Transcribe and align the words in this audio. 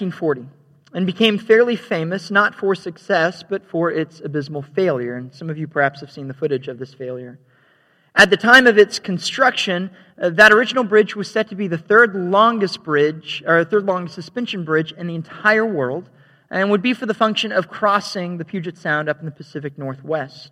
1940 0.00 0.46
and 0.92 1.06
became 1.06 1.38
fairly 1.38 1.76
famous 1.76 2.30
not 2.30 2.54
for 2.54 2.74
success, 2.74 3.44
but 3.48 3.64
for 3.68 3.90
its 3.90 4.20
abysmal 4.20 4.62
failure. 4.62 5.16
And 5.16 5.32
some 5.32 5.50
of 5.50 5.58
you 5.58 5.68
perhaps 5.68 6.00
have 6.00 6.10
seen 6.10 6.28
the 6.28 6.34
footage 6.34 6.68
of 6.68 6.78
this 6.78 6.94
failure. 6.94 7.38
At 8.14 8.30
the 8.30 8.36
time 8.36 8.66
of 8.66 8.76
its 8.76 8.98
construction, 8.98 9.90
uh, 10.20 10.30
that 10.30 10.52
original 10.52 10.82
bridge 10.82 11.14
was 11.14 11.30
set 11.30 11.48
to 11.50 11.54
be 11.54 11.68
the 11.68 11.78
third 11.78 12.14
longest 12.14 12.82
bridge, 12.82 13.42
or 13.46 13.64
third 13.64 13.84
longest 13.84 14.16
suspension 14.16 14.64
bridge 14.64 14.92
in 14.92 15.06
the 15.06 15.14
entire 15.14 15.64
world, 15.64 16.10
and 16.50 16.70
would 16.70 16.82
be 16.82 16.92
for 16.92 17.06
the 17.06 17.14
function 17.14 17.52
of 17.52 17.68
crossing 17.68 18.38
the 18.38 18.44
Puget 18.44 18.76
Sound 18.76 19.08
up 19.08 19.20
in 19.20 19.26
the 19.26 19.30
Pacific 19.30 19.78
Northwest. 19.78 20.50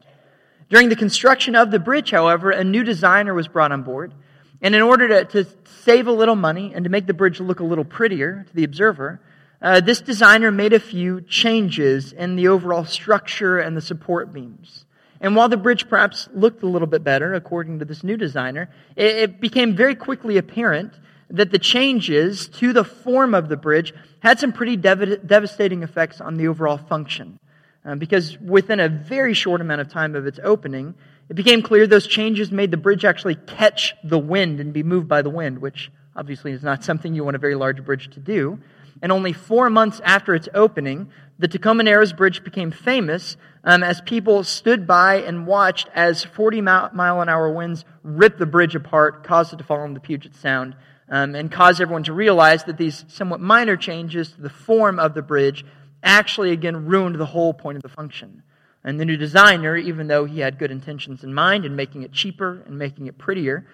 During 0.71 0.89
the 0.89 0.97
construction 0.97 1.57
of 1.57 1.73
the 1.73 1.81
bridge, 1.81 2.13
however, 2.13 2.51
a 2.51 2.63
new 2.63 2.85
designer 2.85 3.35
was 3.35 3.49
brought 3.49 3.73
on 3.73 3.83
board. 3.83 4.13
And 4.61 4.75
in 4.75 4.83
order 4.83 5.09
to, 5.09 5.25
to 5.25 5.51
save 5.65 6.07
a 6.07 6.13
little 6.13 6.37
money 6.37 6.73
and 6.75 6.85
to 6.85 6.91
make 6.91 7.07
the 7.07 7.15
bridge 7.15 7.41
look 7.41 7.61
a 7.61 7.65
little 7.65 7.85
prettier 7.85 8.45
to 8.49 8.55
the 8.55 8.65
observer, 8.65 9.21
uh, 9.61 9.81
this 9.81 10.01
designer 10.01 10.53
made 10.53 10.73
a 10.73 10.81
few 10.81 11.21
changes 11.23 12.13
in 12.13 12.37
the 12.37 12.49
overall 12.49 12.85
structure 12.85 13.59
and 13.59 13.77
the 13.77 13.81
support 13.81 14.33
beams. 14.33 14.85
And 15.21 15.35
while 15.35 15.49
the 15.49 15.57
bridge 15.57 15.89
perhaps 15.89 16.29
looked 16.33 16.63
a 16.63 16.69
little 16.69 16.87
bit 16.87 17.03
better, 17.03 17.35
according 17.35 17.81
to 17.81 17.85
this 17.85 18.05
new 18.05 18.17
designer, 18.17 18.71
it, 18.95 19.17
it 19.17 19.41
became 19.41 19.75
very 19.75 19.97
quickly 19.97 20.37
apparent 20.37 20.93
that 21.31 21.51
the 21.51 21.59
changes 21.59 22.49
to 22.49 22.73
the 22.73 22.85
form 22.85 23.35
of 23.35 23.49
the 23.49 23.57
bridge 23.57 23.93
had 24.21 24.39
some 24.39 24.53
pretty 24.53 24.77
dev- 24.77 25.27
devastating 25.27 25.83
effects 25.83 26.21
on 26.21 26.37
the 26.37 26.47
overall 26.47 26.79
function. 26.79 27.39
Uh, 27.85 27.97
because 27.97 28.39
within 28.39 28.81
a 28.81 28.89
very 28.89 29.35
short 29.35 29.61
amount 29.61 29.81
of 29.81 29.89
time 29.89 30.15
of 30.15 30.27
its 30.27 30.39
opening, 30.45 30.95
it 31.29 31.35
became 31.35 31.63
clear 31.63 31.87
those 31.87 32.07
changes 32.07 32.51
made 32.53 32.71
the 32.71 32.77
bridge 32.77 33.05
actually 33.05 33.35
catch 33.35 33.95
the 34.05 34.19
wind 34.19 34.61
and 34.61 34.73
be 34.73 34.83
moved 34.83 35.09
by 35.09 35.21
the 35.21 35.31
wind, 35.31 35.59
which 35.59 35.91
obviously 36.17 36.53
is 36.53 36.63
not 36.63 36.85
something 36.85 37.15
you 37.15 37.25
want 37.25 37.37
a 37.37 37.41
very 37.41 37.55
large 37.55 37.85
bridge 37.85 38.09
to 38.11 38.21
do 38.21 38.59
and 39.03 39.13
only 39.13 39.33
four 39.33 39.71
months 39.71 40.01
after 40.05 40.35
its 40.35 40.49
opening, 40.55 41.11
the 41.39 41.49
Tacoma 41.49 41.83
Narrows 41.85 42.13
Bridge 42.13 42.43
became 42.43 42.71
famous 42.71 43.37
um, 43.65 43.83
as 43.83 44.01
people 44.01 44.43
stood 44.45 44.87
by 44.87 45.17
and 45.17 45.47
watched 45.47 45.89
as 45.95 46.25
40 46.25 46.61
mile 46.61 47.21
an 47.21 47.29
hour 47.29 47.51
winds 47.53 47.85
ripped 48.03 48.39
the 48.39 48.47
bridge 48.47 48.75
apart, 48.75 49.25
caused 49.25 49.53
it 49.53 49.57
to 49.57 49.65
fall 49.65 49.85
in 49.85 49.95
the 49.95 50.01
Puget 50.01 50.35
Sound, 50.35 50.75
um, 51.09 51.35
and 51.35 51.51
caused 51.51 51.81
everyone 51.81 52.03
to 52.05 52.13
realize 52.13 52.65
that 52.65 52.77
these 52.77 53.05
somewhat 53.09 53.41
minor 53.41 53.77
changes 53.77 54.33
to 54.33 54.41
the 54.41 54.51
form 54.51 54.99
of 54.99 55.15
the 55.15 55.23
bridge 55.23 55.65
actually 56.03 56.51
again 56.51 56.87
ruined 56.87 57.17
the 57.17 57.27
whole 57.27 57.53
point 57.53 57.77
of 57.77 57.83
the 57.83 57.89
function. 57.89 58.43
And 58.85 58.99
the 58.99 59.05
new 59.05 59.17
designer, 59.17 59.77
even 59.77 60.07
though 60.07 60.25
he 60.25 60.41
had 60.41 60.59
good 60.59 60.71
intentions 60.71 61.25
in 61.25 61.35
mind 61.35 61.65
in 61.65 61.77
making 61.77 62.03
it 62.03 62.13
cheaper 62.13 62.63
and 62.67 62.79
making 62.79 63.07
it 63.07 63.19
prettier, 63.19 63.67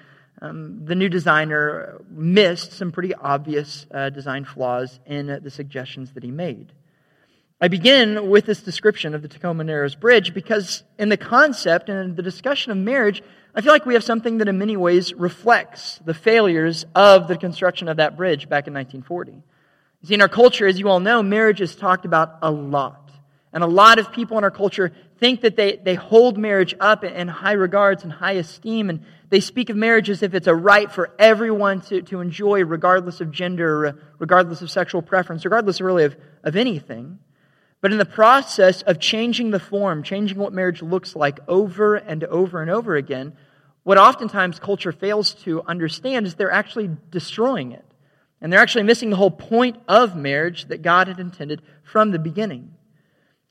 um, 0.43 0.85
the 0.85 0.95
new 0.95 1.09
designer 1.09 2.01
missed 2.11 2.73
some 2.73 2.93
pretty 2.93 3.15
obvious 3.15 3.87
uh, 3.93 4.11
design 4.11 4.45
flaws 4.45 4.99
in 5.07 5.27
the 5.43 5.51
suggestions 5.51 6.13
that 6.13 6.23
he 6.23 6.31
made. 6.31 6.73
I 7.61 7.69
begin 7.69 8.29
with 8.29 8.47
this 8.47 8.61
description 8.61 9.15
of 9.15 9.23
the 9.23 9.29
Tacoma 9.29 9.65
Narrows 9.65 9.95
Bridge 9.95 10.35
because, 10.35 10.83
in 10.99 11.09
the 11.09 11.17
concept 11.17 11.89
and 11.89 11.99
in 11.99 12.15
the 12.17 12.23
discussion 12.23 12.73
of 12.73 12.79
marriage, 12.79 13.23
I 13.55 13.61
feel 13.61 13.73
like 13.73 13.87
we 13.87 13.95
have 13.95 14.03
something 14.03 14.39
that 14.39 14.49
in 14.49 14.59
many 14.59 14.77
ways 14.77 15.15
reflects 15.15 16.01
the 16.05 16.15
failures 16.15 16.85
of 16.95 17.29
the 17.29 17.37
construction 17.37 17.89
of 17.89 17.99
that 17.99 18.17
bridge 18.17 18.49
back 18.49 18.67
in 18.67 18.75
1940. 18.75 19.33
You 19.33 20.09
see, 20.09 20.15
in 20.15 20.21
our 20.21 20.29
culture, 20.29 20.67
as 20.67 20.79
you 20.79 20.89
all 20.89 21.01
know, 21.01 21.23
marriage 21.23 21.61
is 21.61 21.77
talked 21.77 22.05
about 22.05 22.39
a 22.43 22.51
lot. 22.51 23.04
And 23.55 23.63
a 23.63 23.69
lot 23.69 24.01
of 24.01 24.13
people 24.13 24.37
in 24.37 24.43
our 24.43 24.51
culture 24.51 24.93
think 25.21 25.43
that 25.43 25.55
they, 25.55 25.77
they 25.77 25.95
hold 25.95 26.37
marriage 26.37 26.75
up 26.81 27.05
in 27.05 27.29
high 27.29 27.53
regards 27.53 28.03
and 28.03 28.13
high 28.13 28.33
esteem, 28.33 28.91
and 28.91 29.05
they 29.31 29.39
speak 29.39 29.71
of 29.71 29.77
marriage 29.77 30.11
as 30.11 30.25
if 30.25 30.35
it's 30.35 30.49
a 30.49 30.55
right 30.55 30.91
for 30.91 31.15
everyone 31.21 31.81
to, 31.83 32.03
to 32.03 32.21
enjoy, 32.21 32.65
regardless 32.65 33.21
of 33.21 33.31
gender, 33.31 33.97
regardless 34.19 34.61
of 34.61 34.73
sexual 34.73 35.03
preference, 35.03 35.45
regardless 35.45 35.81
really 35.81 36.03
of, 36.03 36.17
of 36.43 36.57
anything. 36.57 37.21
But 37.81 37.93
in 37.93 37.99
the 37.99 38.05
process 38.05 38.83
of 38.83 38.99
changing 38.99 39.53
the 39.53 39.61
form, 39.61 40.03
changing 40.03 40.37
what 40.37 40.53
marriage 40.53 40.83
looks 40.83 41.15
like 41.15 41.39
over 41.47 41.95
and 41.95 42.25
over 42.25 42.61
and 42.61 42.71
over 42.71 42.97
again, 42.97 43.37
what 43.85 43.99
oftentimes 43.99 44.59
culture 44.59 44.91
fails 44.91 45.35
to 45.45 45.63
understand 45.63 46.27
is 46.27 46.35
they're 46.35 46.51
actually 46.51 46.91
destroying 47.11 47.71
it. 47.71 47.85
And 48.41 48.53
they're 48.53 48.61
actually 48.61 48.83
missing 48.83 49.11
the 49.11 49.17
whole 49.17 49.31
point 49.31 49.77
of 49.87 50.17
marriage 50.17 50.67
that 50.67 50.83
God 50.83 51.07
had 51.07 51.21
intended 51.21 51.63
from 51.85 52.11
the 52.11 52.19
beginning. 52.19 52.75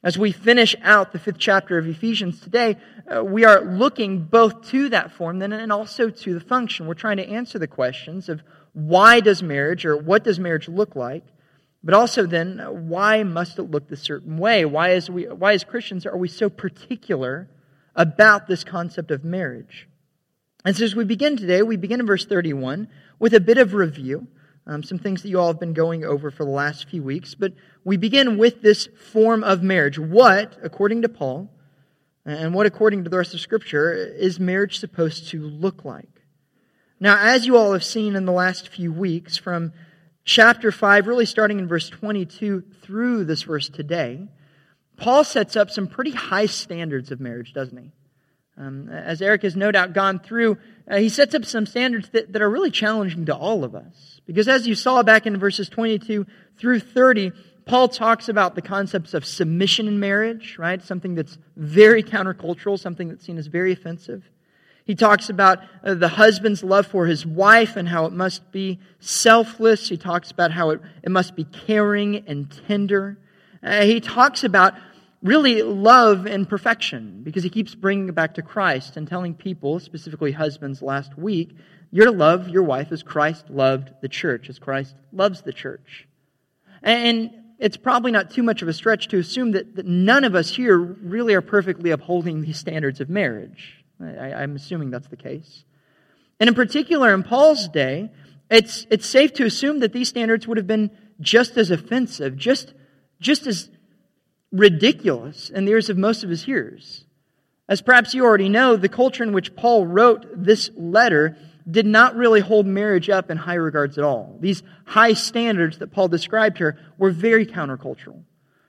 As 0.04 0.18
we 0.18 0.34
finish 0.34 0.76
out 0.84 1.14
the 1.14 1.20
fifth 1.20 1.38
chapter 1.38 1.78
of 1.78 1.88
Ephesians 1.88 2.42
today, 2.42 2.76
uh, 3.08 3.24
we 3.24 3.46
are 3.46 3.64
looking 3.64 4.26
both 4.26 4.68
to 4.70 4.90
that 4.90 5.14
form 5.14 5.40
then 5.40 5.54
and 5.54 5.72
also 5.72 6.10
to 6.10 6.34
the 6.34 6.42
function. 6.42 6.88
We're 6.88 6.94
trying 6.94 7.18
to 7.18 7.30
answer 7.30 7.58
the 7.58 7.68
questions 7.68 8.28
of 8.28 8.44
why 8.74 9.22
does 9.22 9.42
marriage 9.42 9.86
or 9.86 9.96
what 9.96 10.26
does 10.26 10.42
marriage 10.42 10.68
look 10.68 10.98
like, 10.98 11.24
but 11.82 11.94
also 11.94 12.26
then 12.26 12.60
why 12.90 13.24
must 13.24 13.58
it 13.60 13.64
look 13.72 13.88
this 13.88 14.02
certain 14.02 14.38
way? 14.38 14.66
Why 14.66 14.90
as 14.90 15.10
we 15.10 15.24
why 15.24 15.54
as 15.54 15.64
Christians 15.64 16.06
are 16.06 16.18
we 16.18 16.28
so 16.28 16.50
particular 16.50 17.48
about 17.96 18.48
this 18.48 18.66
concept 18.66 19.10
of 19.10 19.24
marriage? 19.24 19.88
And 20.66 20.76
so 20.76 20.84
as 20.84 20.96
we 20.96 21.06
begin 21.06 21.38
today, 21.38 21.62
we 21.62 21.78
begin 21.78 22.02
in 22.02 22.06
verse 22.06 22.26
31 22.26 22.90
with 23.20 23.34
a 23.34 23.40
bit 23.40 23.58
of 23.58 23.74
review 23.74 24.28
um, 24.66 24.84
some 24.84 24.98
things 24.98 25.22
that 25.22 25.30
you 25.30 25.40
all 25.40 25.48
have 25.48 25.60
been 25.60 25.74
going 25.74 26.06
over 26.06 26.32
for 26.32 26.46
the 26.46 26.52
last 26.52 26.90
few 26.90 27.04
weeks. 27.04 27.36
But 27.36 27.54
we 27.84 27.98
begin 27.98 28.38
with 28.38 28.62
this 28.62 28.88
form 29.12 29.44
of 29.44 29.62
marriage. 29.62 30.00
What, 30.00 30.58
according 30.64 31.02
to 31.02 31.10
Paul, 31.10 31.50
and 32.26 32.54
what, 32.54 32.66
according 32.66 33.04
to 33.04 33.10
the 33.10 33.18
rest 33.18 33.34
of 33.34 33.42
Scripture, 33.42 33.94
is 33.94 34.40
marriage 34.40 34.80
supposed 34.80 35.30
to 35.30 35.42
look 35.42 35.84
like? 35.84 36.22
Now, 37.00 37.18
as 37.20 37.46
you 37.46 37.58
all 37.58 37.74
have 37.74 37.84
seen 37.84 38.16
in 38.16 38.26
the 38.26 38.32
last 38.32 38.70
few 38.70 38.94
weeks, 38.94 39.36
from 39.36 39.74
chapter 40.24 40.72
5, 40.72 41.08
really 41.08 41.26
starting 41.26 41.60
in 41.60 41.68
verse 41.68 41.90
22 41.90 42.64
through 42.82 43.26
this 43.26 43.44
verse 43.44 43.68
today, 43.68 44.30
Paul 44.96 45.26
sets 45.26 45.58
up 45.58 45.70
some 45.70 45.88
pretty 45.88 46.12
high 46.12 46.46
standards 46.46 47.12
of 47.12 47.20
marriage, 47.20 47.52
doesn't 47.52 47.78
he? 47.78 47.92
Um, 48.58 48.88
as 48.88 49.22
Eric 49.22 49.42
has 49.42 49.58
no 49.58 49.72
doubt 49.72 49.92
gone 49.94 50.20
through, 50.20 50.58
uh, 50.88 50.98
he 50.98 51.10
sets 51.10 51.34
up 51.34 51.46
some 51.46 51.66
standards 51.66 52.10
that, 52.10 52.34
that 52.34 52.42
are 52.42 52.50
really 52.50 52.72
challenging 52.72 53.26
to 53.26 53.36
all 53.36 53.64
of 53.64 53.76
us. 53.76 54.22
Because 54.26 54.48
as 54.48 54.68
you 54.68 54.76
saw 54.76 55.04
back 55.04 55.26
in 55.26 55.38
verses 55.38 55.70
22 55.70 56.26
through 56.58 56.80
30, 56.80 57.32
Paul 57.66 57.88
talks 57.88 58.28
about 58.28 58.56
the 58.56 58.62
concepts 58.62 59.14
of 59.14 59.26
submission 59.26 59.88
in 59.88 60.00
marriage, 60.00 60.58
right? 60.58 60.82
Something 60.82 61.16
that's 61.16 61.38
very 61.56 62.04
countercultural, 62.04 62.78
something 62.78 63.08
that's 63.08 63.26
seen 63.26 63.38
as 63.38 63.48
very 63.48 63.72
offensive. 63.72 64.30
He 64.86 64.96
talks 64.96 65.30
about 65.30 65.60
uh, 65.84 65.94
the 65.94 66.10
husband's 66.10 66.62
love 66.62 66.86
for 66.88 67.06
his 67.06 67.26
wife 67.26 67.78
and 67.78 67.88
how 67.88 68.06
it 68.06 68.12
must 68.12 68.52
be 68.52 68.80
selfless. 69.00 69.88
He 69.88 69.96
talks 69.96 70.30
about 70.30 70.52
how 70.52 70.72
it, 70.72 70.82
it 71.02 71.10
must 71.10 71.36
be 71.36 71.46
caring 71.46 72.28
and 72.28 72.54
tender. 72.68 73.18
Uh, 73.62 73.84
he 73.84 74.02
talks 74.02 74.44
about 74.44 74.74
really 75.24 75.62
love 75.62 76.26
and 76.28 76.48
perfection 76.48 77.22
because 77.24 77.44
he 77.44 77.50
keeps 77.50 77.74
bringing 77.74 78.10
it 78.10 78.16
back 78.16 78.36
to 78.36 78.42
Christ 78.42 78.98
and 78.98 79.08
telling 79.08 79.34
people, 79.34 79.80
specifically 79.80 80.34
husbands 80.34 80.82
last 80.82 81.18
week, 81.18 81.56
you're 81.92 82.06
to 82.06 82.12
love 82.12 82.50
your 82.50 82.64
wife 82.64 82.92
as 82.92 83.04
Christ 83.04 83.50
loved 83.50 83.90
the 84.02 84.10
church, 84.10 84.50
as 84.50 84.60
Christ 84.60 84.96
loves 85.12 85.42
the 85.42 85.54
church. 85.54 86.08
And 86.82 87.32
it's 87.58 87.78
probably 87.78 88.12
not 88.12 88.32
too 88.32 88.44
much 88.44 88.62
of 88.62 88.68
a 88.68 88.74
stretch 88.74 89.08
to 89.10 89.18
assume 89.18 89.52
that, 89.52 89.78
that 89.78 89.86
none 89.86 90.26
of 90.26 90.36
us 90.36 90.50
here 90.50 90.78
really 90.78 91.34
are 91.34 91.42
perfectly 91.42 91.92
upholding 91.92 92.42
these 92.42 92.58
standards 92.58 93.00
of 93.00 93.10
marriage. 93.10 93.86
I, 94.02 94.34
I'm 94.34 94.56
assuming 94.56 94.90
that's 94.90 95.08
the 95.08 95.16
case. 95.16 95.64
And 96.40 96.50
in 96.50 96.56
particular, 96.56 97.14
in 97.14 97.24
Paul's 97.24 97.70
day, 97.70 98.12
it's, 98.52 98.86
it's 98.90 99.06
safe 99.06 99.32
to 99.34 99.46
assume 99.46 99.80
that 99.80 99.94
these 99.94 100.10
standards 100.10 100.48
would 100.48 100.58
have 100.58 100.68
been 100.68 100.92
just 101.22 101.56
as 101.56 101.72
offensive, 101.72 102.36
just, 102.36 102.74
just 103.22 103.48
as 103.48 103.70
ridiculous 104.54 105.50
in 105.50 105.66
the 105.66 105.72
ears 105.72 105.90
of 105.90 105.98
most 105.98 106.24
of 106.24 106.30
his 106.30 106.44
hearers. 106.44 107.04
As 107.68 107.82
perhaps 107.82 108.14
you 108.14 108.24
already 108.24 108.50
know, 108.50 108.76
the 108.76 108.88
culture 108.88 109.24
in 109.24 109.34
which 109.34 109.56
Paul 109.56 109.86
wrote 109.86 110.26
this 110.36 110.70
letter 110.76 111.36
did 111.70 111.86
not 111.86 112.16
really 112.16 112.42
hold 112.42 112.66
marriage 112.66 113.10
up 113.10 113.32
in 113.32 113.38
high 113.38 113.56
regards 113.56 113.98
at 113.98 114.04
all. 114.04 114.38
These 114.40 114.64
high 114.86 115.14
standards 115.14 115.80
that 115.80 115.92
Paul 115.92 116.08
described 116.08 116.58
here 116.58 116.78
were 116.98 117.12
very 117.12 117.46
countercultural. 117.46 118.22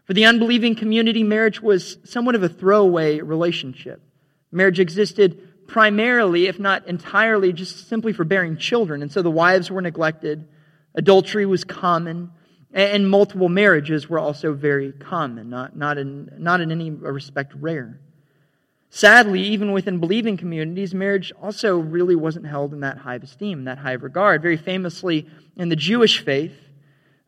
For 0.05 0.15
the 0.15 0.25
unbelieving 0.27 0.75
community, 0.75 1.23
marriage 1.23 1.61
was 1.61 1.99
somewhat 2.05 2.35
of 2.35 2.43
a 2.43 2.49
throwaway 2.49 3.21
relationship. 3.21 4.01
Marriage 4.53 4.81
existed 4.81 5.67
primarily, 5.67 6.47
if 6.47 6.59
not 6.59 6.87
entirely, 6.87 7.53
just 7.53 7.89
simply 7.89 8.13
for 8.13 8.25
bearing 8.25 8.57
children. 8.57 9.03
And 9.03 9.11
so 9.11 9.23
the 9.23 9.31
wives 9.31 9.71
were 9.71 9.83
neglected, 9.83 10.47
adultery 10.95 11.47
was 11.47 11.65
common, 11.65 12.31
and 12.75 13.09
multiple 13.09 13.49
marriages 13.49 14.09
were 14.09 14.19
also 14.19 14.53
very 14.53 14.91
common, 14.93 15.49
not, 15.49 15.77
not, 15.77 15.97
in, 15.97 16.29
not 16.39 16.61
in 16.61 16.73
any 16.73 16.91
respect 16.91 17.55
rare. 17.55 18.01
Sadly, 18.91 19.41
even 19.43 19.73
within 19.73 19.99
believing 19.99 20.37
communities, 20.37 20.93
marriage 20.93 21.33
also 21.41 21.79
really 21.79 22.17
wasn't 22.17 22.47
held 22.47 22.73
in 22.73 22.81
that 22.81 22.99
high 22.99 23.15
of 23.15 23.23
esteem, 23.23 23.65
that 23.65 23.79
high 23.79 23.93
of 23.93 24.03
regard. 24.03 24.43
Very 24.43 24.57
famously, 24.57 25.27
in 25.57 25.69
the 25.69 25.77
Jewish 25.77 26.25
faith, 26.25 26.53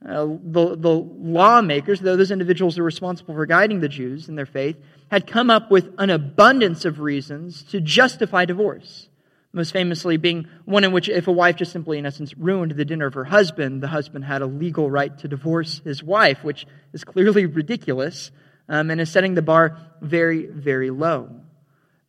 uh, 0.04 0.26
the, 0.26 0.76
the 0.76 0.90
lawmakers, 0.90 2.00
though 2.00 2.16
those 2.16 2.30
individuals 2.30 2.78
are 2.78 2.84
responsible 2.84 3.34
for 3.34 3.46
guiding 3.46 3.80
the 3.80 3.88
Jews 3.88 4.28
in 4.28 4.34
their 4.34 4.46
faith, 4.46 4.76
had 5.10 5.26
come 5.26 5.48
up 5.50 5.70
with 5.70 5.92
an 5.98 6.10
abundance 6.10 6.84
of 6.84 7.00
reasons 7.00 7.62
to 7.64 7.80
justify 7.80 8.44
divorce. 8.44 9.08
Most 9.56 9.72
famously 9.72 10.18
being 10.18 10.46
one 10.66 10.84
in 10.84 10.92
which 10.92 11.08
if 11.08 11.26
a 11.26 11.32
wife 11.32 11.56
just 11.56 11.72
simply, 11.72 11.98
in 11.98 12.04
essence, 12.04 12.36
ruined 12.36 12.72
the 12.72 12.84
dinner 12.84 13.06
of 13.06 13.14
her 13.14 13.24
husband, 13.24 13.82
the 13.82 13.88
husband 13.88 14.22
had 14.22 14.42
a 14.42 14.46
legal 14.46 14.90
right 14.90 15.16
to 15.18 15.28
divorce 15.28 15.80
his 15.82 16.02
wife, 16.02 16.44
which 16.44 16.66
is 16.92 17.04
clearly 17.04 17.46
ridiculous 17.46 18.30
um, 18.68 18.90
and 18.90 19.00
is 19.00 19.10
setting 19.10 19.34
the 19.34 19.40
bar 19.40 19.78
very, 20.02 20.44
very 20.44 20.90
low. 20.90 21.40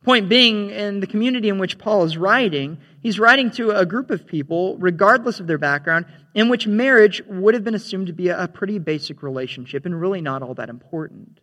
Point 0.04 0.28
being, 0.28 0.68
in 0.70 1.00
the 1.00 1.06
community 1.06 1.48
in 1.48 1.58
which 1.58 1.78
Paul 1.78 2.04
is 2.04 2.18
writing, 2.18 2.78
he's 3.00 3.18
writing 3.18 3.50
to 3.52 3.70
a 3.70 3.86
group 3.86 4.10
of 4.10 4.26
people, 4.26 4.76
regardless 4.76 5.40
of 5.40 5.46
their 5.46 5.58
background, 5.58 6.04
in 6.34 6.50
which 6.50 6.66
marriage 6.66 7.22
would 7.26 7.54
have 7.54 7.64
been 7.64 7.74
assumed 7.74 8.08
to 8.08 8.12
be 8.12 8.28
a 8.28 8.46
pretty 8.46 8.78
basic 8.78 9.22
relationship 9.22 9.86
and 9.86 9.98
really 9.98 10.20
not 10.20 10.42
all 10.42 10.54
that 10.54 10.68
important. 10.68 11.40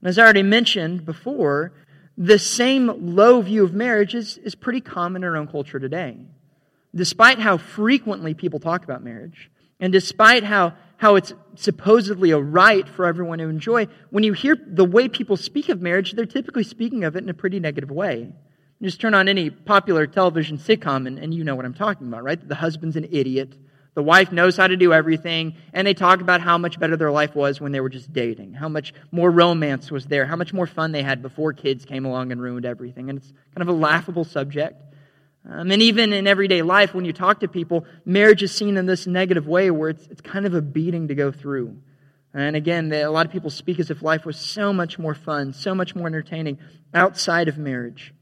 And 0.00 0.08
as 0.08 0.16
I 0.16 0.22
already 0.22 0.44
mentioned 0.44 1.04
before, 1.04 1.72
the 2.16 2.38
same 2.38 3.14
low 3.14 3.40
view 3.40 3.64
of 3.64 3.74
marriage 3.74 4.14
is, 4.14 4.38
is 4.38 4.54
pretty 4.54 4.80
common 4.80 5.22
in 5.22 5.28
our 5.28 5.36
own 5.36 5.48
culture 5.48 5.80
today. 5.80 6.18
Despite 6.94 7.40
how 7.40 7.56
frequently 7.56 8.34
people 8.34 8.60
talk 8.60 8.84
about 8.84 9.02
marriage, 9.02 9.50
and 9.80 9.92
despite 9.92 10.44
how, 10.44 10.74
how 10.96 11.16
it's 11.16 11.34
supposedly 11.56 12.30
a 12.30 12.38
right 12.38 12.88
for 12.88 13.04
everyone 13.04 13.38
to 13.38 13.48
enjoy, 13.48 13.88
when 14.10 14.22
you 14.22 14.32
hear 14.32 14.56
the 14.64 14.84
way 14.84 15.08
people 15.08 15.36
speak 15.36 15.68
of 15.68 15.80
marriage, 15.80 16.12
they're 16.12 16.24
typically 16.24 16.62
speaking 16.62 17.02
of 17.02 17.16
it 17.16 17.24
in 17.24 17.28
a 17.28 17.34
pretty 17.34 17.58
negative 17.58 17.90
way. 17.90 18.32
You 18.78 18.88
just 18.88 19.00
turn 19.00 19.14
on 19.14 19.28
any 19.28 19.50
popular 19.50 20.06
television 20.06 20.58
sitcom 20.58 21.06
and, 21.06 21.18
and 21.18 21.34
you 21.34 21.42
know 21.42 21.56
what 21.56 21.64
I'm 21.64 21.74
talking 21.74 22.06
about, 22.06 22.22
right? 22.22 22.48
The 22.48 22.54
husband's 22.54 22.96
an 22.96 23.08
idiot. 23.10 23.56
The 23.94 24.02
wife 24.02 24.32
knows 24.32 24.56
how 24.56 24.66
to 24.66 24.76
do 24.76 24.92
everything, 24.92 25.54
and 25.72 25.86
they 25.86 25.94
talk 25.94 26.20
about 26.20 26.40
how 26.40 26.58
much 26.58 26.80
better 26.80 26.96
their 26.96 27.12
life 27.12 27.36
was 27.36 27.60
when 27.60 27.70
they 27.70 27.80
were 27.80 27.88
just 27.88 28.12
dating, 28.12 28.52
how 28.52 28.68
much 28.68 28.92
more 29.12 29.30
romance 29.30 29.90
was 29.90 30.06
there, 30.06 30.26
how 30.26 30.34
much 30.34 30.52
more 30.52 30.66
fun 30.66 30.90
they 30.90 31.02
had 31.02 31.22
before 31.22 31.52
kids 31.52 31.84
came 31.84 32.04
along 32.04 32.32
and 32.32 32.42
ruined 32.42 32.66
everything. 32.66 33.08
And 33.08 33.18
it's 33.18 33.32
kind 33.54 33.62
of 33.62 33.68
a 33.68 33.78
laughable 33.78 34.24
subject. 34.24 34.82
Um, 35.48 35.70
and 35.70 35.80
even 35.82 36.12
in 36.12 36.26
everyday 36.26 36.62
life, 36.62 36.92
when 36.92 37.04
you 37.04 37.12
talk 37.12 37.40
to 37.40 37.48
people, 37.48 37.84
marriage 38.04 38.42
is 38.42 38.52
seen 38.52 38.76
in 38.76 38.86
this 38.86 39.06
negative 39.06 39.46
way 39.46 39.70
where 39.70 39.90
it's, 39.90 40.06
it's 40.08 40.20
kind 40.20 40.46
of 40.46 40.54
a 40.54 40.62
beating 40.62 41.08
to 41.08 41.14
go 41.14 41.30
through. 41.30 41.76
And 42.32 42.56
again, 42.56 42.92
a 42.92 43.10
lot 43.10 43.26
of 43.26 43.32
people 43.32 43.50
speak 43.50 43.78
as 43.78 43.90
if 43.90 44.02
life 44.02 44.24
was 44.24 44.36
so 44.36 44.72
much 44.72 44.98
more 44.98 45.14
fun, 45.14 45.52
so 45.52 45.72
much 45.72 45.94
more 45.94 46.08
entertaining 46.08 46.58
outside 46.92 47.46
of 47.46 47.58
marriage. 47.58 48.12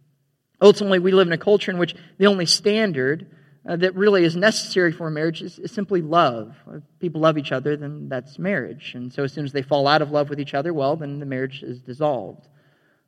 Ultimately, 0.61 0.99
we 0.99 1.13
live 1.13 1.29
in 1.29 1.33
a 1.33 1.39
culture 1.39 1.71
in 1.71 1.79
which 1.79 1.95
the 2.19 2.27
only 2.27 2.45
standard 2.45 3.27
uh, 3.67 3.77
that 3.77 3.95
really 3.95 4.25
is 4.25 4.35
necessary 4.35 4.91
for 4.91 5.09
marriage 5.11 5.41
is, 5.41 5.59
is, 5.59 5.71
simply 5.71 6.03
love. 6.03 6.57
If 6.73 6.83
people 6.99 7.21
love 7.21 7.39
each 7.39 7.53
other, 7.53 7.77
then 7.77 8.09
that's 8.09 8.39
marriage. 8.39 8.93
And 8.95 9.13
so 9.13 9.23
as 9.23 9.33
soon 9.33 9.45
as 9.45 9.53
they 9.53 9.63
fall 9.63 9.87
out 9.87 10.03
of 10.03 10.11
love 10.11 10.29
with 10.31 10.41
each 10.41 10.55
other, 10.55 10.75
well, 10.75 10.97
then 10.97 11.21
the 11.21 11.27
marriage 11.27 11.63
is 11.63 11.81
dissolved. 11.81 12.49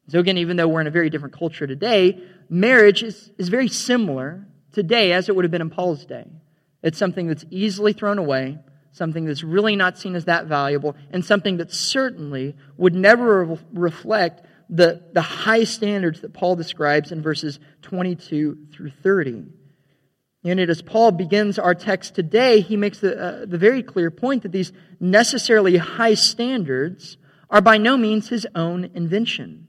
So 0.09 0.21
again, 0.21 0.39
even 0.39 0.57
though 0.57 0.69
we're 0.69 0.81
in 0.81 0.87
a 0.87 0.93
very 0.93 1.11
different 1.11 1.37
culture 1.37 1.67
today, 1.67 2.23
marriage 2.49 3.03
is, 3.03 3.33
is 3.37 3.49
very 3.49 3.69
similar 3.69 4.47
today 4.73 5.13
as 5.13 5.29
it 5.29 5.35
would 5.35 5.45
have 5.45 5.51
been 5.51 5.63
in 5.63 5.71
Paul's 5.71 6.05
day. 6.05 6.27
It's 6.83 6.99
something 6.99 7.27
that's 7.27 7.45
easily 7.51 7.93
thrown 7.93 8.19
away, 8.19 8.59
something 8.93 9.25
that's 9.25 9.43
really 9.43 9.75
not 9.75 9.99
seen 9.99 10.15
as 10.15 10.27
that 10.27 10.47
valuable, 10.47 10.95
and 11.11 11.25
something 11.25 11.57
that 11.57 11.73
certainly 11.73 12.55
would 12.77 12.95
never 12.95 13.45
re- 13.45 13.59
reflect 13.73 14.47
the, 14.69 15.03
the 15.13 15.23
high 15.23 15.65
standards 15.65 16.21
that 16.21 16.33
Paul 16.33 16.55
describes 16.55 17.11
in 17.11 17.23
verses 17.23 17.59
22 17.83 18.69
through 18.73 18.91
30. 19.03 19.47
And 20.45 20.61
as 20.61 20.83
Paul 20.83 21.11
begins 21.13 21.59
our 21.59 21.75
text 21.75 22.15
today, 22.15 22.61
he 22.61 22.77
makes 22.77 23.01
the, 23.01 23.19
uh, 23.19 23.47
the 23.47 23.57
very 23.57 23.83
clear 23.83 24.11
point 24.11 24.43
that 24.43 24.53
these 24.53 24.73
necessarily 25.01 25.79
high 25.79 26.15
standards 26.15 27.17
are 27.49 27.63
by 27.63 27.79
no 27.79 27.97
means 27.97 28.29
his 28.29 28.47
own 28.55 28.91
invention. 28.95 29.69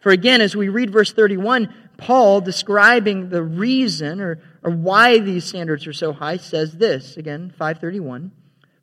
For 0.00 0.10
again, 0.10 0.40
as 0.40 0.56
we 0.56 0.70
read 0.70 0.90
verse 0.90 1.12
31, 1.12 1.74
Paul, 1.98 2.40
describing 2.40 3.28
the 3.28 3.42
reason 3.42 4.20
or, 4.20 4.40
or 4.62 4.70
why 4.70 5.18
these 5.18 5.44
standards 5.44 5.86
are 5.86 5.92
so 5.92 6.12
high, 6.12 6.38
says 6.38 6.72
this, 6.72 7.16
again, 7.16 7.50
531. 7.50 8.32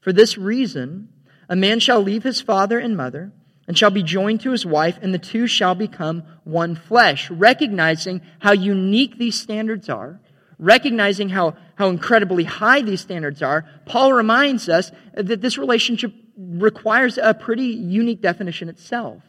For 0.01 0.13
this 0.13 0.37
reason, 0.37 1.09
a 1.49 1.55
man 1.55 1.79
shall 1.79 2.01
leave 2.01 2.23
his 2.23 2.41
father 2.41 2.77
and 2.77 2.95
mother 2.95 3.31
and 3.67 3.75
shall 3.75 3.89
be 3.89 4.03
joined 4.03 4.41
to 4.41 4.51
his 4.51 4.65
wife, 4.65 4.99
and 5.01 5.11
the 5.11 5.17
two 5.17 5.47
shall 5.47 5.73
become 5.73 6.23
one 6.43 6.75
flesh, 6.75 7.31
recognizing 7.31 8.21
how 8.37 8.51
unique 8.51 9.17
these 9.17 9.39
standards 9.39 9.89
are 9.89 10.19
recognizing 10.59 11.29
how, 11.29 11.55
how 11.75 11.89
incredibly 11.89 12.43
high 12.43 12.81
these 12.81 13.01
standards 13.01 13.41
are, 13.41 13.65
Paul 13.85 14.13
reminds 14.13 14.69
us 14.69 14.91
that 15.13 15.41
this 15.41 15.57
relationship 15.57 16.13
requires 16.37 17.17
a 17.17 17.33
pretty 17.33 17.67
unique 17.67 18.21
definition 18.21 18.69
itself. 18.69 19.23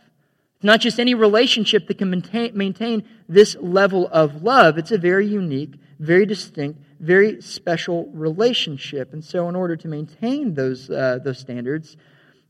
It's 0.56 0.64
not 0.64 0.80
just 0.80 0.98
any 0.98 1.14
relationship 1.14 1.86
that 1.88 1.98
can 1.98 2.10
maintain, 2.10 2.56
maintain 2.56 3.08
this 3.28 3.56
level 3.60 4.08
of 4.08 4.42
love. 4.42 4.78
It's 4.78 4.90
a 4.90 4.98
very 4.98 5.26
unique, 5.26 5.74
very 5.98 6.26
distinct, 6.26 6.80
very 6.98 7.42
special 7.42 8.06
relationship. 8.12 9.12
And 9.12 9.24
so, 9.24 9.48
in 9.48 9.56
order 9.56 9.76
to 9.76 9.88
maintain 9.88 10.54
those, 10.54 10.88
uh, 10.88 11.18
those 11.22 11.38
standards, 11.38 11.96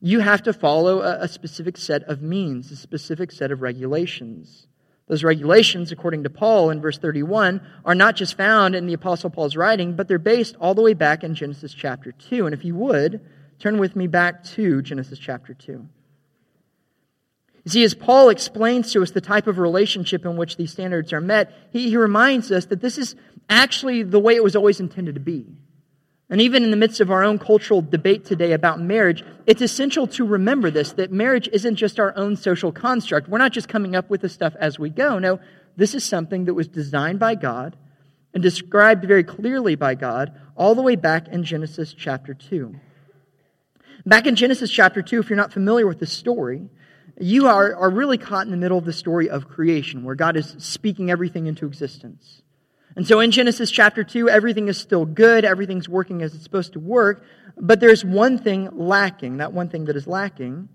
you 0.00 0.20
have 0.20 0.42
to 0.44 0.52
follow 0.52 1.00
a, 1.00 1.22
a 1.22 1.28
specific 1.28 1.76
set 1.76 2.04
of 2.04 2.22
means, 2.22 2.70
a 2.70 2.76
specific 2.76 3.32
set 3.32 3.50
of 3.50 3.60
regulations. 3.60 4.68
Those 5.08 5.22
regulations, 5.22 5.92
according 5.92 6.24
to 6.24 6.30
Paul 6.30 6.70
in 6.70 6.80
verse 6.80 6.98
31, 6.98 7.60
are 7.84 7.94
not 7.94 8.16
just 8.16 8.36
found 8.36 8.74
in 8.74 8.86
the 8.86 8.92
Apostle 8.92 9.30
Paul's 9.30 9.56
writing, 9.56 9.94
but 9.94 10.08
they're 10.08 10.18
based 10.18 10.56
all 10.60 10.74
the 10.74 10.82
way 10.82 10.94
back 10.94 11.22
in 11.22 11.34
Genesis 11.34 11.72
chapter 11.72 12.10
2. 12.10 12.46
And 12.46 12.54
if 12.54 12.64
you 12.64 12.74
would, 12.74 13.20
turn 13.60 13.78
with 13.78 13.94
me 13.94 14.08
back 14.08 14.42
to 14.44 14.82
Genesis 14.82 15.18
chapter 15.18 15.54
2. 15.54 15.72
You 17.66 17.70
see, 17.70 17.84
as 17.84 17.94
Paul 17.94 18.30
explains 18.30 18.92
to 18.92 19.02
us 19.02 19.12
the 19.12 19.20
type 19.20 19.46
of 19.46 19.58
relationship 19.58 20.24
in 20.24 20.36
which 20.36 20.56
these 20.56 20.72
standards 20.72 21.12
are 21.12 21.20
met, 21.20 21.52
he, 21.72 21.90
he 21.90 21.96
reminds 21.96 22.50
us 22.50 22.66
that 22.66 22.80
this 22.80 22.98
is 22.98 23.14
actually 23.48 24.02
the 24.02 24.20
way 24.20 24.34
it 24.34 24.42
was 24.42 24.56
always 24.56 24.80
intended 24.80 25.14
to 25.14 25.20
be. 25.20 25.46
And 26.28 26.40
even 26.40 26.64
in 26.64 26.72
the 26.72 26.76
midst 26.76 27.00
of 27.00 27.10
our 27.10 27.22
own 27.22 27.38
cultural 27.38 27.82
debate 27.82 28.24
today 28.24 28.52
about 28.52 28.80
marriage, 28.80 29.24
it's 29.46 29.62
essential 29.62 30.08
to 30.08 30.24
remember 30.24 30.70
this 30.70 30.92
that 30.94 31.12
marriage 31.12 31.48
isn't 31.52 31.76
just 31.76 32.00
our 32.00 32.16
own 32.16 32.36
social 32.36 32.72
construct. 32.72 33.28
We're 33.28 33.38
not 33.38 33.52
just 33.52 33.68
coming 33.68 33.94
up 33.94 34.10
with 34.10 34.22
this 34.22 34.32
stuff 34.32 34.54
as 34.58 34.78
we 34.78 34.90
go. 34.90 35.20
No, 35.20 35.38
this 35.76 35.94
is 35.94 36.04
something 36.04 36.46
that 36.46 36.54
was 36.54 36.66
designed 36.66 37.20
by 37.20 37.36
God 37.36 37.76
and 38.34 38.42
described 38.42 39.04
very 39.04 39.22
clearly 39.22 39.76
by 39.76 39.94
God 39.94 40.32
all 40.56 40.74
the 40.74 40.82
way 40.82 40.96
back 40.96 41.28
in 41.28 41.44
Genesis 41.44 41.94
chapter 41.94 42.34
2. 42.34 42.74
Back 44.04 44.26
in 44.26 44.34
Genesis 44.34 44.70
chapter 44.70 45.02
2, 45.02 45.20
if 45.20 45.30
you're 45.30 45.36
not 45.36 45.52
familiar 45.52 45.86
with 45.86 46.00
the 46.00 46.06
story, 46.06 46.68
you 47.18 47.46
are, 47.48 47.74
are 47.74 47.90
really 47.90 48.18
caught 48.18 48.46
in 48.46 48.50
the 48.50 48.56
middle 48.56 48.78
of 48.78 48.84
the 48.84 48.92
story 48.92 49.30
of 49.30 49.48
creation, 49.48 50.04
where 50.04 50.14
God 50.14 50.36
is 50.36 50.54
speaking 50.58 51.10
everything 51.10 51.46
into 51.46 51.66
existence. 51.66 52.42
And 52.96 53.06
so 53.06 53.20
in 53.20 53.30
Genesis 53.30 53.70
chapter 53.70 54.02
2, 54.02 54.30
everything 54.30 54.68
is 54.68 54.78
still 54.78 55.04
good, 55.04 55.44
everything's 55.44 55.88
working 55.88 56.22
as 56.22 56.34
it's 56.34 56.42
supposed 56.42 56.72
to 56.72 56.80
work, 56.80 57.22
but 57.58 57.78
there's 57.78 58.04
one 58.04 58.38
thing 58.38 58.70
lacking. 58.72 59.36
That 59.36 59.52
one 59.52 59.68
thing 59.68 59.84
that 59.84 59.96
is 59.96 60.06
lacking 60.06 60.70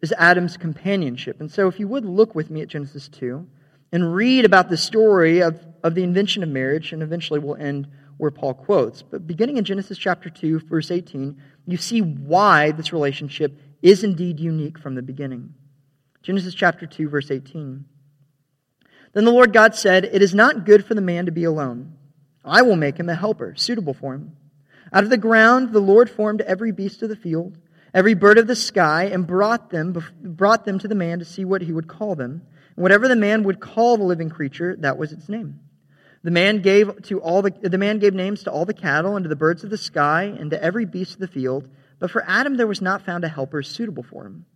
is 0.00 0.14
Adam's 0.16 0.56
companionship. 0.56 1.40
And 1.40 1.50
so 1.50 1.68
if 1.68 1.78
you 1.78 1.86
would 1.86 2.06
look 2.06 2.34
with 2.34 2.50
me 2.50 2.62
at 2.62 2.68
Genesis 2.68 3.08
2 3.08 3.46
and 3.92 4.14
read 4.14 4.46
about 4.46 4.70
the 4.70 4.78
story 4.78 5.40
of, 5.40 5.62
of 5.82 5.94
the 5.94 6.02
invention 6.02 6.42
of 6.42 6.48
marriage, 6.48 6.92
and 6.92 7.02
eventually 7.02 7.38
we'll 7.38 7.56
end 7.56 7.86
where 8.16 8.30
Paul 8.30 8.54
quotes. 8.54 9.02
But 9.02 9.26
beginning 9.26 9.58
in 9.58 9.64
Genesis 9.64 9.98
chapter 9.98 10.30
2, 10.30 10.60
verse 10.60 10.90
18, 10.90 11.40
you 11.66 11.76
see 11.76 12.00
why 12.00 12.70
this 12.72 12.92
relationship 12.94 13.58
is 13.82 14.04
indeed 14.04 14.40
unique 14.40 14.78
from 14.78 14.94
the 14.94 15.02
beginning. 15.02 15.54
Genesis 16.22 16.54
chapter 16.54 16.86
2, 16.86 17.08
verse 17.08 17.30
18. 17.30 17.84
Then 19.18 19.24
the 19.24 19.32
Lord 19.32 19.52
God 19.52 19.74
said, 19.74 20.04
It 20.04 20.22
is 20.22 20.32
not 20.32 20.64
good 20.64 20.84
for 20.84 20.94
the 20.94 21.00
man 21.00 21.26
to 21.26 21.32
be 21.32 21.42
alone. 21.42 21.94
I 22.44 22.62
will 22.62 22.76
make 22.76 22.98
him 22.98 23.08
a 23.08 23.16
helper, 23.16 23.52
suitable 23.56 23.92
for 23.92 24.14
him. 24.14 24.36
Out 24.92 25.02
of 25.02 25.10
the 25.10 25.16
ground 25.16 25.72
the 25.72 25.80
Lord 25.80 26.08
formed 26.08 26.40
every 26.42 26.70
beast 26.70 27.02
of 27.02 27.08
the 27.08 27.16
field, 27.16 27.58
every 27.92 28.14
bird 28.14 28.38
of 28.38 28.46
the 28.46 28.54
sky, 28.54 29.06
and 29.06 29.26
brought 29.26 29.70
them, 29.70 29.92
brought 30.22 30.64
them 30.64 30.78
to 30.78 30.86
the 30.86 30.94
man 30.94 31.18
to 31.18 31.24
see 31.24 31.44
what 31.44 31.62
he 31.62 31.72
would 31.72 31.88
call 31.88 32.14
them. 32.14 32.42
And 32.76 32.82
whatever 32.84 33.08
the 33.08 33.16
man 33.16 33.42
would 33.42 33.58
call 33.58 33.96
the 33.96 34.04
living 34.04 34.30
creature, 34.30 34.76
that 34.76 34.98
was 34.98 35.10
its 35.10 35.28
name. 35.28 35.58
The 36.22 36.30
man 36.30 36.62
gave 36.62 37.02
to 37.06 37.20
all 37.20 37.42
the, 37.42 37.50
the 37.50 37.76
man 37.76 37.98
gave 37.98 38.14
names 38.14 38.44
to 38.44 38.52
all 38.52 38.66
the 38.66 38.72
cattle 38.72 39.16
and 39.16 39.24
to 39.24 39.28
the 39.28 39.34
birds 39.34 39.64
of 39.64 39.70
the 39.70 39.76
sky 39.76 40.32
and 40.38 40.52
to 40.52 40.62
every 40.62 40.84
beast 40.84 41.14
of 41.14 41.18
the 41.18 41.26
field. 41.26 41.68
But 41.98 42.12
for 42.12 42.22
Adam 42.24 42.56
there 42.56 42.68
was 42.68 42.80
not 42.80 43.04
found 43.04 43.24
a 43.24 43.28
helper 43.28 43.64
suitable 43.64 44.04
for 44.04 44.24
him. 44.26 44.46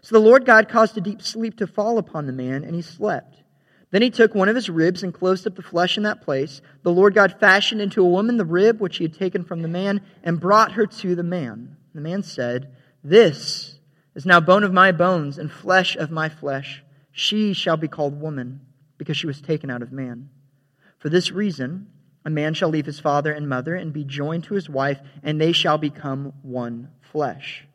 So 0.00 0.14
the 0.14 0.24
Lord 0.24 0.44
God 0.44 0.68
caused 0.68 0.96
a 0.96 1.00
deep 1.00 1.22
sleep 1.22 1.56
to 1.56 1.66
fall 1.66 1.98
upon 1.98 2.26
the 2.26 2.32
man, 2.32 2.62
and 2.62 2.76
he 2.76 2.82
slept. 2.82 3.41
Then 3.92 4.02
he 4.02 4.10
took 4.10 4.34
one 4.34 4.48
of 4.48 4.56
his 4.56 4.70
ribs 4.70 5.02
and 5.02 5.12
closed 5.12 5.46
up 5.46 5.54
the 5.54 5.62
flesh 5.62 5.98
in 5.98 6.02
that 6.02 6.22
place. 6.22 6.62
The 6.82 6.90
Lord 6.90 7.14
God 7.14 7.38
fashioned 7.38 7.82
into 7.82 8.02
a 8.02 8.08
woman 8.08 8.38
the 8.38 8.44
rib 8.44 8.80
which 8.80 8.96
he 8.96 9.04
had 9.04 9.14
taken 9.14 9.44
from 9.44 9.60
the 9.60 9.68
man 9.68 10.00
and 10.24 10.40
brought 10.40 10.72
her 10.72 10.86
to 10.86 11.14
the 11.14 11.22
man. 11.22 11.76
The 11.94 12.00
man 12.00 12.22
said, 12.22 12.74
This 13.04 13.78
is 14.14 14.24
now 14.24 14.40
bone 14.40 14.64
of 14.64 14.72
my 14.72 14.92
bones 14.92 15.36
and 15.36 15.52
flesh 15.52 15.94
of 15.94 16.10
my 16.10 16.30
flesh. 16.30 16.82
She 17.12 17.52
shall 17.52 17.76
be 17.76 17.86
called 17.86 18.18
woman 18.18 18.62
because 18.96 19.18
she 19.18 19.26
was 19.26 19.42
taken 19.42 19.70
out 19.70 19.82
of 19.82 19.92
man. 19.92 20.30
For 20.98 21.10
this 21.10 21.30
reason, 21.30 21.88
a 22.24 22.30
man 22.30 22.54
shall 22.54 22.70
leave 22.70 22.86
his 22.86 23.00
father 23.00 23.32
and 23.32 23.46
mother 23.46 23.74
and 23.74 23.92
be 23.92 24.04
joined 24.04 24.44
to 24.44 24.54
his 24.54 24.70
wife, 24.70 25.00
and 25.22 25.38
they 25.38 25.52
shall 25.52 25.76
become 25.76 26.32
one 26.42 26.88
flesh. 27.00 27.66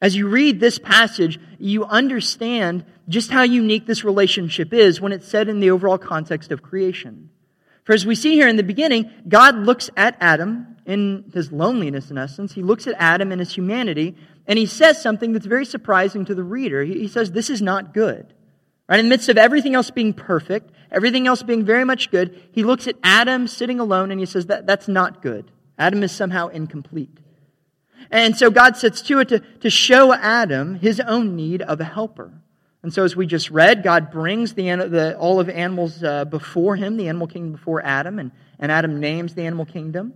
As 0.00 0.14
you 0.14 0.28
read 0.28 0.60
this 0.60 0.78
passage, 0.78 1.40
you 1.58 1.84
understand 1.84 2.84
just 3.08 3.30
how 3.30 3.42
unique 3.42 3.86
this 3.86 4.04
relationship 4.04 4.72
is 4.72 5.00
when 5.00 5.12
it's 5.12 5.26
said 5.26 5.48
in 5.48 5.60
the 5.60 5.70
overall 5.70 5.98
context 5.98 6.52
of 6.52 6.62
creation. 6.62 7.30
For 7.84 7.94
as 7.94 8.06
we 8.06 8.14
see 8.14 8.34
here 8.34 8.48
in 8.48 8.56
the 8.56 8.62
beginning, 8.62 9.10
God 9.26 9.56
looks 9.56 9.90
at 9.96 10.16
Adam 10.20 10.76
in 10.84 11.30
his 11.32 11.50
loneliness, 11.50 12.10
in 12.10 12.18
essence. 12.18 12.52
He 12.52 12.62
looks 12.62 12.86
at 12.86 12.94
Adam 12.98 13.32
in 13.32 13.38
his 13.38 13.54
humanity, 13.54 14.14
and 14.46 14.58
he 14.58 14.66
says 14.66 15.00
something 15.00 15.32
that's 15.32 15.46
very 15.46 15.64
surprising 15.64 16.24
to 16.26 16.34
the 16.34 16.44
reader. 16.44 16.84
He 16.84 17.08
says, 17.08 17.32
This 17.32 17.50
is 17.50 17.60
not 17.60 17.94
good. 17.94 18.32
Right? 18.88 19.00
In 19.00 19.06
the 19.06 19.10
midst 19.10 19.28
of 19.28 19.36
everything 19.36 19.74
else 19.74 19.90
being 19.90 20.12
perfect, 20.12 20.70
everything 20.90 21.26
else 21.26 21.42
being 21.42 21.64
very 21.64 21.84
much 21.84 22.10
good, 22.10 22.40
he 22.52 22.62
looks 22.62 22.86
at 22.86 22.96
Adam 23.02 23.46
sitting 23.46 23.80
alone 23.80 24.10
and 24.10 24.20
he 24.20 24.26
says, 24.26 24.46
that, 24.46 24.66
That's 24.66 24.88
not 24.88 25.22
good. 25.22 25.50
Adam 25.78 26.02
is 26.02 26.12
somehow 26.12 26.48
incomplete. 26.48 27.18
And 28.10 28.36
so 28.36 28.50
God 28.50 28.76
sets 28.76 29.02
to 29.02 29.20
it 29.20 29.28
to, 29.28 29.40
to 29.40 29.70
show 29.70 30.12
Adam 30.12 30.76
his 30.76 31.00
own 31.00 31.36
need 31.36 31.62
of 31.62 31.80
a 31.80 31.84
helper. 31.84 32.32
And 32.82 32.94
so, 32.94 33.04
as 33.04 33.16
we 33.16 33.26
just 33.26 33.50
read, 33.50 33.82
God 33.82 34.10
brings 34.10 34.54
the, 34.54 34.62
the 34.88 35.16
all 35.18 35.40
of 35.40 35.48
animals 35.48 36.02
uh, 36.02 36.24
before 36.24 36.76
him, 36.76 36.96
the 36.96 37.08
animal 37.08 37.26
kingdom 37.26 37.52
before 37.52 37.84
Adam, 37.84 38.18
and, 38.18 38.30
and 38.58 38.70
Adam 38.70 39.00
names 39.00 39.34
the 39.34 39.42
animal 39.42 39.66
kingdom. 39.66 40.14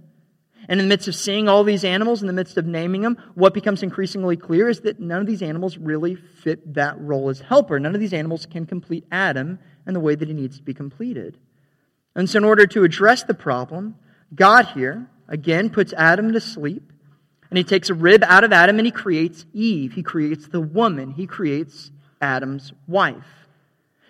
And 0.69 0.81
in 0.81 0.87
the 0.87 0.89
midst 0.89 1.09
of 1.09 1.17
seeing 1.17 1.49
all 1.49 1.65
these 1.65 1.85
animals, 1.85 2.21
in 2.21 2.29
the 2.29 2.33
midst 2.33 2.57
of 2.57 2.67
naming 2.67 3.03
them, 3.03 3.19
what 3.35 3.53
becomes 3.53 3.83
increasingly 3.83 4.37
clear 4.37 4.69
is 4.69 4.81
that 4.83 5.01
none 5.01 5.21
of 5.21 5.27
these 5.27 5.43
animals 5.43 5.77
really 5.77 6.15
fit 6.15 6.75
that 6.75 7.01
role 7.01 7.29
as 7.31 7.41
helper. 7.41 7.81
None 7.81 7.97
of 7.97 8.01
these 8.01 8.15
animals 8.15 8.47
can 8.47 8.65
complete 8.65 9.05
Adam 9.11 9.59
in 9.89 9.93
the 9.93 10.01
way 10.01 10.15
that 10.15 10.29
he 10.29 10.35
needs 10.35 10.59
to 10.59 10.63
be 10.63 10.73
completed. 10.73 11.39
And 12.15 12.31
so, 12.31 12.39
in 12.39 12.45
order 12.45 12.67
to 12.69 12.85
address 12.85 13.25
the 13.25 13.35
problem, 13.35 13.97
God 14.35 14.67
here, 14.67 15.11
again, 15.27 15.69
puts 15.69 15.93
Adam 15.95 16.33
to 16.33 16.41
sleep, 16.41 16.93
and 17.53 17.59
he 17.59 17.65
takes 17.65 17.91
a 17.91 17.95
rib 17.95 18.25
out 18.27 18.45
of 18.45 18.53
Adam 18.55 18.79
and 18.79 18.87
he 18.87 18.91
creates 18.91 19.45
Eve. 19.53 19.93
He 19.93 20.03
creates 20.03 20.49
the 20.49 20.59
woman. 20.59 21.11
He 21.11 21.27
creates 21.27 21.91
Adam's 22.19 22.73
wife. 22.87 23.27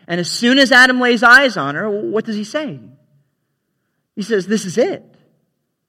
And 0.07 0.21
as 0.21 0.31
soon 0.31 0.61
as 0.61 0.71
Adam 0.71 1.01
lays 1.01 1.25
eyes 1.25 1.57
on 1.57 1.75
her, 1.75 1.91
what 1.91 2.25
does 2.25 2.37
he 2.37 2.45
say? 2.45 2.79
He 4.15 4.23
says, 4.23 4.47
This 4.47 4.65
is 4.65 4.79
it. 4.79 5.03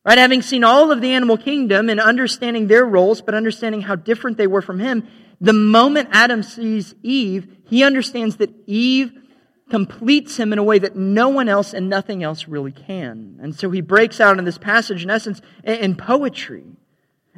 Right? 0.04 0.18
Having 0.18 0.42
seen 0.42 0.64
all 0.64 0.92
of 0.92 1.00
the 1.00 1.12
animal 1.12 1.38
kingdom 1.38 1.90
and 1.90 2.00
understanding 2.00 2.66
their 2.66 2.86
roles, 2.86 3.22
but 3.22 3.36
understanding 3.36 3.82
how 3.82 3.98
different 3.98 4.38
they 4.38 4.48
were 4.48 4.64
from 4.64 4.80
him, 4.80 5.08
the 5.40 5.54
moment 5.54 6.10
Adam 6.12 6.42
sees 6.42 6.96
Eve, 7.04 7.56
he 7.68 7.84
understands 7.84 8.38
that 8.38 8.50
Eve 8.66 9.12
completes 9.70 10.38
him 10.38 10.54
in 10.54 10.58
a 10.58 10.64
way 10.64 10.80
that 10.80 10.96
no 10.96 11.30
one 11.30 11.50
else 11.50 11.76
and 11.76 11.88
nothing 11.88 12.24
else 12.24 12.48
really 12.48 12.72
can. 12.72 13.38
And 13.44 13.54
so 13.54 13.70
he 13.70 13.82
breaks 13.82 14.20
out 14.20 14.40
in 14.40 14.46
this 14.46 14.58
passage, 14.58 15.04
in 15.04 15.12
essence, 15.12 15.40
in 15.64 15.94
poetry. 15.96 16.66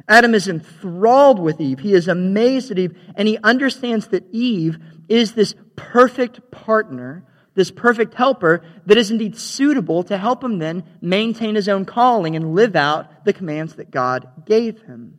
Adam 0.08 0.34
is 0.34 0.48
enthralled 0.48 1.38
with 1.38 1.60
Eve. 1.60 1.80
He 1.80 1.94
is 1.94 2.08
amazed 2.08 2.70
at 2.70 2.78
Eve, 2.78 2.96
and 3.16 3.26
he 3.26 3.38
understands 3.42 4.08
that 4.08 4.24
Eve 4.32 4.78
is 5.08 5.32
this 5.32 5.54
perfect 5.74 6.50
partner 6.50 7.24
this 7.56 7.70
perfect 7.70 8.14
helper 8.14 8.62
that 8.84 8.98
is 8.98 9.10
indeed 9.10 9.36
suitable 9.36 10.04
to 10.04 10.16
help 10.16 10.44
him 10.44 10.58
then 10.58 10.84
maintain 11.00 11.56
his 11.56 11.68
own 11.68 11.84
calling 11.84 12.36
and 12.36 12.54
live 12.54 12.76
out 12.76 13.24
the 13.24 13.32
commands 13.32 13.74
that 13.76 13.90
God 13.90 14.44
gave 14.44 14.82
him. 14.82 15.18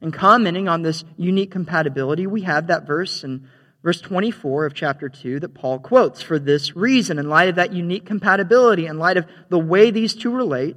And 0.00 0.14
commenting 0.14 0.68
on 0.68 0.82
this 0.82 1.04
unique 1.16 1.50
compatibility, 1.50 2.26
we 2.26 2.42
have 2.42 2.68
that 2.68 2.86
verse 2.86 3.24
in 3.24 3.48
verse 3.82 4.00
24 4.00 4.66
of 4.66 4.74
chapter 4.74 5.08
2 5.08 5.40
that 5.40 5.54
Paul 5.54 5.80
quotes. 5.80 6.22
For 6.22 6.38
this 6.38 6.76
reason, 6.76 7.18
in 7.18 7.28
light 7.28 7.48
of 7.48 7.56
that 7.56 7.72
unique 7.72 8.06
compatibility, 8.06 8.86
in 8.86 8.98
light 8.98 9.16
of 9.16 9.26
the 9.48 9.58
way 9.58 9.90
these 9.90 10.14
two 10.14 10.30
relate, 10.30 10.76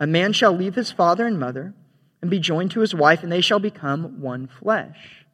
a 0.00 0.06
man 0.08 0.32
shall 0.32 0.52
leave 0.52 0.74
his 0.74 0.90
father 0.90 1.24
and 1.24 1.38
mother 1.38 1.72
and 2.24 2.30
be 2.30 2.40
joined 2.40 2.70
to 2.70 2.80
his 2.80 2.94
wife, 2.94 3.22
and 3.22 3.30
they 3.30 3.42
shall 3.42 3.58
become 3.58 4.22
one 4.22 4.46
flesh. 4.46 5.26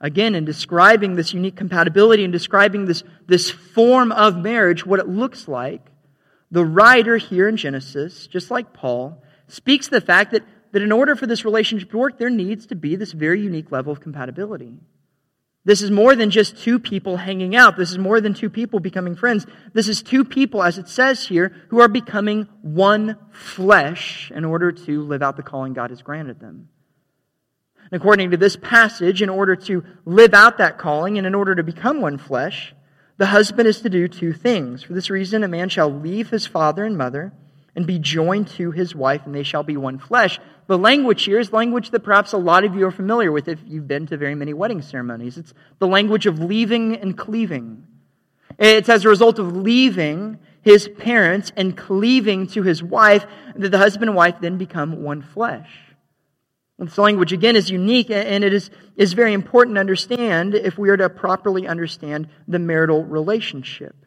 Again, 0.00 0.34
in 0.34 0.46
describing 0.46 1.14
this 1.14 1.34
unique 1.34 1.56
compatibility 1.56 2.24
and 2.24 2.32
describing 2.32 2.86
this, 2.86 3.02
this 3.26 3.50
form 3.50 4.12
of 4.12 4.34
marriage, 4.34 4.86
what 4.86 4.98
it 4.98 5.06
looks 5.06 5.46
like, 5.46 5.82
the 6.50 6.64
writer 6.64 7.18
here 7.18 7.46
in 7.50 7.58
Genesis, 7.58 8.26
just 8.28 8.50
like 8.50 8.72
Paul, 8.72 9.22
speaks 9.46 9.88
to 9.88 9.90
the 9.90 10.00
fact 10.00 10.32
that, 10.32 10.42
that 10.72 10.80
in 10.80 10.90
order 10.90 11.14
for 11.14 11.26
this 11.26 11.44
relationship 11.44 11.90
to 11.90 11.98
work, 11.98 12.18
there 12.18 12.30
needs 12.30 12.64
to 12.68 12.74
be 12.74 12.96
this 12.96 13.12
very 13.12 13.42
unique 13.42 13.70
level 13.70 13.92
of 13.92 14.00
compatibility. 14.00 14.78
This 15.64 15.82
is 15.82 15.90
more 15.90 16.16
than 16.16 16.30
just 16.30 16.62
two 16.62 16.78
people 16.78 17.18
hanging 17.18 17.54
out. 17.54 17.76
This 17.76 17.90
is 17.90 17.98
more 17.98 18.20
than 18.20 18.32
two 18.32 18.48
people 18.48 18.80
becoming 18.80 19.14
friends. 19.14 19.46
This 19.74 19.88
is 19.88 20.02
two 20.02 20.24
people, 20.24 20.62
as 20.62 20.78
it 20.78 20.88
says 20.88 21.26
here, 21.26 21.54
who 21.68 21.80
are 21.80 21.88
becoming 21.88 22.48
one 22.62 23.18
flesh 23.30 24.32
in 24.34 24.44
order 24.46 24.72
to 24.72 25.02
live 25.02 25.22
out 25.22 25.36
the 25.36 25.42
calling 25.42 25.74
God 25.74 25.90
has 25.90 26.00
granted 26.00 26.40
them. 26.40 26.68
According 27.92 28.30
to 28.30 28.36
this 28.36 28.56
passage, 28.56 29.20
in 29.20 29.28
order 29.28 29.54
to 29.56 29.84
live 30.06 30.32
out 30.32 30.58
that 30.58 30.78
calling 30.78 31.18
and 31.18 31.26
in 31.26 31.34
order 31.34 31.54
to 31.54 31.62
become 31.62 32.00
one 32.00 32.16
flesh, 32.16 32.74
the 33.18 33.26
husband 33.26 33.68
is 33.68 33.82
to 33.82 33.90
do 33.90 34.08
two 34.08 34.32
things. 34.32 34.82
For 34.82 34.94
this 34.94 35.10
reason, 35.10 35.44
a 35.44 35.48
man 35.48 35.68
shall 35.68 35.90
leave 35.90 36.30
his 36.30 36.46
father 36.46 36.84
and 36.86 36.96
mother 36.96 37.34
and 37.76 37.86
be 37.86 37.98
joined 37.98 38.48
to 38.48 38.70
his 38.70 38.94
wife, 38.94 39.22
and 39.26 39.34
they 39.34 39.42
shall 39.42 39.62
be 39.62 39.76
one 39.76 39.98
flesh. 39.98 40.40
The 40.70 40.78
language 40.78 41.24
here 41.24 41.40
is 41.40 41.52
language 41.52 41.90
that 41.90 42.04
perhaps 42.04 42.32
a 42.32 42.38
lot 42.38 42.62
of 42.62 42.76
you 42.76 42.86
are 42.86 42.92
familiar 42.92 43.32
with 43.32 43.48
if 43.48 43.58
you've 43.66 43.88
been 43.88 44.06
to 44.06 44.16
very 44.16 44.36
many 44.36 44.54
wedding 44.54 44.82
ceremonies. 44.82 45.36
It's 45.36 45.52
the 45.80 45.88
language 45.88 46.26
of 46.26 46.38
leaving 46.38 46.94
and 46.94 47.18
cleaving. 47.18 47.88
It's 48.56 48.88
as 48.88 49.04
a 49.04 49.08
result 49.08 49.40
of 49.40 49.56
leaving 49.56 50.38
his 50.62 50.86
parents 50.86 51.50
and 51.56 51.76
cleaving 51.76 52.46
to 52.50 52.62
his 52.62 52.84
wife 52.84 53.26
that 53.56 53.70
the 53.70 53.78
husband 53.78 54.10
and 54.10 54.16
wife 54.16 54.36
then 54.40 54.58
become 54.58 55.02
one 55.02 55.22
flesh. 55.22 55.68
This 56.78 56.98
language, 56.98 57.32
again, 57.32 57.56
is 57.56 57.68
unique 57.68 58.08
and 58.08 58.44
it 58.44 58.52
is, 58.52 58.70
is 58.94 59.12
very 59.14 59.32
important 59.32 59.74
to 59.74 59.80
understand 59.80 60.54
if 60.54 60.78
we 60.78 60.88
are 60.90 60.96
to 60.96 61.10
properly 61.10 61.66
understand 61.66 62.28
the 62.46 62.60
marital 62.60 63.02
relationship. 63.04 63.99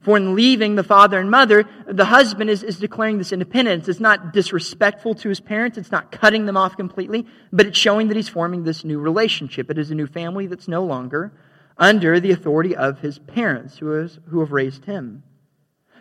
For 0.00 0.16
in 0.16 0.34
leaving 0.34 0.76
the 0.76 0.82
father 0.82 1.18
and 1.18 1.30
mother, 1.30 1.66
the 1.86 2.06
husband 2.06 2.48
is, 2.48 2.62
is 2.62 2.78
declaring 2.78 3.18
this 3.18 3.32
independence. 3.32 3.86
It's 3.86 4.00
not 4.00 4.32
disrespectful 4.32 5.14
to 5.16 5.28
his 5.28 5.40
parents. 5.40 5.76
It's 5.76 5.92
not 5.92 6.10
cutting 6.10 6.46
them 6.46 6.56
off 6.56 6.76
completely, 6.76 7.26
but 7.52 7.66
it's 7.66 7.78
showing 7.78 8.08
that 8.08 8.16
he's 8.16 8.28
forming 8.28 8.64
this 8.64 8.82
new 8.82 8.98
relationship. 8.98 9.70
It 9.70 9.76
is 9.76 9.90
a 9.90 9.94
new 9.94 10.06
family 10.06 10.46
that's 10.46 10.68
no 10.68 10.84
longer 10.84 11.32
under 11.76 12.18
the 12.18 12.30
authority 12.30 12.74
of 12.74 13.00
his 13.00 13.18
parents 13.18 13.78
who, 13.78 13.92
is, 14.00 14.18
who 14.28 14.40
have 14.40 14.52
raised 14.52 14.86
him. 14.86 15.22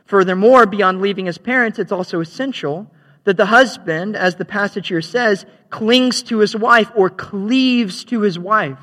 Furthermore, 0.06 0.65
beyond 0.65 1.01
leaving 1.01 1.25
his 1.25 1.38
parents, 1.38 1.77
it's 1.77 1.91
also 1.91 2.22
essential 2.22 2.91
that 3.25 3.38
the 3.38 3.46
husband, 3.46 4.15
as 4.15 4.36
the 4.36 4.46
passage 4.46 4.88
here 4.88 5.01
says, 5.01 5.46
clings 5.70 6.24
to 6.24 6.39
his 6.39 6.56
wife 6.56 6.89
or 6.96 7.10
cleaves 7.10 8.06
to 8.06 8.22
his 8.22 8.39
wife. 8.39 8.79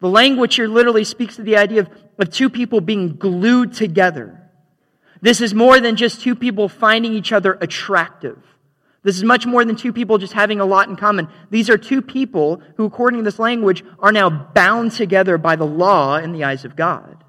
The 0.00 0.08
language 0.08 0.56
here 0.56 0.68
literally 0.68 1.04
speaks 1.04 1.36
to 1.36 1.42
the 1.42 1.56
idea 1.56 1.80
of, 1.80 1.90
of 2.18 2.30
two 2.30 2.50
people 2.50 2.80
being 2.80 3.16
glued 3.16 3.72
together. 3.72 4.50
This 5.20 5.40
is 5.40 5.54
more 5.54 5.80
than 5.80 5.96
just 5.96 6.20
two 6.20 6.34
people 6.34 6.68
finding 6.68 7.12
each 7.12 7.32
other 7.32 7.56
attractive. 7.60 8.38
This 9.02 9.16
is 9.16 9.24
much 9.24 9.46
more 9.46 9.64
than 9.64 9.76
two 9.76 9.92
people 9.92 10.18
just 10.18 10.32
having 10.32 10.60
a 10.60 10.64
lot 10.64 10.88
in 10.88 10.96
common. 10.96 11.28
These 11.50 11.70
are 11.70 11.78
two 11.78 12.02
people 12.02 12.60
who, 12.76 12.84
according 12.84 13.20
to 13.20 13.24
this 13.24 13.38
language, 13.38 13.84
are 14.00 14.12
now 14.12 14.28
bound 14.28 14.92
together 14.92 15.38
by 15.38 15.56
the 15.56 15.66
law 15.66 16.16
in 16.16 16.32
the 16.32 16.44
eyes 16.44 16.64
of 16.64 16.76
God. 16.76 17.24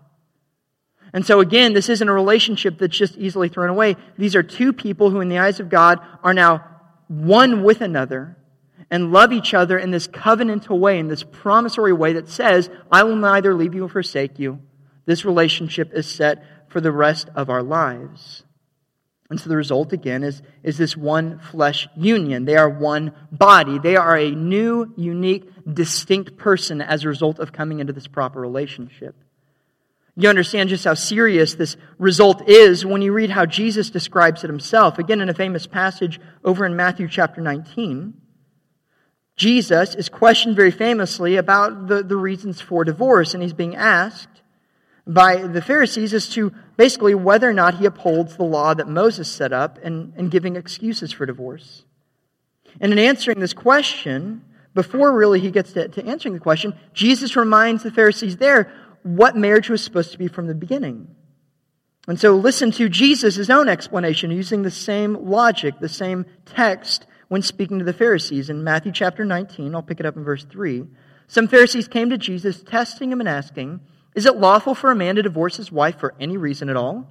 And 1.14 1.26
so, 1.26 1.40
again, 1.40 1.74
this 1.74 1.90
isn't 1.90 2.08
a 2.08 2.14
relationship 2.14 2.78
that's 2.78 2.98
just 2.98 3.18
easily 3.18 3.50
thrown 3.50 3.70
away. 3.70 3.96
These 4.18 4.36
are 4.36 4.44
two 4.44 4.74
people 4.74 5.10
who, 5.10 5.22
in 5.22 5.30
the 5.30 5.40
eyes 5.40 5.60
of 5.60 5.70
God, 5.70 6.00
are 6.24 6.34
now 6.34 6.66
one 7.08 7.64
with 7.64 7.82
another 7.82 8.38
and 8.92 9.12
love 9.12 9.32
each 9.32 9.54
other 9.54 9.78
in 9.78 9.92
this 9.92 10.08
covenantal 10.08 10.80
way, 10.80 11.00
in 11.00 11.08
this 11.08 11.24
promissory 11.24 11.94
way 11.94 12.14
that 12.14 12.30
says, 12.30 12.70
I 12.92 13.04
will 13.04 13.16
neither 13.16 13.54
leave 13.54 13.74
you 13.74 13.86
or 13.86 13.90
forsake 13.90 14.38
you. 14.40 14.60
This 15.10 15.26
relationship 15.26 15.92
is 15.96 16.06
set 16.06 16.44
for 16.68 16.80
the 16.80 16.92
rest 16.92 17.30
of 17.34 17.50
our 17.50 17.64
lives. 17.64 18.44
And 19.32 19.40
so 19.40 19.50
the 19.50 19.58
result, 19.58 19.92
again, 19.92 20.22
is, 20.22 20.44
is 20.62 20.78
this 20.78 20.96
one 20.96 21.40
flesh 21.40 21.88
union. 21.98 22.46
They 22.46 22.58
are 22.58 22.70
one 22.70 23.14
body. 23.32 23.80
They 23.80 23.96
are 23.96 24.16
a 24.16 24.30
new, 24.30 24.94
unique, 24.96 25.50
distinct 25.66 26.38
person 26.38 26.80
as 26.80 27.04
a 27.04 27.08
result 27.08 27.40
of 27.40 27.52
coming 27.52 27.80
into 27.80 27.92
this 27.92 28.06
proper 28.06 28.40
relationship. 28.40 29.16
You 30.16 30.30
understand 30.30 30.70
just 30.70 30.86
how 30.86 30.94
serious 30.94 31.56
this 31.56 31.76
result 31.98 32.48
is 32.48 32.86
when 32.86 33.02
you 33.02 33.12
read 33.12 33.32
how 33.32 33.48
Jesus 33.48 33.90
describes 33.90 34.44
it 34.44 34.48
himself. 34.48 35.00
Again, 35.00 35.22
in 35.22 35.30
a 35.30 35.34
famous 35.34 35.66
passage 35.66 36.20
over 36.44 36.68
in 36.68 36.76
Matthew 36.76 37.08
chapter 37.08 37.42
19, 37.42 38.14
Jesus 39.36 39.96
is 39.96 40.08
questioned 40.08 40.56
very 40.56 40.70
famously 40.70 41.36
about 41.36 41.88
the, 41.88 42.04
the 42.04 42.16
reasons 42.16 42.62
for 42.62 42.84
divorce, 42.84 43.34
and 43.34 43.42
he's 43.42 43.54
being 43.54 43.76
asked 43.76 44.39
by 45.06 45.38
the 45.38 45.62
Pharisees 45.62 46.14
as 46.14 46.30
to 46.30 46.54
basically 46.78 47.16
whether 47.16 47.50
or 47.50 47.54
not 47.54 47.76
he 47.76 47.86
upholds 47.86 48.36
the 48.36 48.44
law 48.44 48.74
that 48.74 48.88
Moses 48.88 49.28
set 49.28 49.52
up 49.54 49.80
and, 49.84 50.14
and 50.16 50.30
giving 50.30 50.56
excuses 50.56 51.12
for 51.12 51.26
divorce. 51.26 51.84
And 52.80 52.92
in 52.92 53.00
answering 53.00 53.40
this 53.40 53.54
question, 53.54 54.44
before 54.74 55.12
really 55.14 55.40
he 55.40 55.52
gets 55.52 55.74
to, 55.74 55.88
to 55.88 56.06
answering 56.06 56.34
the 56.34 56.40
question, 56.40 56.74
Jesus 56.94 57.36
reminds 57.36 57.84
the 57.84 57.92
Pharisees 57.92 58.38
there 58.38 58.72
what 59.04 59.36
marriage 59.36 59.70
was 59.70 59.84
supposed 59.84 60.12
to 60.12 60.18
be 60.18 60.28
from 60.28 60.48
the 60.48 60.56
beginning. 60.56 61.08
And 62.08 62.20
so 62.20 62.36
listen 62.36 62.72
to 62.72 62.90
Jesus' 62.90 63.50
own 63.50 63.70
explanation 63.70 64.32
using 64.32 64.64
the 64.64 64.72
same 64.72 65.30
logic, 65.30 65.80
the 65.80 65.90
same 65.90 66.26
text 66.46 67.06
when 67.28 67.42
speaking 67.42 67.80
to 67.80 67.86
the 67.86 67.94
Pharisees. 67.94 68.50
In 68.50 68.64
Matthew 68.64 68.92
chapter 68.92 69.24
19, 69.24 69.76
I'll 69.76 69.84
pick 69.84 70.00
it 70.00 70.06
up 70.06 70.18
in 70.18 70.24
verse 70.24 70.44
3. 70.44 70.86
Some 71.28 71.48
Pharisees 71.48 71.88
came 71.88 72.10
to 72.10 72.18
Jesus, 72.18 72.64
testing 72.64 73.12
him 73.12 73.20
and 73.20 73.30
asking, 73.30 73.82
Is 74.16 74.26
it 74.26 74.38
lawful 74.38 74.76
for 74.76 74.92
a 74.92 74.96
man 74.96 75.16
to 75.16 75.22
divorce 75.22 75.58
his 75.58 75.72
wife 75.72 76.00
for 76.00 76.16
any 76.20 76.38
reason 76.38 76.70
at 76.70 76.76
all? 76.76 77.08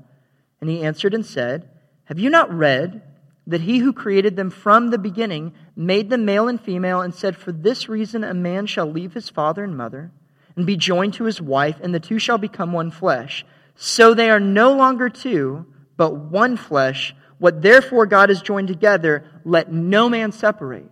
And 0.61 0.69
he 0.69 0.83
answered 0.83 1.15
and 1.15 1.25
said, 1.25 1.69
Have 2.05 2.19
you 2.19 2.31
not 2.31 2.53
read 2.53 3.03
that 3.49 3.63
he 3.63 3.79
who 3.79 3.93
created 3.93 4.37
them 4.37 4.51
from 4.51 4.91
the 4.91 4.99
beginning 4.99 5.55
made 5.75 6.11
them 6.11 6.27
male 6.27 6.49
and 6.49 6.61
female, 6.61 7.01
and 7.01 7.15
said, 7.15 7.35
For 7.35 7.51
this 7.51 7.89
reason 7.89 8.23
a 8.23 8.35
man 8.35 8.67
shall 8.67 8.87
leave 8.87 9.15
his 9.15 9.31
father 9.31 9.65
and 9.65 9.77
mother, 9.77 10.11
and 10.55 10.67
be 10.67 10.77
joined 10.77 11.15
to 11.15 11.25
his 11.25 11.41
wife, 11.41 11.77
and 11.81 11.95
the 11.95 12.01
two 12.01 12.19
shall 12.19 12.37
become 12.37 12.73
one 12.73 12.91
flesh. 12.91 13.47
So 13.75 14.13
they 14.13 14.29
are 14.29 14.41
no 14.41 14.75
longer 14.75 15.09
two, 15.09 15.65
but 15.97 16.15
one 16.15 16.57
flesh. 16.57 17.15
What 17.39 17.63
therefore 17.63 18.05
God 18.05 18.29
has 18.29 18.43
joined 18.43 18.69
together, 18.69 19.25
let 19.45 19.73
no 19.73 20.11
man 20.11 20.33
separate. 20.33 20.91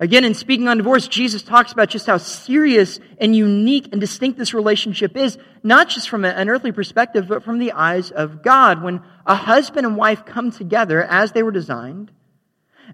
Again, 0.00 0.24
in 0.24 0.34
speaking 0.34 0.68
on 0.68 0.76
divorce, 0.76 1.08
Jesus 1.08 1.42
talks 1.42 1.72
about 1.72 1.88
just 1.88 2.06
how 2.06 2.18
serious 2.18 3.00
and 3.20 3.34
unique 3.34 3.88
and 3.90 4.00
distinct 4.00 4.38
this 4.38 4.54
relationship 4.54 5.16
is, 5.16 5.38
not 5.64 5.88
just 5.88 6.08
from 6.08 6.24
an 6.24 6.48
earthly 6.48 6.70
perspective, 6.70 7.26
but 7.26 7.42
from 7.42 7.58
the 7.58 7.72
eyes 7.72 8.12
of 8.12 8.42
God. 8.42 8.82
When 8.82 9.02
a 9.26 9.34
husband 9.34 9.86
and 9.86 9.96
wife 9.96 10.24
come 10.24 10.52
together 10.52 11.02
as 11.02 11.32
they 11.32 11.42
were 11.42 11.50
designed, 11.50 12.12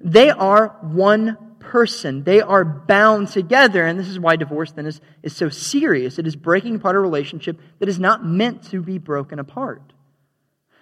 they 0.01 0.31
are 0.31 0.69
one 0.81 1.37
person. 1.59 2.25
They 2.25 2.41
are 2.41 2.65
bound 2.65 3.29
together. 3.29 3.85
And 3.85 3.99
this 3.99 4.09
is 4.09 4.19
why 4.19 4.37
divorce 4.37 4.73
then 4.73 4.87
is, 4.87 5.01
is 5.23 5.37
so 5.37 5.51
serious. 5.51 6.19
It 6.19 6.27
is 6.27 6.37
breaking 6.37 6.77
apart 6.77 6.97
a 6.97 7.01
relationship 7.01 7.61
that 7.81 7.89
is 7.89 7.99
not 7.99 8.25
meant 8.25 8.63
to 8.71 8.81
be 8.81 8.97
broken 8.97 9.39
apart. 9.39 9.94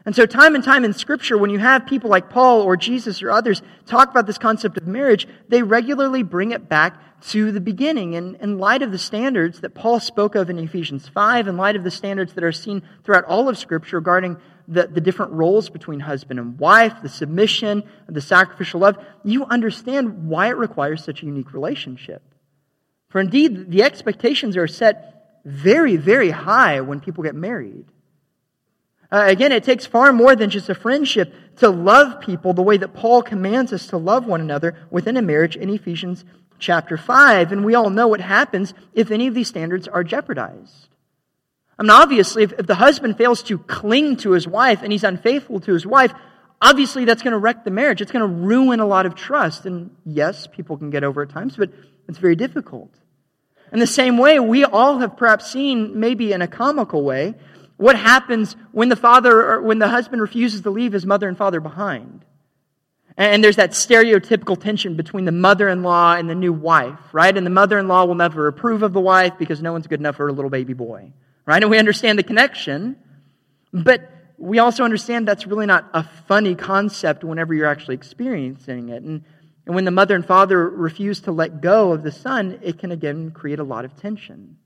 And 0.05 0.17
so, 0.17 0.27
time 0.27 0.55
and 0.55 0.65
time 0.65 0.85
in 0.85 0.93
Scripture, 0.93 1.39
when 1.39 1.51
you 1.51 1.61
have 1.61 1.87
people 1.87 2.11
like 2.11 2.29
Paul 2.29 2.63
or 2.63 2.77
Jesus 2.77 3.23
or 3.23 3.31
others 3.31 3.63
talk 3.87 4.11
about 4.11 4.27
this 4.27 4.39
concept 4.39 4.77
of 4.77 4.87
marriage, 4.87 5.29
they 5.49 5.63
regularly 5.63 6.25
bring 6.25 6.51
it 6.51 6.69
back 6.69 7.01
to 7.29 7.53
the 7.53 7.61
beginning. 7.61 8.17
And 8.17 8.37
in 8.37 8.59
light 8.59 8.83
of 8.83 8.91
the 8.91 8.99
standards 8.99 9.61
that 9.61 9.75
Paul 9.75 10.01
spoke 10.01 10.35
of 10.35 10.51
in 10.51 10.59
Ephesians 10.59 11.09
5, 11.09 11.47
in 11.47 11.57
light 11.57 11.77
of 11.77 11.85
the 11.85 11.91
standards 11.91 12.35
that 12.35 12.43
are 12.43 12.53
seen 12.53 12.83
throughout 13.05 13.25
all 13.25 13.49
of 13.49 13.57
Scripture 13.57 13.99
regarding 13.99 14.39
the, 14.67 14.89
the 14.89 15.01
different 15.01 15.33
roles 15.33 15.71
between 15.71 16.01
husband 16.01 16.41
and 16.41 16.59
wife, 16.59 16.95
the 17.03 17.09
submission, 17.09 17.85
the 18.09 18.21
sacrificial 18.21 18.81
love, 18.81 18.97
you 19.25 19.45
understand 19.45 20.29
why 20.29 20.49
it 20.49 20.57
requires 20.57 21.05
such 21.05 21.23
a 21.23 21.27
unique 21.27 21.53
relationship. 21.53 22.23
For 23.09 23.21
indeed, 23.21 23.71
the 23.71 23.83
expectations 23.83 24.57
are 24.57 24.67
set 24.67 25.41
very, 25.45 25.97
very 25.97 26.31
high 26.31 26.81
when 26.81 27.01
people 27.01 27.23
get 27.23 27.35
married. 27.35 27.87
Uh, 29.13 29.25
again, 29.27 29.53
it 29.53 29.63
takes 29.63 29.85
far 29.85 30.11
more 30.11 30.35
than 30.35 30.49
just 30.49 30.71
a 30.71 30.75
friendship 30.75 31.35
to 31.57 31.69
love 31.69 32.23
people 32.23 32.55
the 32.55 32.63
way 32.63 32.79
that 32.79 32.95
Paul 32.95 33.23
commands 33.23 33.71
us 33.71 33.89
to 33.89 33.99
love 33.99 34.27
one 34.27 34.41
another 34.41 34.75
within 34.91 35.19
a 35.19 35.23
marriage 35.23 35.55
in 35.55 35.69
Ephesians 35.69 36.25
chapter 36.59 36.97
5. 36.97 37.53
And 37.53 37.63
we 37.63 37.75
all 37.75 37.91
know 37.91 38.09
what 38.09 38.23
happens 38.23 38.73
if 38.95 39.11
any 39.11 39.27
of 39.27 39.35
these 39.35 39.49
standards 39.49 39.87
are 39.87 40.03
jeopardized. 40.03 40.89
I 41.79 41.83
mean, 41.83 41.91
obviously, 41.91 42.45
if, 42.45 42.53
if 42.55 42.67
the 42.67 42.77
husband 42.77 43.19
fails 43.19 43.43
to 43.45 43.59
cling 43.59 44.17
to 44.19 44.31
his 44.31 44.49
wife 44.49 44.83
and 44.83 44.91
he's 44.91 45.05
unfaithful 45.05 45.61
to 45.61 45.75
his 45.75 45.85
wife, 45.85 46.15
obviously 46.63 47.05
that's 47.05 47.23
going 47.23 47.33
to 47.33 47.39
wreck 47.39 47.65
the 47.65 47.71
marriage. 47.71 48.01
It's 48.01 48.13
going 48.13 48.27
to 48.27 48.47
ruin 48.47 48.81
a 48.81 48.87
lot 48.87 49.05
of 49.05 49.15
trust. 49.15 49.67
And 49.67 49.95
yes, 50.07 50.47
people 50.47 50.79
can 50.79 50.89
get 50.89 51.05
over 51.05 51.21
at 51.21 51.29
times, 51.29 51.57
but 51.59 51.71
it's 52.09 52.19
very 52.19 52.37
difficult. 52.37 52.91
In 53.73 53.79
the 53.79 53.87
same 53.87 54.17
way, 54.17 54.41
we 54.41 54.65
all 54.65 54.99
have 55.01 55.19
perhaps 55.19 55.51
seen, 55.51 56.01
maybe 56.01 56.33
in 56.33 56.41
a 56.41 56.49
comical 56.49 57.03
way, 57.03 57.35
what 57.83 57.99
happens 57.99 58.55
when 58.71 58.89
the 58.89 58.97
father 58.97 59.55
or 59.55 59.61
when 59.61 59.81
the 59.81 59.89
husband 59.89 60.23
refuses 60.23 60.61
to 60.61 60.71
leave 60.71 60.93
his 60.93 61.05
mother 61.05 61.29
and 61.29 61.37
father 61.37 61.61
behind? 61.61 62.25
And 63.17 63.43
there's 63.43 63.57
that 63.57 63.73
stereotypical 63.73 64.59
tension 64.59 64.97
between 64.97 65.25
the 65.25 65.33
mother 65.33 65.69
in 65.69 65.83
law 65.83 66.15
and 66.15 66.31
the 66.31 66.35
new 66.35 66.53
wife, 66.53 67.01
right? 67.13 67.37
And 67.37 67.45
the 67.45 67.51
mother 67.51 67.79
in 67.79 67.89
law 67.89 68.05
will 68.05 68.15
never 68.15 68.47
approve 68.47 68.83
of 68.83 68.93
the 68.93 69.01
wife 69.01 69.35
because 69.37 69.61
no 69.61 69.73
one's 69.73 69.89
good 69.89 70.01
enough 70.01 70.17
for 70.17 70.29
a 70.29 70.33
little 70.33 70.49
baby 70.49 70.75
boy, 70.75 71.13
right? 71.45 71.61
And 71.61 71.71
we 71.71 71.79
understand 71.79 72.19
the 72.19 72.23
connection, 72.23 72.97
but 73.73 74.09
we 74.39 74.61
also 74.61 74.85
understand 74.85 75.27
that's 75.27 75.47
really 75.47 75.67
not 75.67 75.91
a 75.93 76.05
funny 76.29 76.55
concept 76.55 77.25
whenever 77.25 77.53
you're 77.53 77.67
actually 77.67 77.97
experiencing 77.97 78.91
it. 78.91 79.03
And, 79.03 79.25
and 79.67 79.75
when 79.75 79.85
the 79.85 79.91
mother 79.91 80.15
and 80.15 80.25
father 80.25 80.69
refuse 80.69 81.21
to 81.23 81.33
let 81.33 81.61
go 81.61 81.93
of 81.93 82.05
the 82.05 82.13
son, 82.13 82.61
it 82.63 82.79
can 82.79 82.93
again 82.93 83.33
create 83.33 83.59
a 83.59 83.65
lot 83.65 83.85
of 83.85 83.97
tension. 83.97 84.57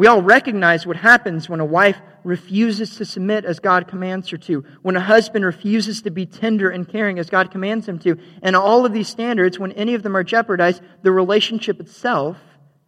We 0.00 0.06
all 0.06 0.22
recognize 0.22 0.86
what 0.86 0.96
happens 0.96 1.46
when 1.46 1.60
a 1.60 1.64
wife 1.66 2.00
refuses 2.24 2.96
to 2.96 3.04
submit 3.04 3.44
as 3.44 3.60
God 3.60 3.86
commands 3.86 4.30
her 4.30 4.38
to, 4.38 4.64
when 4.80 4.96
a 4.96 5.00
husband 5.00 5.44
refuses 5.44 6.00
to 6.00 6.10
be 6.10 6.24
tender 6.24 6.70
and 6.70 6.88
caring 6.88 7.18
as 7.18 7.28
God 7.28 7.50
commands 7.50 7.86
him 7.86 7.98
to. 7.98 8.16
And 8.40 8.56
all 8.56 8.86
of 8.86 8.94
these 8.94 9.08
standards, 9.08 9.58
when 9.58 9.72
any 9.72 9.92
of 9.92 10.02
them 10.02 10.16
are 10.16 10.24
jeopardized, 10.24 10.80
the 11.02 11.12
relationship 11.12 11.80
itself 11.80 12.38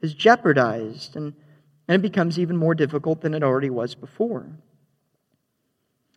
is 0.01 0.15
jeopardized. 0.15 1.15
And, 1.15 1.35
and 1.87 1.97
it 1.97 2.01
becomes 2.01 2.39
even 2.39 2.57
more 2.57 2.75
difficult 2.75 3.21
than 3.21 3.35
it 3.35 3.43
already 3.43 3.69
was 3.69 3.95
before. 3.95 4.47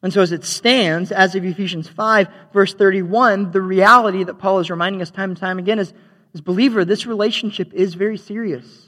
And 0.01 0.13
so, 0.13 0.21
as 0.21 0.31
it 0.31 0.45
stands, 0.45 1.11
as 1.11 1.35
of 1.35 1.43
Ephesians 1.43 1.89
5, 1.89 2.29
verse 2.53 2.73
31, 2.73 3.51
the 3.51 3.61
reality 3.61 4.23
that 4.23 4.39
Paul 4.39 4.59
is 4.59 4.69
reminding 4.69 5.01
us 5.01 5.11
time 5.11 5.31
and 5.31 5.37
time 5.37 5.59
again 5.59 5.77
is, 5.79 5.93
is 6.33 6.39
believer, 6.39 6.85
this 6.85 7.05
relationship 7.05 7.73
is 7.73 7.95
very 7.95 8.17
serious. 8.17 8.85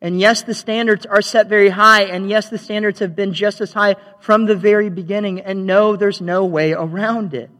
And 0.00 0.20
yes, 0.20 0.42
the 0.42 0.54
standards 0.54 1.06
are 1.06 1.22
set 1.22 1.48
very 1.48 1.70
high. 1.70 2.02
And 2.02 2.28
yes, 2.28 2.48
the 2.48 2.58
standards 2.58 2.98
have 2.98 3.16
been 3.16 3.32
just 3.32 3.60
as 3.60 3.72
high 3.72 3.96
from 4.20 4.44
the 4.44 4.56
very 4.56 4.90
beginning. 4.90 5.40
And 5.40 5.66
no, 5.66 5.96
there's 5.96 6.20
no 6.20 6.44
way 6.44 6.72
around 6.72 7.34
it. 7.34 7.50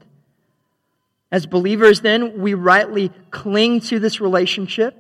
As 1.33 1.47
believers, 1.47 2.03
then, 2.03 2.41
we 2.41 2.55
rightly 2.55 3.11
cling 3.31 3.81
to 3.81 3.99
this 3.99 4.21
relationship. 4.21 4.95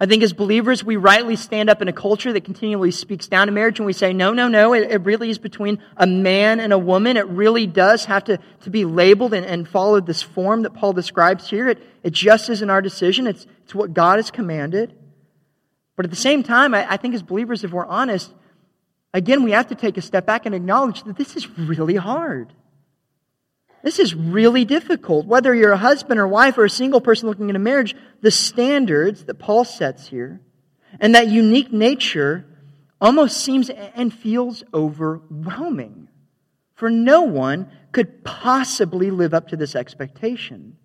I 0.00 0.06
think 0.06 0.22
as 0.22 0.32
believers, 0.32 0.84
we 0.84 0.96
rightly 0.96 1.34
stand 1.34 1.68
up 1.68 1.82
in 1.82 1.88
a 1.88 1.92
culture 1.92 2.32
that 2.32 2.44
continually 2.44 2.92
speaks 2.92 3.26
down 3.26 3.48
to 3.48 3.52
marriage 3.52 3.80
and 3.80 3.86
we 3.86 3.92
say, 3.92 4.12
no, 4.12 4.32
no, 4.32 4.46
no, 4.46 4.72
it, 4.72 4.90
it 4.90 5.02
really 5.02 5.28
is 5.28 5.38
between 5.38 5.80
a 5.96 6.06
man 6.06 6.60
and 6.60 6.72
a 6.72 6.78
woman. 6.78 7.16
It 7.16 7.26
really 7.26 7.66
does 7.66 8.04
have 8.04 8.24
to, 8.24 8.38
to 8.62 8.70
be 8.70 8.84
labeled 8.84 9.34
and, 9.34 9.44
and 9.44 9.68
follow 9.68 10.00
this 10.00 10.22
form 10.22 10.62
that 10.62 10.74
Paul 10.74 10.92
describes 10.92 11.50
here. 11.50 11.68
It, 11.68 11.82
it 12.04 12.12
just 12.12 12.48
isn't 12.48 12.70
our 12.70 12.80
decision. 12.80 13.26
It's, 13.26 13.46
it's 13.64 13.74
what 13.74 13.92
God 13.92 14.16
has 14.18 14.30
commanded. 14.30 14.94
But 15.98 16.04
at 16.04 16.10
the 16.10 16.16
same 16.16 16.44
time, 16.44 16.74
I, 16.74 16.92
I 16.92 16.96
think 16.96 17.16
as 17.16 17.24
believers, 17.24 17.64
if 17.64 17.72
we're 17.72 17.84
honest, 17.84 18.32
again, 19.12 19.42
we 19.42 19.50
have 19.50 19.66
to 19.66 19.74
take 19.74 19.96
a 19.96 20.00
step 20.00 20.24
back 20.24 20.46
and 20.46 20.54
acknowledge 20.54 21.02
that 21.02 21.16
this 21.16 21.34
is 21.34 21.50
really 21.58 21.96
hard. 21.96 22.52
This 23.82 23.98
is 23.98 24.14
really 24.14 24.64
difficult. 24.64 25.26
Whether 25.26 25.52
you're 25.52 25.72
a 25.72 25.76
husband 25.76 26.20
or 26.20 26.28
wife 26.28 26.56
or 26.56 26.64
a 26.64 26.70
single 26.70 27.00
person 27.00 27.28
looking 27.28 27.48
into 27.48 27.58
marriage, 27.58 27.96
the 28.20 28.30
standards 28.30 29.24
that 29.24 29.40
Paul 29.40 29.64
sets 29.64 30.06
here 30.06 30.40
and 31.00 31.16
that 31.16 31.26
unique 31.26 31.72
nature 31.72 32.46
almost 33.00 33.38
seems 33.38 33.68
and 33.68 34.14
feels 34.14 34.62
overwhelming. 34.72 36.06
For 36.74 36.90
no 36.90 37.22
one 37.22 37.72
could 37.90 38.22
possibly 38.22 39.10
live 39.10 39.34
up 39.34 39.48
to 39.48 39.56
this 39.56 39.74
expectation. 39.74 40.76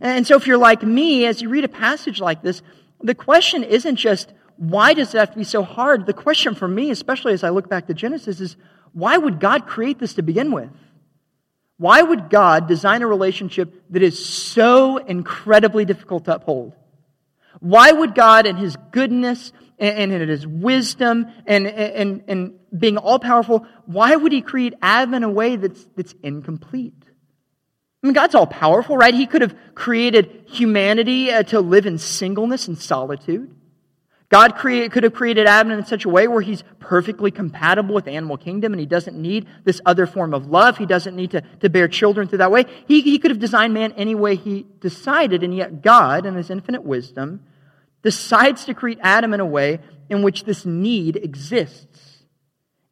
And 0.00 0.24
so, 0.28 0.36
if 0.36 0.46
you're 0.46 0.58
like 0.58 0.84
me, 0.84 1.26
as 1.26 1.42
you 1.42 1.48
read 1.48 1.64
a 1.64 1.68
passage 1.68 2.20
like 2.20 2.40
this, 2.40 2.62
the 3.00 3.14
question 3.14 3.62
isn't 3.62 3.96
just, 3.96 4.32
why 4.56 4.92
does 4.92 5.14
it 5.14 5.18
have 5.18 5.30
to 5.32 5.38
be 5.38 5.44
so 5.44 5.62
hard? 5.62 6.06
The 6.06 6.12
question 6.12 6.54
for 6.54 6.66
me, 6.66 6.90
especially 6.90 7.32
as 7.32 7.44
I 7.44 7.50
look 7.50 7.68
back 7.68 7.86
to 7.86 7.94
Genesis, 7.94 8.40
is 8.40 8.56
why 8.92 9.16
would 9.16 9.38
God 9.38 9.66
create 9.66 9.98
this 9.98 10.14
to 10.14 10.22
begin 10.22 10.50
with? 10.50 10.70
Why 11.76 12.02
would 12.02 12.28
God 12.28 12.66
design 12.66 13.02
a 13.02 13.06
relationship 13.06 13.72
that 13.90 14.02
is 14.02 14.24
so 14.26 14.96
incredibly 14.96 15.84
difficult 15.84 16.24
to 16.24 16.34
uphold? 16.34 16.72
Why 17.60 17.92
would 17.92 18.14
God, 18.16 18.46
in 18.46 18.56
His 18.56 18.76
goodness 18.90 19.52
and 19.78 20.12
in 20.12 20.28
His 20.28 20.44
wisdom 20.44 21.26
and, 21.46 21.68
and, 21.68 22.24
and 22.26 22.54
being 22.76 22.96
all 22.96 23.20
powerful, 23.20 23.64
why 23.86 24.16
would 24.16 24.32
He 24.32 24.42
create 24.42 24.74
Adam 24.82 25.14
in 25.14 25.22
a 25.22 25.30
way 25.30 25.54
that's, 25.54 25.86
that's 25.96 26.14
incomplete? 26.22 26.97
I 28.02 28.06
mean, 28.06 28.14
God's 28.14 28.34
all 28.34 28.46
powerful, 28.46 28.96
right? 28.96 29.12
He 29.12 29.26
could 29.26 29.42
have 29.42 29.56
created 29.74 30.44
humanity 30.46 31.30
uh, 31.30 31.42
to 31.44 31.60
live 31.60 31.84
in 31.84 31.98
singleness 31.98 32.68
and 32.68 32.78
solitude. 32.78 33.54
God 34.28 34.56
create, 34.56 34.92
could 34.92 35.04
have 35.04 35.14
created 35.14 35.46
Adam 35.46 35.72
in 35.72 35.84
such 35.86 36.04
a 36.04 36.08
way 36.08 36.28
where 36.28 36.42
he's 36.42 36.62
perfectly 36.78 37.30
compatible 37.30 37.94
with 37.94 38.04
the 38.04 38.10
animal 38.12 38.36
kingdom 38.36 38.72
and 38.72 38.78
he 38.78 38.86
doesn't 38.86 39.16
need 39.16 39.46
this 39.64 39.80
other 39.86 40.06
form 40.06 40.34
of 40.34 40.46
love. 40.46 40.76
He 40.76 40.86
doesn't 40.86 41.16
need 41.16 41.30
to, 41.30 41.40
to 41.60 41.70
bear 41.70 41.88
children 41.88 42.28
through 42.28 42.38
that 42.38 42.50
way. 42.50 42.66
He, 42.86 43.00
he 43.00 43.18
could 43.18 43.30
have 43.30 43.40
designed 43.40 43.72
man 43.72 43.92
any 43.92 44.14
way 44.14 44.36
he 44.36 44.66
decided, 44.80 45.42
and 45.42 45.56
yet 45.56 45.82
God, 45.82 46.26
in 46.26 46.34
his 46.34 46.50
infinite 46.50 46.84
wisdom, 46.84 47.40
decides 48.02 48.66
to 48.66 48.74
create 48.74 48.98
Adam 49.02 49.32
in 49.32 49.40
a 49.40 49.46
way 49.46 49.80
in 50.10 50.22
which 50.22 50.44
this 50.44 50.64
need 50.66 51.16
exists 51.16 52.07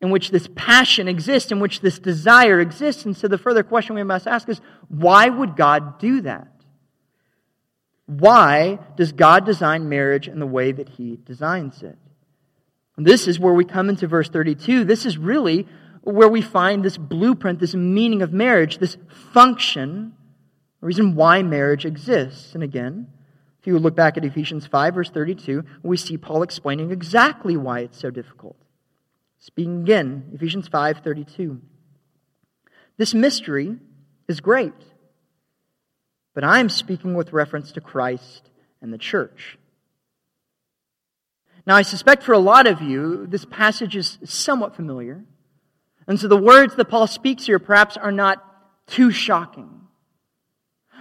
in 0.00 0.10
which 0.10 0.30
this 0.30 0.48
passion 0.54 1.08
exists, 1.08 1.50
in 1.50 1.60
which 1.60 1.80
this 1.80 1.98
desire 1.98 2.60
exists. 2.60 3.04
And 3.04 3.16
so 3.16 3.28
the 3.28 3.38
further 3.38 3.62
question 3.62 3.94
we 3.94 4.02
must 4.02 4.26
ask 4.26 4.48
is 4.48 4.60
why 4.88 5.28
would 5.28 5.56
God 5.56 5.98
do 5.98 6.20
that? 6.22 6.48
Why 8.06 8.78
does 8.96 9.12
God 9.12 9.44
design 9.44 9.88
marriage 9.88 10.28
in 10.28 10.38
the 10.38 10.46
way 10.46 10.72
that 10.72 10.90
He 10.90 11.18
designs 11.24 11.82
it? 11.82 11.98
And 12.96 13.06
this 13.06 13.26
is 13.26 13.38
where 13.38 13.54
we 13.54 13.64
come 13.64 13.88
into 13.88 14.06
verse 14.06 14.28
32. 14.28 14.84
This 14.84 15.04
is 15.04 15.18
really 15.18 15.66
where 16.02 16.28
we 16.28 16.40
find 16.40 16.84
this 16.84 16.96
blueprint, 16.96 17.58
this 17.58 17.74
meaning 17.74 18.22
of 18.22 18.32
marriage, 18.32 18.78
this 18.78 18.96
function, 19.32 20.14
the 20.80 20.86
reason 20.86 21.16
why 21.16 21.42
marriage 21.42 21.84
exists. 21.84 22.54
And 22.54 22.62
again, 22.62 23.08
if 23.60 23.66
you 23.66 23.78
look 23.78 23.96
back 23.96 24.16
at 24.16 24.24
Ephesians 24.24 24.66
5, 24.66 24.94
verse 24.94 25.10
32, 25.10 25.64
we 25.82 25.96
see 25.96 26.16
Paul 26.16 26.42
explaining 26.42 26.92
exactly 26.92 27.56
why 27.56 27.80
it's 27.80 27.98
so 27.98 28.10
difficult. 28.10 28.56
Speaking 29.38 29.82
again, 29.82 30.30
Ephesians 30.34 30.68
5:32. 30.68 31.60
This 32.96 33.14
mystery 33.14 33.78
is 34.28 34.40
great. 34.40 34.74
But 36.34 36.44
I'm 36.44 36.68
speaking 36.68 37.14
with 37.14 37.32
reference 37.32 37.72
to 37.72 37.80
Christ 37.80 38.50
and 38.82 38.92
the 38.92 38.98
church. 38.98 39.58
Now, 41.66 41.74
I 41.74 41.82
suspect 41.82 42.22
for 42.22 42.32
a 42.32 42.38
lot 42.38 42.66
of 42.66 42.80
you, 42.80 43.26
this 43.26 43.44
passage 43.44 43.96
is 43.96 44.18
somewhat 44.24 44.76
familiar. 44.76 45.24
And 46.06 46.20
so 46.20 46.28
the 46.28 46.36
words 46.36 46.76
that 46.76 46.84
Paul 46.88 47.06
speaks 47.06 47.46
here 47.46 47.58
perhaps 47.58 47.96
are 47.96 48.12
not 48.12 48.44
too 48.86 49.10
shocking. 49.10 49.80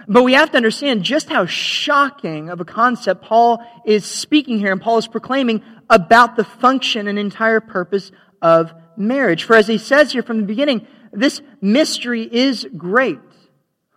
But 0.08 0.24
we 0.24 0.34
have 0.34 0.50
to 0.52 0.56
understand 0.56 1.02
just 1.02 1.28
how 1.28 1.46
shocking 1.46 2.48
of 2.48 2.60
a 2.60 2.64
concept 2.64 3.22
Paul 3.22 3.64
is 3.84 4.04
speaking 4.04 4.58
here, 4.58 4.72
and 4.72 4.80
Paul 4.80 4.98
is 4.98 5.06
proclaiming 5.06 5.62
about 5.88 6.36
the 6.36 6.44
function 6.44 7.08
and 7.08 7.18
entire 7.18 7.60
purpose 7.60 8.10
of 8.42 8.72
marriage. 8.96 9.44
For 9.44 9.56
as 9.56 9.66
he 9.66 9.78
says 9.78 10.12
here 10.12 10.22
from 10.22 10.38
the 10.38 10.46
beginning, 10.46 10.86
this 11.12 11.40
mystery 11.60 12.22
is 12.22 12.66
great. 12.76 13.18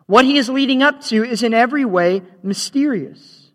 What 0.06 0.26
he 0.26 0.38
is 0.38 0.50
leading 0.50 0.82
up 0.82 1.02
to 1.06 1.24
is 1.24 1.44
in 1.44 1.54
every 1.54 1.86
way 1.86 2.24
mysterious. 2.42 3.52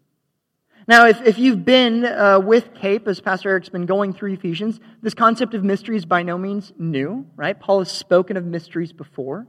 Now, 0.86 1.06
if, 1.06 1.22
if 1.22 1.38
you've 1.38 1.64
been 1.64 2.04
uh, 2.04 2.40
with 2.40 2.74
CAPE, 2.74 3.08
as 3.08 3.20
Pastor 3.20 3.48
Eric's 3.48 3.70
been 3.70 3.86
going 3.86 4.12
through 4.12 4.34
Ephesians, 4.34 4.78
this 5.00 5.14
concept 5.14 5.54
of 5.54 5.64
mystery 5.64 5.96
is 5.96 6.04
by 6.04 6.22
no 6.22 6.36
means 6.36 6.72
new, 6.78 7.26
right? 7.36 7.58
Paul 7.58 7.78
has 7.78 7.90
spoken 7.90 8.36
of 8.36 8.44
mysteries 8.44 8.92
before. 8.92 9.46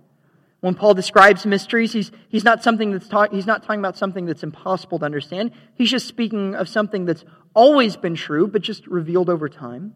When 0.61 0.75
Paul 0.75 0.93
describes 0.93 1.45
mysteries, 1.45 1.91
he's, 1.91 2.11
he's, 2.29 2.45
not 2.45 2.63
something 2.63 2.91
that's 2.91 3.07
ta- 3.07 3.27
he's 3.29 3.45
not 3.45 3.63
talking 3.63 3.79
about 3.79 3.97
something 3.97 4.25
that's 4.25 4.43
impossible 4.43 4.97
to 4.99 5.05
understand. 5.05 5.51
He's 5.75 5.91
just 5.91 6.07
speaking 6.07 6.55
of 6.55 6.69
something 6.69 7.05
that's 7.05 7.25
always 7.53 7.97
been 7.97 8.15
true, 8.15 8.47
but 8.47 8.61
just 8.61 8.87
revealed 8.87 9.29
over 9.29 9.49
time. 9.49 9.93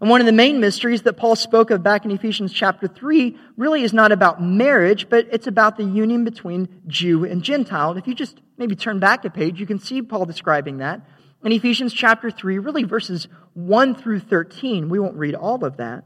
And 0.00 0.10
one 0.10 0.20
of 0.20 0.26
the 0.26 0.32
main 0.32 0.60
mysteries 0.60 1.02
that 1.02 1.16
Paul 1.16 1.36
spoke 1.36 1.70
of 1.70 1.82
back 1.82 2.04
in 2.04 2.10
Ephesians 2.10 2.52
chapter 2.52 2.88
3 2.88 3.36
really 3.56 3.82
is 3.82 3.92
not 3.92 4.10
about 4.10 4.42
marriage, 4.42 5.08
but 5.08 5.28
it's 5.30 5.46
about 5.46 5.76
the 5.76 5.84
union 5.84 6.24
between 6.24 6.68
Jew 6.86 7.24
and 7.24 7.42
Gentile. 7.42 7.90
And 7.90 7.98
if 7.98 8.06
you 8.06 8.14
just 8.14 8.40
maybe 8.56 8.74
turn 8.74 8.98
back 8.98 9.24
a 9.24 9.30
page, 9.30 9.60
you 9.60 9.66
can 9.66 9.78
see 9.78 10.02
Paul 10.02 10.24
describing 10.24 10.78
that. 10.78 11.02
In 11.44 11.52
Ephesians 11.52 11.92
chapter 11.92 12.30
3, 12.30 12.58
really 12.58 12.84
verses 12.84 13.28
1 13.54 13.94
through 13.94 14.20
13. 14.20 14.88
We 14.88 14.98
won't 14.98 15.16
read 15.16 15.34
all 15.34 15.64
of 15.64 15.76
that. 15.76 16.04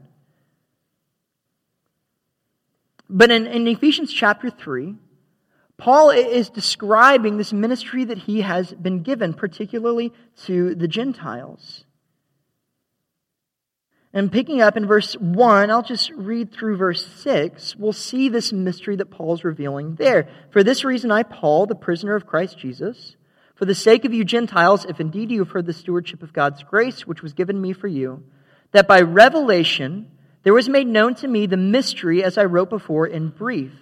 But 3.09 3.31
in, 3.31 3.47
in 3.47 3.67
Ephesians 3.67 4.11
chapter 4.11 4.49
3, 4.49 4.95
Paul 5.77 6.09
is 6.09 6.49
describing 6.49 7.37
this 7.37 7.53
ministry 7.53 8.03
that 8.05 8.17
he 8.17 8.41
has 8.41 8.73
been 8.73 9.03
given, 9.03 9.33
particularly 9.33 10.11
to 10.45 10.75
the 10.75 10.87
Gentiles. 10.87 11.85
And 14.13 14.31
picking 14.31 14.61
up 14.61 14.77
in 14.77 14.85
verse 14.85 15.13
1, 15.15 15.69
I'll 15.69 15.83
just 15.83 16.11
read 16.11 16.51
through 16.51 16.77
verse 16.77 17.05
6. 17.05 17.75
We'll 17.75 17.93
see 17.93 18.29
this 18.29 18.53
mystery 18.53 18.95
that 18.95 19.11
Paul's 19.11 19.43
revealing 19.43 19.95
there. 19.95 20.27
For 20.51 20.63
this 20.63 20.83
reason, 20.83 21.11
I, 21.11 21.23
Paul, 21.23 21.65
the 21.65 21.75
prisoner 21.75 22.15
of 22.15 22.25
Christ 22.25 22.57
Jesus, 22.57 23.15
for 23.55 23.65
the 23.65 23.75
sake 23.75 24.05
of 24.05 24.13
you 24.13 24.23
Gentiles, 24.23 24.85
if 24.85 24.99
indeed 24.99 25.31
you 25.31 25.39
have 25.39 25.51
heard 25.51 25.65
the 25.65 25.73
stewardship 25.73 26.23
of 26.23 26.33
God's 26.33 26.63
grace, 26.63 27.05
which 27.05 27.21
was 27.21 27.33
given 27.33 27.59
me 27.61 27.73
for 27.73 27.87
you, 27.87 28.23
that 28.71 28.87
by 28.87 29.01
revelation 29.01 30.09
there 30.43 30.53
was 30.53 30.69
made 30.69 30.87
known 30.87 31.15
to 31.15 31.27
me 31.27 31.45
the 31.45 31.57
mystery 31.57 32.23
as 32.23 32.37
I 32.37 32.45
wrote 32.45 32.69
before 32.69 33.07
in 33.07 33.29
brief 33.29 33.73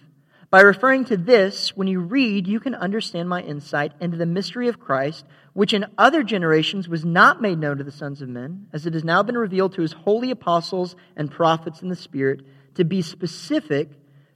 by 0.55 0.61
referring 0.61 1.03
to 1.05 1.17
this, 1.17 1.75
when 1.75 1.89
you 1.89 1.99
read, 1.99 2.47
you 2.47 2.61
can 2.61 2.75
understand 2.75 3.27
my 3.27 3.41
insight 3.41 3.91
into 3.99 4.15
the 4.15 4.25
mystery 4.25 4.69
of 4.69 4.79
Christ, 4.79 5.25
which 5.55 5.73
in 5.73 5.85
other 5.97 6.21
generations 6.21 6.89
was 6.89 7.05
not 7.05 7.41
made 7.41 7.57
known 7.57 7.77
to 7.77 7.83
the 7.85 7.89
sons 7.89 8.21
of 8.21 8.27
men, 8.27 8.67
as 8.73 8.85
it 8.85 8.93
has 8.93 9.05
now 9.05 9.23
been 9.23 9.37
revealed 9.37 9.73
to 9.73 9.81
his 9.81 9.93
holy 9.93 10.29
apostles 10.29 10.97
and 11.15 11.31
prophets 11.31 11.81
in 11.81 11.87
the 11.87 11.95
Spirit, 11.95 12.41
to 12.75 12.83
be 12.83 13.01
specific 13.01 13.89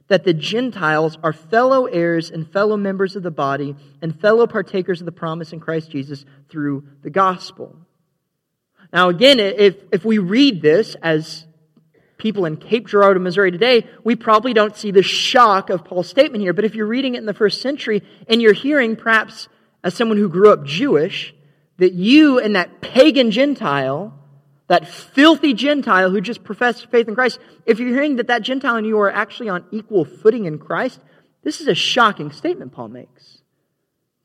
that 0.08 0.24
the 0.24 0.32
Gentiles 0.32 1.18
are 1.22 1.34
fellow 1.34 1.84
heirs 1.84 2.30
and 2.30 2.50
fellow 2.50 2.78
members 2.78 3.16
of 3.16 3.22
the 3.22 3.30
body 3.30 3.76
and 4.00 4.18
fellow 4.18 4.46
partakers 4.46 5.02
of 5.02 5.04
the 5.04 5.12
promise 5.12 5.52
in 5.52 5.60
Christ 5.60 5.90
Jesus 5.90 6.24
through 6.48 6.84
the 7.02 7.10
gospel. 7.10 7.76
Now, 8.90 9.10
again, 9.10 9.40
if, 9.40 9.76
if 9.92 10.06
we 10.06 10.16
read 10.16 10.62
this 10.62 10.96
as 11.02 11.46
people 12.16 12.46
in 12.46 12.56
Cape 12.56 12.88
Girardeau, 12.88 13.20
Missouri 13.20 13.50
today, 13.50 13.86
we 14.02 14.16
probably 14.16 14.54
don't 14.54 14.74
see 14.74 14.90
the 14.90 15.02
shock 15.02 15.68
of 15.68 15.84
Paul's 15.84 16.08
statement 16.08 16.40
here. 16.40 16.54
But 16.54 16.64
if 16.64 16.74
you're 16.74 16.86
reading 16.86 17.14
it 17.14 17.18
in 17.18 17.26
the 17.26 17.34
first 17.34 17.60
century 17.60 18.02
and 18.26 18.40
you're 18.40 18.54
hearing, 18.54 18.96
perhaps 18.96 19.48
as 19.82 19.94
someone 19.94 20.18
who 20.18 20.28
grew 20.28 20.52
up 20.52 20.64
Jewish, 20.64 21.34
that 21.78 21.92
you 21.92 22.38
and 22.38 22.56
that 22.56 22.80
pagan 22.80 23.30
Gentile, 23.30 24.14
that 24.68 24.86
filthy 24.86 25.54
Gentile 25.54 26.10
who 26.10 26.20
just 26.20 26.44
professed 26.44 26.90
faith 26.90 27.08
in 27.08 27.14
Christ, 27.14 27.38
if 27.66 27.78
you're 27.78 27.88
hearing 27.88 28.16
that 28.16 28.28
that 28.28 28.42
Gentile 28.42 28.76
and 28.76 28.86
you 28.86 28.98
are 29.00 29.10
actually 29.10 29.48
on 29.48 29.64
equal 29.70 30.04
footing 30.04 30.44
in 30.44 30.58
Christ, 30.58 31.00
this 31.42 31.60
is 31.60 31.68
a 31.68 31.74
shocking 31.74 32.30
statement 32.32 32.72
Paul 32.72 32.88
makes. 32.88 33.38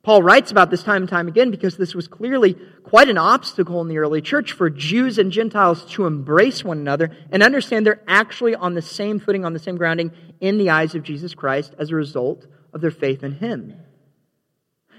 Paul 0.04 0.22
writes 0.22 0.52
about 0.52 0.70
this 0.70 0.84
time 0.84 1.02
and 1.02 1.10
time 1.10 1.28
again 1.28 1.50
because 1.50 1.78
this 1.78 1.96
was 1.96 2.08
clearly 2.08 2.56
quite 2.84 3.10
an 3.10 3.18
obstacle 3.18 3.82
in 3.82 3.88
the 3.88 3.98
early 3.98 4.22
church 4.22 4.52
for 4.52 4.70
Jews 4.70 5.18
and 5.18 5.32
Gentiles 5.32 5.84
to 5.94 6.06
embrace 6.06 6.64
one 6.64 6.78
another 6.78 7.10
and 7.32 7.42
understand 7.42 7.88
they're 7.88 8.04
actually 8.08 8.54
on 8.54 8.76
the 8.76 8.84
same 8.84 9.20
footing, 9.20 9.46
on 9.46 9.54
the 9.54 9.60
same 9.60 9.78
grounding 9.78 10.12
in 10.40 10.60
the 10.60 10.70
eyes 10.70 10.94
of 10.94 11.02
Jesus 11.02 11.34
Christ 11.34 11.74
as 11.80 11.90
a 11.90 11.96
result 11.96 12.46
of 12.72 12.82
their 12.82 12.92
faith 12.92 13.24
in 13.24 13.32
Him. 13.32 13.74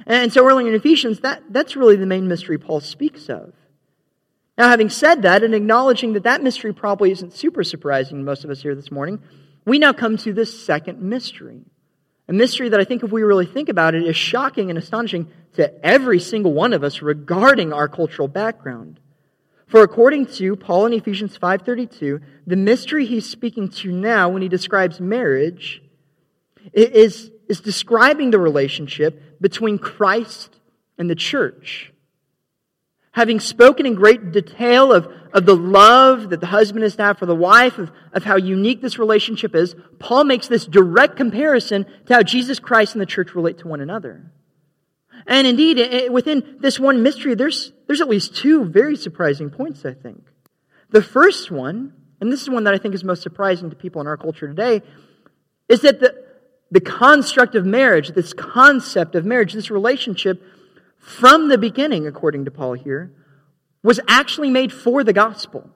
And 0.04 0.32
so 0.32 0.44
early 0.46 0.68
in 0.68 0.74
Ephesians, 0.74 1.20
that, 1.20 1.42
that's 1.50 1.76
really 1.76 1.96
the 1.96 2.06
main 2.06 2.28
mystery 2.28 2.58
Paul 2.58 2.80
speaks 2.80 3.28
of. 3.28 3.54
Now, 4.58 4.68
having 4.68 4.88
said 4.88 5.22
that 5.22 5.42
and 5.42 5.54
acknowledging 5.54 6.14
that 6.14 6.24
that 6.24 6.42
mystery 6.42 6.72
probably 6.72 7.10
isn't 7.10 7.34
super 7.34 7.62
surprising 7.62 8.18
to 8.18 8.24
most 8.24 8.44
of 8.44 8.50
us 8.50 8.62
here 8.62 8.74
this 8.74 8.90
morning, 8.90 9.20
we 9.64 9.78
now 9.78 9.92
come 9.92 10.16
to 10.18 10.32
this 10.32 10.64
second 10.64 11.02
mystery. 11.02 11.62
A 12.28 12.32
mystery 12.32 12.68
that 12.70 12.80
I 12.80 12.84
think, 12.84 13.02
if 13.02 13.12
we 13.12 13.22
really 13.22 13.46
think 13.46 13.68
about 13.68 13.94
it, 13.94 14.02
is 14.02 14.16
shocking 14.16 14.70
and 14.70 14.78
astonishing 14.78 15.28
to 15.54 15.84
every 15.84 16.18
single 16.18 16.52
one 16.52 16.72
of 16.72 16.82
us 16.82 17.02
regarding 17.02 17.72
our 17.72 17.88
cultural 17.88 18.28
background. 18.28 18.98
For 19.66 19.82
according 19.82 20.26
to 20.26 20.56
Paul 20.56 20.86
in 20.86 20.92
Ephesians 20.92 21.36
5:32, 21.36 22.20
the 22.46 22.56
mystery 22.56 23.04
he's 23.04 23.28
speaking 23.28 23.68
to 23.68 23.90
now 23.90 24.28
when 24.28 24.42
he 24.42 24.48
describes 24.48 25.00
marriage 25.00 25.82
is, 26.72 27.30
is 27.48 27.60
describing 27.60 28.30
the 28.30 28.38
relationship 28.38 29.40
between 29.40 29.78
Christ 29.78 30.58
and 30.98 31.08
the 31.08 31.14
church 31.14 31.92
having 33.16 33.40
spoken 33.40 33.86
in 33.86 33.94
great 33.94 34.30
detail 34.30 34.92
of, 34.92 35.10
of 35.32 35.46
the 35.46 35.56
love 35.56 36.28
that 36.28 36.40
the 36.40 36.46
husband 36.46 36.84
is 36.84 36.96
to 36.96 37.02
have 37.02 37.18
for 37.18 37.24
the 37.24 37.34
wife, 37.34 37.78
of, 37.78 37.90
of 38.12 38.24
how 38.24 38.36
unique 38.36 38.82
this 38.82 38.98
relationship 38.98 39.54
is, 39.54 39.74
Paul 39.98 40.24
makes 40.24 40.48
this 40.48 40.66
direct 40.66 41.16
comparison 41.16 41.86
to 42.04 42.14
how 42.14 42.22
Jesus 42.22 42.58
Christ 42.58 42.94
and 42.94 43.00
the 43.00 43.06
church 43.06 43.34
relate 43.34 43.56
to 43.58 43.68
one 43.68 43.80
another. 43.80 44.30
And 45.26 45.46
indeed, 45.46 46.10
within 46.10 46.58
this 46.60 46.78
one 46.78 47.02
mystery, 47.02 47.34
there's, 47.34 47.72
there's 47.86 48.02
at 48.02 48.08
least 48.08 48.36
two 48.36 48.66
very 48.66 48.96
surprising 48.96 49.48
points, 49.48 49.86
I 49.86 49.94
think. 49.94 50.22
The 50.90 51.02
first 51.02 51.50
one, 51.50 51.94
and 52.20 52.30
this 52.30 52.42
is 52.42 52.50
one 52.50 52.64
that 52.64 52.74
I 52.74 52.78
think 52.78 52.94
is 52.94 53.02
most 53.02 53.22
surprising 53.22 53.70
to 53.70 53.76
people 53.76 54.02
in 54.02 54.06
our 54.06 54.18
culture 54.18 54.46
today, 54.46 54.82
is 55.70 55.80
that 55.80 56.00
the, 56.00 56.25
the 56.70 56.80
construct 56.80 57.54
of 57.54 57.64
marriage, 57.64 58.10
this 58.10 58.32
concept 58.32 59.14
of 59.14 59.24
marriage, 59.24 59.52
this 59.52 59.70
relationship, 59.70 60.42
from 60.98 61.48
the 61.48 61.58
beginning, 61.58 62.06
according 62.06 62.44
to 62.44 62.50
Paul 62.50 62.72
here, 62.72 63.12
was 63.82 64.00
actually 64.08 64.50
made 64.50 64.72
for 64.72 65.04
the 65.04 65.12
gospel. 65.12 65.70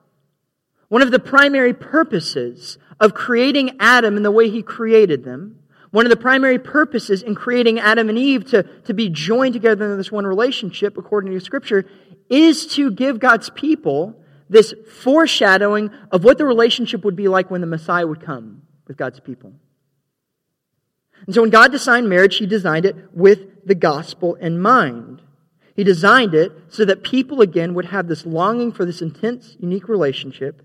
One 0.89 1.01
of 1.01 1.11
the 1.11 1.19
primary 1.19 1.73
purposes 1.73 2.77
of 2.99 3.13
creating 3.13 3.77
Adam 3.79 4.17
in 4.17 4.23
the 4.23 4.31
way 4.31 4.49
he 4.49 4.61
created 4.61 5.23
them, 5.23 5.59
one 5.91 6.05
of 6.05 6.09
the 6.09 6.17
primary 6.17 6.59
purposes 6.59 7.21
in 7.21 7.35
creating 7.35 7.79
Adam 7.79 8.09
and 8.09 8.17
Eve 8.17 8.45
to, 8.51 8.63
to 8.63 8.93
be 8.93 9.09
joined 9.09 9.53
together 9.53 9.89
in 9.89 9.97
this 9.97 10.11
one 10.11 10.25
relationship, 10.25 10.97
according 10.97 11.31
to 11.31 11.39
Scripture, 11.39 11.85
is 12.29 12.67
to 12.75 12.91
give 12.91 13.19
God's 13.19 13.49
people 13.49 14.21
this 14.49 14.73
foreshadowing 15.01 15.91
of 16.11 16.25
what 16.25 16.37
the 16.37 16.45
relationship 16.45 17.05
would 17.05 17.15
be 17.15 17.29
like 17.29 17.49
when 17.49 17.61
the 17.61 17.67
Messiah 17.67 18.05
would 18.05 18.21
come 18.21 18.63
with 18.87 18.97
God's 18.97 19.21
people. 19.21 19.53
And 21.25 21.35
so 21.35 21.41
when 21.41 21.49
God 21.49 21.71
designed 21.71 22.09
marriage, 22.09 22.37
He 22.37 22.45
designed 22.45 22.85
it 22.85 22.95
with 23.13 23.65
the 23.65 23.75
gospel 23.75 24.35
in 24.35 24.59
mind. 24.59 25.21
He 25.75 25.83
designed 25.83 26.33
it 26.33 26.51
so 26.69 26.85
that 26.85 27.03
people 27.03 27.41
again 27.41 27.73
would 27.73 27.85
have 27.85 28.07
this 28.07 28.25
longing 28.25 28.71
for 28.71 28.85
this 28.85 29.01
intense, 29.01 29.55
unique 29.59 29.87
relationship, 29.87 30.61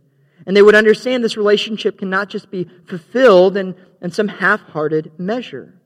and 0.46 0.56
they 0.56 0.62
would 0.62 0.74
understand 0.74 1.22
this 1.22 1.36
relationship 1.36 1.98
cannot 1.98 2.28
just 2.28 2.50
be 2.50 2.68
fulfilled 2.86 3.56
in, 3.56 3.74
in 4.00 4.10
some 4.10 4.28
half 4.28 4.60
hearted 4.60 5.12
measure. 5.18 5.80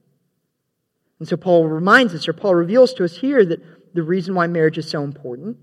And 1.19 1.29
so 1.29 1.37
Paul 1.37 1.67
reminds 1.67 2.15
us, 2.15 2.29
or 2.29 2.33
Paul 2.33 2.55
reveals 2.55 2.95
to 2.95 3.05
us 3.05 3.17
here, 3.17 3.45
that 3.45 3.95
the 3.95 4.03
reason 4.03 4.35
why 4.35 4.47
marriage 4.47 4.79
is 4.79 4.89
so 4.89 5.03
important 5.03 5.59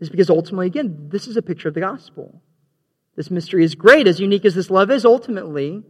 is 0.00 0.10
because 0.10 0.30
ultimately, 0.30 0.66
again, 0.66 1.08
this 1.10 1.26
is 1.26 1.36
a 1.36 1.42
picture 1.42 1.68
of 1.68 1.74
the 1.74 1.80
gospel. 1.80 2.40
This 3.16 3.30
mystery 3.30 3.64
is 3.64 3.74
great, 3.74 4.08
as 4.08 4.20
unique 4.20 4.44
as 4.44 4.54
this 4.54 4.70
love 4.70 4.90
is, 4.90 5.04
ultimately, 5.04 5.82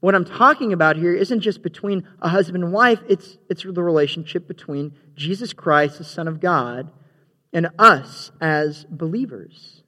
what 0.00 0.14
I'm 0.14 0.24
talking 0.24 0.72
about 0.72 0.96
here 0.96 1.14
isn't 1.14 1.40
just 1.40 1.62
between 1.62 2.08
a 2.20 2.28
husband 2.28 2.64
and 2.64 2.72
wife, 2.72 3.00
it's, 3.08 3.38
it's 3.48 3.62
the 3.62 3.82
relationship 3.82 4.48
between 4.48 4.94
Jesus 5.14 5.52
Christ, 5.52 5.98
the 5.98 6.04
Son 6.04 6.26
of 6.26 6.40
God, 6.40 6.90
and 7.52 7.68
us 7.78 8.30
as 8.40 8.84
believers. 8.84 9.82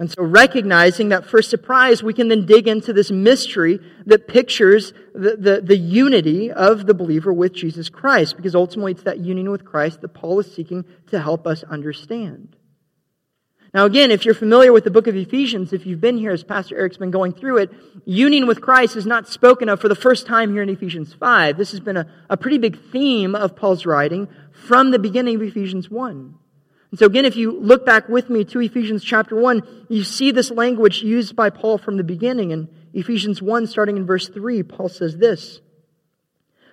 And 0.00 0.10
so, 0.10 0.22
recognizing 0.22 1.08
that 1.08 1.26
first 1.26 1.50
surprise, 1.50 2.04
we 2.04 2.14
can 2.14 2.28
then 2.28 2.46
dig 2.46 2.68
into 2.68 2.92
this 2.92 3.10
mystery 3.10 3.80
that 4.06 4.28
pictures 4.28 4.92
the, 5.12 5.36
the, 5.36 5.60
the, 5.60 5.76
unity 5.76 6.52
of 6.52 6.86
the 6.86 6.94
believer 6.94 7.32
with 7.32 7.52
Jesus 7.52 7.88
Christ, 7.88 8.36
because 8.36 8.54
ultimately 8.54 8.92
it's 8.92 9.02
that 9.02 9.18
union 9.18 9.50
with 9.50 9.64
Christ 9.64 10.00
that 10.02 10.10
Paul 10.10 10.38
is 10.38 10.54
seeking 10.54 10.84
to 11.08 11.20
help 11.20 11.48
us 11.48 11.64
understand. 11.64 12.54
Now, 13.74 13.84
again, 13.84 14.10
if 14.10 14.24
you're 14.24 14.34
familiar 14.34 14.72
with 14.72 14.84
the 14.84 14.90
book 14.90 15.06
of 15.06 15.16
Ephesians, 15.16 15.74
if 15.74 15.84
you've 15.84 16.00
been 16.00 16.16
here 16.16 16.32
as 16.32 16.42
Pastor 16.42 16.78
Eric's 16.78 16.96
been 16.96 17.10
going 17.10 17.32
through 17.32 17.58
it, 17.58 17.70
union 18.06 18.46
with 18.46 18.62
Christ 18.62 18.96
is 18.96 19.04
not 19.04 19.28
spoken 19.28 19.68
of 19.68 19.78
for 19.78 19.88
the 19.88 19.94
first 19.94 20.26
time 20.26 20.52
here 20.52 20.62
in 20.62 20.70
Ephesians 20.70 21.12
5. 21.12 21.58
This 21.58 21.72
has 21.72 21.80
been 21.80 21.98
a, 21.98 22.06
a 22.30 22.36
pretty 22.38 22.56
big 22.56 22.80
theme 22.90 23.34
of 23.34 23.56
Paul's 23.56 23.84
writing 23.84 24.28
from 24.52 24.90
the 24.90 24.98
beginning 24.98 25.36
of 25.36 25.42
Ephesians 25.42 25.90
1. 25.90 26.34
And 26.90 26.98
so 26.98 27.04
again, 27.04 27.26
if 27.26 27.36
you 27.36 27.60
look 27.60 27.84
back 27.84 28.08
with 28.08 28.30
me 28.30 28.44
to 28.44 28.60
Ephesians 28.60 29.04
chapter 29.04 29.36
1, 29.36 29.86
you 29.90 30.02
see 30.02 30.30
this 30.30 30.50
language 30.50 31.02
used 31.02 31.36
by 31.36 31.50
Paul 31.50 31.76
from 31.76 31.98
the 31.98 32.04
beginning. 32.04 32.50
In 32.52 32.68
Ephesians 32.94 33.42
1, 33.42 33.66
starting 33.66 33.98
in 33.98 34.06
verse 34.06 34.28
3, 34.28 34.62
Paul 34.62 34.88
says 34.88 35.18
this 35.18 35.60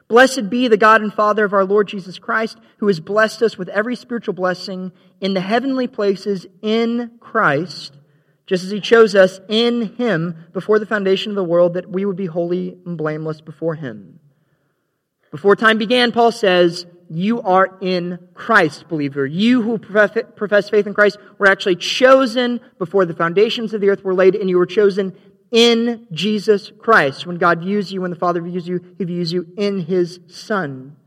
Blessed 0.08 0.50
be 0.50 0.68
the 0.68 0.78
God 0.78 1.02
and 1.02 1.12
Father 1.12 1.46
of 1.46 1.54
our 1.54 1.66
Lord 1.66 1.88
Jesus 1.88 2.20
Christ, 2.20 2.60
who 2.78 2.88
has 2.88 3.00
blessed 3.00 3.42
us 3.42 3.58
with 3.58 3.70
every 3.70 3.96
spiritual 3.96 4.36
blessing 4.36 4.92
in 5.20 5.34
the 5.34 5.42
heavenly 5.42 5.88
places 5.88 6.46
in 6.62 7.12
Christ, 7.20 7.98
just 8.46 8.64
as 8.64 8.70
he 8.70 8.80
chose 8.80 9.16
us 9.16 9.40
in 9.50 9.96
him 9.96 10.46
before 10.54 10.78
the 10.78 10.86
foundation 10.86 11.32
of 11.32 11.36
the 11.36 11.44
world, 11.44 11.74
that 11.74 11.90
we 11.90 12.06
would 12.06 12.16
be 12.16 12.28
holy 12.28 12.78
and 12.86 12.98
blameless 12.98 13.42
before 13.42 13.74
him. 13.74 14.20
Before 15.32 15.56
time 15.56 15.80
began, 15.80 16.12
Paul 16.12 16.32
says, 16.32 16.86
you 17.10 17.42
are 17.42 17.78
in 17.82 18.20
Christ, 18.34 18.88
believer. 18.88 19.26
You 19.26 19.62
who 19.62 19.78
profess 19.78 20.70
faith 20.70 20.88
in 20.88 20.94
Christ 20.94 21.18
were 21.38 21.48
actually 21.48 21.76
chosen 21.76 22.60
before 22.78 23.06
the 23.06 23.14
foundations 23.14 23.74
of 23.74 23.82
the 23.82 23.90
earth 23.90 24.04
were 24.04 24.16
laid, 24.16 24.36
and 24.36 24.50
you 24.50 24.58
were 24.58 24.66
chosen 24.66 25.16
in 25.56 26.06
Jesus 26.12 26.70
Christ. 26.78 27.26
When 27.26 27.38
God 27.38 27.62
views 27.62 27.90
you, 27.90 28.02
when 28.02 28.12
the 28.12 28.18
Father 28.18 28.42
views 28.42 28.68
you, 28.68 28.82
He 28.98 29.06
views 29.06 29.32
you 29.32 29.48
in 29.56 29.80
His 29.80 30.20
Son. 30.28 30.98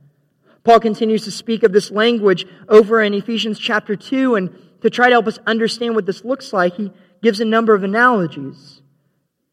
Paul 0.65 0.81
continues 0.81 1.25
to 1.25 1.31
speak 1.31 1.65
of 1.65 1.73
this 1.73 1.91
language 1.91 2.47
over 2.67 3.03
in 3.03 3.13
Ephesians 3.13 3.59
chapter 3.59 3.95
2, 3.95 4.37
and 4.37 4.59
to 4.81 4.89
try 4.89 5.09
to 5.09 5.15
help 5.17 5.27
us 5.27 5.39
understand 5.47 5.95
what 5.95 6.07
this 6.07 6.25
looks 6.25 6.55
like, 6.55 6.77
he 6.77 6.91
gives 7.23 7.41
a 7.41 7.45
number 7.45 7.75
of 7.75 7.85
analogies. 7.85 8.81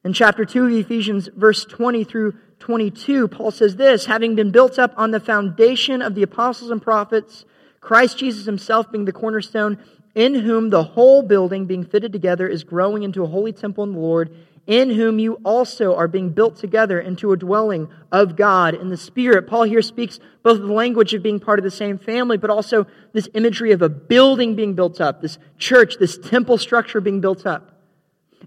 In 0.05 0.13
chapter 0.13 0.45
2 0.45 0.65
of 0.65 0.71
Ephesians, 0.71 1.27
verse 1.36 1.65
20 1.65 2.05
through 2.05 2.34
22, 2.60 3.27
Paul 3.27 3.51
says 3.51 3.75
this 3.75 4.05
having 4.05 4.36
been 4.36 4.51
built 4.51 4.79
up 4.79 4.93
on 4.95 5.12
the 5.12 5.19
foundation 5.19 6.01
of 6.01 6.15
the 6.15 6.23
apostles 6.23 6.71
and 6.71 6.81
prophets, 6.81 7.43
Christ 7.81 8.17
Jesus 8.17 8.45
himself 8.45 8.89
being 8.93 9.03
the 9.03 9.12
cornerstone, 9.12 9.77
in 10.13 10.36
whom 10.36 10.69
the 10.69 10.84
whole 10.84 11.21
building 11.21 11.65
being 11.65 11.84
fitted 11.84 12.13
together 12.13 12.47
is 12.47 12.63
growing 12.63 13.03
into 13.03 13.23
a 13.23 13.27
holy 13.27 13.51
temple 13.51 13.84
in 13.84 13.91
the 13.91 13.99
Lord, 13.99 14.34
in 14.67 14.89
whom 14.89 15.19
you 15.19 15.39
also 15.43 15.95
are 15.95 16.08
being 16.08 16.30
built 16.30 16.56
together 16.56 16.99
into 16.99 17.32
a 17.32 17.38
dwelling 17.38 17.88
of 18.12 18.36
God 18.36 18.73
in 18.73 18.89
the 18.89 18.97
Spirit. 18.97 19.47
Paul 19.47 19.63
here 19.63 19.82
speaks 19.82 20.19
both 20.41 20.60
the 20.60 20.73
language 20.73 21.13
of 21.13 21.21
being 21.21 21.39
part 21.39 21.60
of 21.60 21.63
the 21.63 21.71
same 21.71 21.99
family, 21.99 22.38
but 22.38 22.49
also 22.49 22.88
this 23.13 23.30
imagery 23.34 23.71
of 23.71 23.82
a 23.82 23.89
building 23.89 24.56
being 24.56 24.73
built 24.73 24.99
up, 24.99 25.21
this 25.21 25.38
church, 25.58 25.97
this 25.99 26.17
temple 26.17 26.58
structure 26.58 26.99
being 26.99 27.21
built 27.21 27.45
up. 27.45 27.71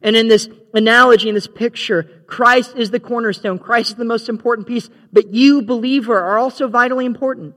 And 0.03 0.17
in 0.17 0.29
this 0.29 0.49
analogy, 0.75 1.29
in 1.29 1.35
this 1.35 1.49
picture, 1.49 2.05
Christ 2.27 2.77
is 2.77 2.91
the 2.91 3.01
cornerstone. 3.01 3.59
Christ 3.59 3.91
is 3.91 3.97
the 3.97 4.05
most 4.05 4.29
important 4.29 4.67
piece, 4.67 4.91
but 5.13 5.33
you, 5.35 5.63
believer, 5.63 6.21
are 6.21 6.39
also 6.39 6.69
vitally 6.69 7.07
important. 7.07 7.55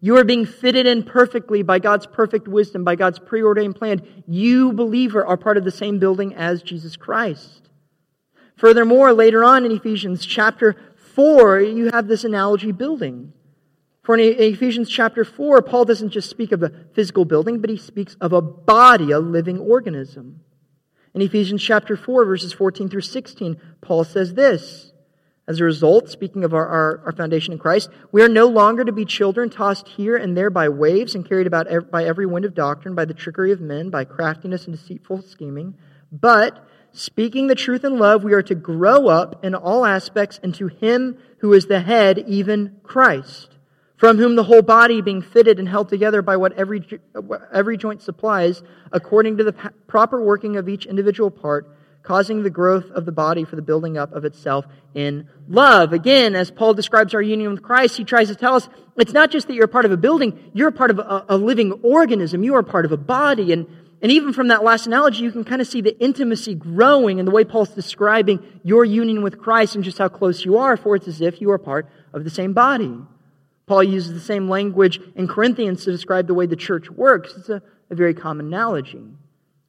You 0.00 0.16
are 0.18 0.24
being 0.24 0.46
fitted 0.46 0.86
in 0.86 1.02
perfectly 1.02 1.62
by 1.62 1.78
God's 1.78 2.06
perfect 2.06 2.46
wisdom, 2.46 2.84
by 2.84 2.94
God's 2.94 3.18
preordained 3.18 3.76
plan. 3.76 4.02
You, 4.26 4.72
believer, 4.72 5.24
are 5.24 5.36
part 5.36 5.56
of 5.56 5.64
the 5.64 5.70
same 5.70 5.98
building 5.98 6.34
as 6.34 6.62
Jesus 6.62 6.96
Christ. 6.96 7.69
Furthermore, 8.60 9.14
later 9.14 9.42
on 9.42 9.64
in 9.64 9.72
Ephesians 9.72 10.26
chapter 10.26 10.76
4, 11.14 11.60
you 11.60 11.90
have 11.92 12.08
this 12.08 12.24
analogy 12.24 12.72
building. 12.72 13.32
For 14.02 14.18
in 14.18 14.20
Ephesians 14.38 14.90
chapter 14.90 15.24
4, 15.24 15.62
Paul 15.62 15.86
doesn't 15.86 16.10
just 16.10 16.28
speak 16.28 16.52
of 16.52 16.62
a 16.62 16.70
physical 16.92 17.24
building, 17.24 17.62
but 17.62 17.70
he 17.70 17.78
speaks 17.78 18.16
of 18.20 18.34
a 18.34 18.42
body, 18.42 19.12
a 19.12 19.18
living 19.18 19.58
organism. 19.58 20.40
In 21.14 21.22
Ephesians 21.22 21.62
chapter 21.62 21.96
4, 21.96 22.26
verses 22.26 22.52
14 22.52 22.90
through 22.90 23.00
16, 23.00 23.58
Paul 23.80 24.04
says 24.04 24.34
this. 24.34 24.92
As 25.48 25.58
a 25.58 25.64
result, 25.64 26.10
speaking 26.10 26.44
of 26.44 26.52
our, 26.52 26.66
our, 26.66 27.02
our, 27.06 27.12
foundation 27.12 27.54
in 27.54 27.58
Christ, 27.58 27.88
we 28.12 28.20
are 28.20 28.28
no 28.28 28.46
longer 28.46 28.84
to 28.84 28.92
be 28.92 29.06
children 29.06 29.48
tossed 29.48 29.88
here 29.88 30.18
and 30.18 30.36
there 30.36 30.50
by 30.50 30.68
waves 30.68 31.14
and 31.14 31.26
carried 31.26 31.46
about 31.46 31.90
by 31.90 32.04
every 32.04 32.26
wind 32.26 32.44
of 32.44 32.54
doctrine, 32.54 32.94
by 32.94 33.06
the 33.06 33.14
trickery 33.14 33.52
of 33.52 33.60
men, 33.60 33.88
by 33.88 34.04
craftiness 34.04 34.66
and 34.66 34.76
deceitful 34.76 35.22
scheming. 35.22 35.76
But, 36.12 36.62
speaking 36.92 37.46
the 37.46 37.54
truth 37.54 37.84
in 37.84 37.98
love, 37.98 38.24
we 38.24 38.32
are 38.32 38.42
to 38.42 38.54
grow 38.54 39.08
up 39.08 39.44
in 39.44 39.54
all 39.54 39.84
aspects 39.84 40.38
into 40.42 40.68
Him 40.68 41.18
who 41.38 41.52
is 41.52 41.66
the 41.66 41.80
head, 41.80 42.24
even 42.26 42.76
Christ 42.82 43.50
from 44.00 44.16
whom 44.16 44.34
the 44.34 44.44
whole 44.44 44.62
body, 44.62 45.02
being 45.02 45.20
fitted 45.20 45.58
and 45.58 45.68
held 45.68 45.90
together 45.90 46.22
by 46.22 46.34
what 46.34 46.54
every, 46.54 46.82
every 47.52 47.76
joint 47.76 48.00
supplies, 48.00 48.62
according 48.92 49.36
to 49.36 49.44
the 49.44 49.52
proper 49.86 50.24
working 50.24 50.56
of 50.56 50.70
each 50.70 50.86
individual 50.86 51.30
part, 51.30 51.68
causing 52.02 52.42
the 52.42 52.48
growth 52.48 52.90
of 52.92 53.04
the 53.04 53.12
body 53.12 53.44
for 53.44 53.56
the 53.56 53.62
building 53.62 53.98
up 53.98 54.10
of 54.14 54.24
itself 54.24 54.64
in 54.94 55.28
love. 55.48 55.92
Again, 55.92 56.34
as 56.34 56.50
Paul 56.50 56.72
describes 56.72 57.12
our 57.12 57.20
union 57.20 57.50
with 57.50 57.62
Christ, 57.62 57.98
he 57.98 58.04
tries 58.04 58.28
to 58.28 58.34
tell 58.34 58.54
us 58.54 58.70
it's 58.96 59.12
not 59.12 59.30
just 59.30 59.48
that 59.48 59.54
you're 59.54 59.66
part 59.66 59.84
of 59.84 59.92
a 59.92 59.98
building, 59.98 60.50
you're 60.54 60.70
part 60.70 60.90
of 60.90 60.98
a, 60.98 61.26
a 61.28 61.36
living 61.36 61.72
organism, 61.82 62.42
you 62.42 62.54
are 62.54 62.62
part 62.62 62.86
of 62.86 62.92
a 62.92 62.96
body. 62.96 63.52
And, 63.52 63.66
and 64.02 64.10
even 64.10 64.32
from 64.32 64.48
that 64.48 64.64
last 64.64 64.86
analogy, 64.86 65.22
you 65.22 65.32
can 65.32 65.44
kind 65.44 65.60
of 65.60 65.66
see 65.66 65.82
the 65.82 65.98
intimacy 66.02 66.54
growing 66.54 67.18
in 67.18 67.26
the 67.26 67.30
way 67.30 67.44
Paul's 67.44 67.70
describing 67.70 68.42
your 68.62 68.84
union 68.84 69.22
with 69.22 69.38
Christ 69.38 69.74
and 69.74 69.84
just 69.84 69.98
how 69.98 70.08
close 70.08 70.44
you 70.44 70.56
are, 70.56 70.76
for 70.76 70.96
it's 70.96 71.06
as 71.08 71.20
if 71.20 71.40
you 71.40 71.50
are 71.50 71.58
part 71.58 71.88
of 72.14 72.24
the 72.24 72.30
same 72.30 72.54
body. 72.54 72.94
Paul 73.66 73.84
uses 73.84 74.14
the 74.14 74.20
same 74.20 74.48
language 74.48 75.00
in 75.14 75.28
Corinthians 75.28 75.84
to 75.84 75.92
describe 75.92 76.26
the 76.26 76.34
way 76.34 76.46
the 76.46 76.56
church 76.56 76.90
works. 76.90 77.34
It's 77.36 77.50
a, 77.50 77.62
a 77.90 77.94
very 77.94 78.14
common 78.14 78.46
analogy. 78.46 79.04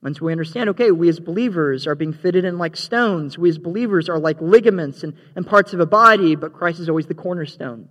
Once 0.01 0.19
we 0.19 0.31
understand, 0.31 0.69
okay, 0.69 0.91
we 0.91 1.09
as 1.09 1.19
believers 1.19 1.85
are 1.85 1.93
being 1.93 2.13
fitted 2.13 2.45
in 2.45 2.57
like 2.57 2.75
stones. 2.75 3.37
We 3.37 3.49
as 3.49 3.59
believers 3.59 4.09
are 4.09 4.17
like 4.17 4.41
ligaments 4.41 5.03
and, 5.03 5.13
and 5.35 5.45
parts 5.45 5.73
of 5.73 5.79
a 5.79 5.85
body, 5.85 6.35
but 6.35 6.53
Christ 6.53 6.79
is 6.79 6.89
always 6.89 7.05
the 7.05 7.13
cornerstone. 7.13 7.89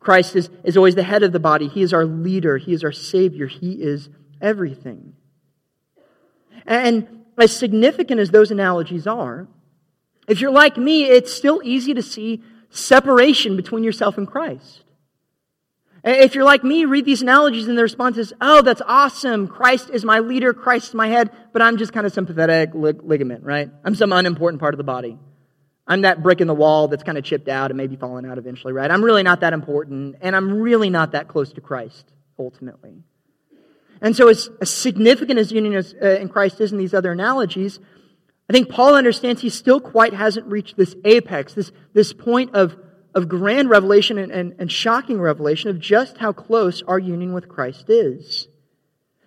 Christ 0.00 0.34
is, 0.34 0.50
is 0.64 0.76
always 0.76 0.96
the 0.96 1.04
head 1.04 1.22
of 1.22 1.32
the 1.32 1.38
body. 1.38 1.68
He 1.68 1.82
is 1.82 1.92
our 1.92 2.04
leader. 2.04 2.56
He 2.56 2.72
is 2.72 2.82
our 2.82 2.90
Savior. 2.90 3.46
He 3.46 3.74
is 3.74 4.08
everything. 4.40 5.14
And 6.66 7.24
as 7.38 7.56
significant 7.56 8.20
as 8.20 8.30
those 8.30 8.50
analogies 8.50 9.06
are, 9.06 9.48
if 10.28 10.40
you're 10.40 10.52
like 10.52 10.76
me, 10.76 11.04
it's 11.04 11.32
still 11.32 11.60
easy 11.64 11.94
to 11.94 12.02
see 12.02 12.42
separation 12.70 13.56
between 13.56 13.84
yourself 13.84 14.18
and 14.18 14.26
Christ. 14.26 14.84
If 16.04 16.34
you're 16.34 16.44
like 16.44 16.64
me, 16.64 16.84
read 16.84 17.04
these 17.04 17.22
analogies 17.22 17.68
and 17.68 17.78
the 17.78 17.82
response 17.82 18.18
is, 18.18 18.34
oh, 18.40 18.62
that's 18.62 18.82
awesome. 18.86 19.46
Christ 19.46 19.88
is 19.90 20.04
my 20.04 20.18
leader. 20.18 20.52
Christ 20.52 20.88
is 20.88 20.94
my 20.94 21.06
head, 21.06 21.30
but 21.52 21.62
I'm 21.62 21.76
just 21.76 21.92
kind 21.92 22.06
of 22.06 22.12
sympathetic 22.12 22.74
lig- 22.74 23.04
ligament, 23.04 23.44
right? 23.44 23.70
I'm 23.84 23.94
some 23.94 24.12
unimportant 24.12 24.60
part 24.60 24.74
of 24.74 24.78
the 24.78 24.84
body. 24.84 25.16
I'm 25.86 26.02
that 26.02 26.22
brick 26.22 26.40
in 26.40 26.48
the 26.48 26.54
wall 26.54 26.88
that's 26.88 27.02
kind 27.04 27.18
of 27.18 27.24
chipped 27.24 27.48
out 27.48 27.70
and 27.70 27.78
maybe 27.78 27.96
falling 27.96 28.26
out 28.26 28.38
eventually, 28.38 28.72
right? 28.72 28.90
I'm 28.90 29.04
really 29.04 29.22
not 29.22 29.40
that 29.40 29.52
important, 29.52 30.16
and 30.20 30.34
I'm 30.34 30.60
really 30.60 30.90
not 30.90 31.12
that 31.12 31.28
close 31.28 31.52
to 31.52 31.60
Christ, 31.60 32.12
ultimately. 32.38 33.02
And 34.02 34.14
so, 34.14 34.28
as, 34.28 34.50
as 34.60 34.68
significant 34.68 35.38
as 35.38 35.50
union 35.50 35.74
is, 35.74 35.94
uh, 36.02 36.18
in 36.20 36.28
Christ 36.28 36.60
is 36.60 36.72
in 36.72 36.78
these 36.78 36.92
other 36.92 37.12
analogies, 37.12 37.80
I 38.50 38.52
think 38.52 38.68
Paul 38.68 38.94
understands 38.94 39.40
he 39.40 39.48
still 39.48 39.80
quite 39.80 40.12
hasn't 40.12 40.46
reached 40.46 40.76
this 40.76 40.94
apex, 41.04 41.54
this, 41.54 41.72
this 41.94 42.12
point 42.12 42.54
of 42.54 42.76
of 43.14 43.28
grand 43.28 43.70
revelation 43.70 44.18
and, 44.18 44.32
and, 44.32 44.54
and 44.58 44.70
shocking 44.70 45.20
revelation 45.20 45.70
of 45.70 45.78
just 45.78 46.18
how 46.18 46.32
close 46.32 46.82
our 46.82 46.98
union 46.98 47.32
with 47.32 47.48
Christ 47.48 47.90
is. 47.90 48.48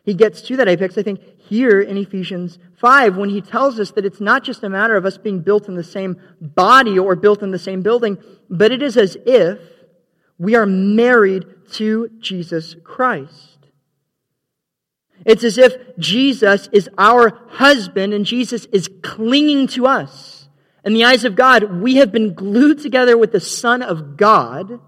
He 0.03 0.13
gets 0.13 0.41
to 0.43 0.57
that 0.57 0.67
apex, 0.67 0.97
I 0.97 1.03
think, 1.03 1.19
here 1.39 1.81
in 1.81 1.97
Ephesians 1.97 2.59
5 2.77 3.17
when 3.17 3.29
he 3.29 3.41
tells 3.41 3.79
us 3.79 3.91
that 3.91 4.05
it's 4.05 4.21
not 4.21 4.43
just 4.43 4.63
a 4.63 4.69
matter 4.69 4.95
of 4.95 5.05
us 5.05 5.17
being 5.17 5.41
built 5.41 5.67
in 5.67 5.75
the 5.75 5.83
same 5.83 6.19
body 6.39 6.99
or 6.99 7.15
built 7.15 7.41
in 7.41 7.51
the 7.51 7.59
same 7.59 7.81
building, 7.81 8.17
but 8.49 8.71
it 8.71 8.81
is 8.81 8.97
as 8.97 9.17
if 9.25 9.59
we 10.37 10.55
are 10.55 10.65
married 10.65 11.45
to 11.73 12.09
Jesus 12.19 12.75
Christ. 12.83 13.54
It's 15.25 15.43
as 15.43 15.57
if 15.57 15.75
Jesus 15.97 16.69
is 16.71 16.87
our 16.97 17.41
husband 17.49 18.13
and 18.13 18.25
Jesus 18.25 18.65
is 18.71 18.89
clinging 19.01 19.67
to 19.69 19.87
us. 19.87 20.47
In 20.83 20.93
the 20.93 21.03
eyes 21.03 21.25
of 21.25 21.35
God, 21.35 21.81
we 21.81 21.95
have 21.95 22.11
been 22.11 22.35
glued 22.35 22.79
together 22.79 23.17
with 23.17 23.31
the 23.31 23.39
Son 23.39 23.81
of 23.81 24.17
God, 24.17 24.79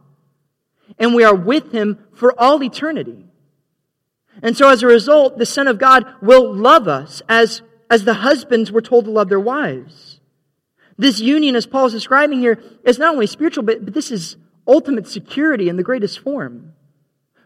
and 1.00 1.16
we 1.16 1.24
are 1.24 1.36
with 1.36 1.72
Him 1.72 1.98
for 2.14 2.40
all 2.40 2.64
eternity. 2.64 3.26
And 4.44 4.56
so 4.56 4.70
as 4.70 4.84
a 4.84 4.88
result, 4.88 5.40
the 5.40 5.46
Son 5.46 5.68
of 5.68 5.80
God 5.80 6.06
will 6.22 6.54
love 6.54 6.88
us 6.88 7.24
as, 7.28 7.64
as 7.90 8.04
the 8.04 8.14
husbands 8.14 8.72
were 8.72 8.82
told 8.82 9.06
to 9.06 9.12
love 9.12 9.30
their 9.30 9.40
wives. 9.40 10.20
This 11.00 11.20
union, 11.20 11.56
as 11.56 11.66
Paul 11.66 11.88
is 11.88 11.94
describing 11.94 12.40
here, 12.40 12.62
is 12.84 13.00
not 13.00 13.14
only 13.14 13.26
spiritual, 13.26 13.64
but, 13.64 13.84
but 13.84 13.96
this 13.96 14.12
is 14.12 14.38
ultimate 14.68 15.08
security 15.08 15.68
in 15.68 15.78
the 15.78 15.84
greatest 15.84 16.20
form. 16.20 16.74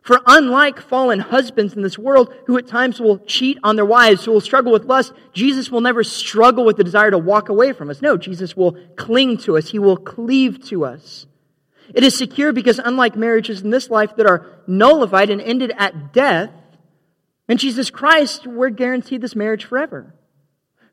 For 0.02 0.20
unlike 0.26 0.82
fallen 0.82 1.20
husbands 1.20 1.76
in 1.76 1.84
this 1.84 1.98
world 1.98 2.34
who 2.48 2.58
at 2.58 2.68
times 2.68 3.00
will 3.00 3.20
cheat 3.20 3.60
on 3.64 3.76
their 3.76 3.86
wives, 3.86 4.26
who 4.26 4.32
will 4.32 4.42
struggle 4.42 4.72
with 4.72 4.86
lust, 4.86 5.14
Jesus 5.32 5.70
will 5.70 5.82
never 5.82 6.04
struggle 6.04 6.66
with 6.66 6.78
the 6.78 6.84
desire 6.84 7.12
to 7.12 7.20
walk 7.20 7.50
away 7.50 7.72
from 7.72 7.90
us. 7.90 8.02
No, 8.02 8.18
Jesus 8.18 8.58
will 8.58 8.76
cling 8.96 9.38
to 9.40 9.58
us. 9.58 9.70
He 9.70 9.78
will 9.78 9.98
cleave 9.98 10.66
to 10.70 10.86
us. 10.86 11.28
It 11.94 12.04
is 12.04 12.18
secure 12.18 12.52
because 12.52 12.80
unlike 12.80 13.16
marriages 13.16 13.62
in 13.62 13.70
this 13.70 13.90
life 13.90 14.16
that 14.16 14.26
are 14.26 14.48
nullified 14.66 15.30
and 15.30 15.42
ended 15.42 15.72
at 15.78 16.14
death, 16.14 16.50
in 17.48 17.58
Jesus 17.58 17.90
Christ, 17.90 18.48
we're 18.48 18.70
guaranteed 18.70 19.22
this 19.22 19.36
marriage 19.36 19.66
forever. 19.66 20.16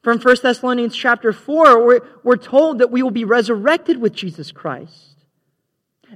From 0.02 0.18
1 0.18 0.36
Thessalonians 0.42 0.96
chapter 0.96 1.32
4, 1.32 1.84
we're, 1.84 2.00
we're 2.24 2.36
told 2.36 2.78
that 2.78 2.90
we 2.90 3.02
will 3.02 3.10
be 3.10 3.24
resurrected 3.24 4.00
with 4.00 4.12
Jesus 4.12 4.52
Christ. 4.52 5.17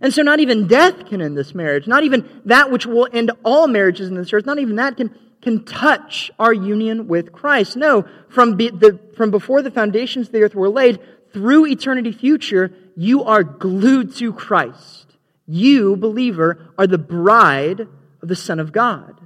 And 0.00 0.12
so 0.12 0.22
not 0.22 0.40
even 0.40 0.66
death 0.66 1.06
can 1.06 1.20
end 1.20 1.36
this 1.36 1.54
marriage. 1.54 1.86
Not 1.86 2.04
even 2.04 2.28
that 2.46 2.70
which 2.70 2.86
will 2.86 3.08
end 3.12 3.30
all 3.44 3.68
marriages 3.68 4.08
in 4.08 4.14
this 4.14 4.32
earth, 4.32 4.46
not 4.46 4.58
even 4.58 4.76
that 4.76 4.96
can, 4.96 5.14
can 5.42 5.64
touch 5.64 6.30
our 6.38 6.52
union 6.52 7.08
with 7.08 7.32
Christ. 7.32 7.76
No, 7.76 8.06
from, 8.28 8.56
be, 8.56 8.70
the, 8.70 8.98
from 9.16 9.30
before 9.30 9.62
the 9.62 9.70
foundations 9.70 10.28
of 10.28 10.32
the 10.32 10.42
earth 10.42 10.54
were 10.54 10.70
laid, 10.70 11.00
through 11.32 11.66
eternity 11.66 12.12
future, 12.12 12.72
you 12.96 13.24
are 13.24 13.42
glued 13.42 14.14
to 14.16 14.32
Christ. 14.32 15.16
You, 15.46 15.96
believer, 15.96 16.72
are 16.78 16.86
the 16.86 16.98
bride 16.98 17.88
of 18.20 18.28
the 18.28 18.36
Son 18.36 18.60
of 18.60 18.72
God. 18.72 19.20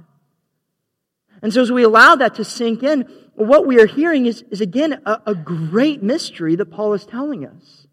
And 1.41 1.53
so 1.53 1.61
as 1.61 1.71
we 1.71 1.83
allow 1.83 2.15
that 2.15 2.35
to 2.35 2.43
sink 2.43 2.83
in, 2.83 3.07
what 3.35 3.67
we 3.67 3.79
are 3.79 3.85
hearing 3.85 4.25
is, 4.25 4.43
is 4.49 4.61
again, 4.61 5.01
a, 5.05 5.21
a 5.27 5.35
great 5.35 6.01
mystery 6.01 6.55
that 6.55 6.71
Paul 6.71 6.93
is 6.93 7.05
telling 7.05 7.45
us. 7.45 7.86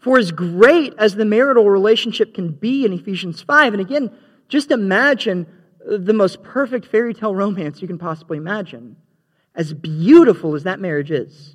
For 0.00 0.18
as 0.18 0.32
great 0.32 0.94
as 0.98 1.14
the 1.14 1.26
marital 1.26 1.68
relationship 1.68 2.34
can 2.34 2.52
be 2.52 2.84
in 2.84 2.92
Ephesians 2.92 3.42
5, 3.42 3.74
and 3.74 3.80
again, 3.80 4.10
just 4.48 4.70
imagine 4.70 5.46
the 5.86 6.14
most 6.14 6.42
perfect 6.42 6.86
fairy 6.86 7.14
tale 7.14 7.34
romance 7.34 7.80
you 7.80 7.88
can 7.88 7.98
possibly 7.98 8.38
imagine. 8.38 8.96
As 9.54 9.74
beautiful 9.74 10.54
as 10.54 10.62
that 10.64 10.80
marriage 10.80 11.10
is, 11.10 11.54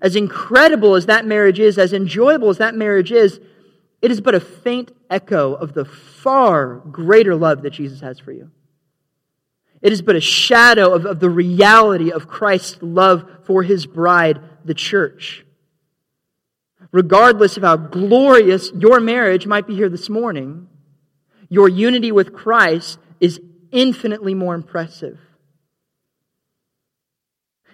as 0.00 0.16
incredible 0.16 0.94
as 0.94 1.06
that 1.06 1.26
marriage 1.26 1.60
is, 1.60 1.78
as 1.78 1.92
enjoyable 1.92 2.48
as 2.48 2.58
that 2.58 2.74
marriage 2.74 3.12
is, 3.12 3.40
it 4.00 4.10
is 4.10 4.20
but 4.20 4.34
a 4.34 4.40
faint 4.40 4.92
echo 5.10 5.54
of 5.54 5.74
the 5.74 5.84
far 5.84 6.76
greater 6.76 7.34
love 7.34 7.62
that 7.62 7.70
Jesus 7.70 8.00
has 8.00 8.18
for 8.18 8.32
you. 8.32 8.50
It 9.82 9.92
is 9.92 10.00
but 10.02 10.16
a 10.16 10.20
shadow 10.20 10.94
of, 10.94 11.04
of 11.04 11.20
the 11.20 11.30
reality 11.30 12.10
of 12.10 12.26
Christ's 12.26 12.78
love 12.82 13.28
for 13.44 13.62
his 13.62 13.86
bride, 13.86 14.40
the 14.64 14.74
church 14.74 15.45
regardless 16.92 17.56
of 17.56 17.62
how 17.62 17.76
glorious 17.76 18.70
your 18.72 19.00
marriage 19.00 19.46
might 19.46 19.66
be 19.66 19.74
here 19.74 19.88
this 19.88 20.08
morning, 20.08 20.68
your 21.48 21.68
unity 21.68 22.12
with 22.12 22.32
Christ 22.32 22.98
is 23.20 23.40
infinitely 23.70 24.34
more 24.34 24.54
impressive. 24.54 25.18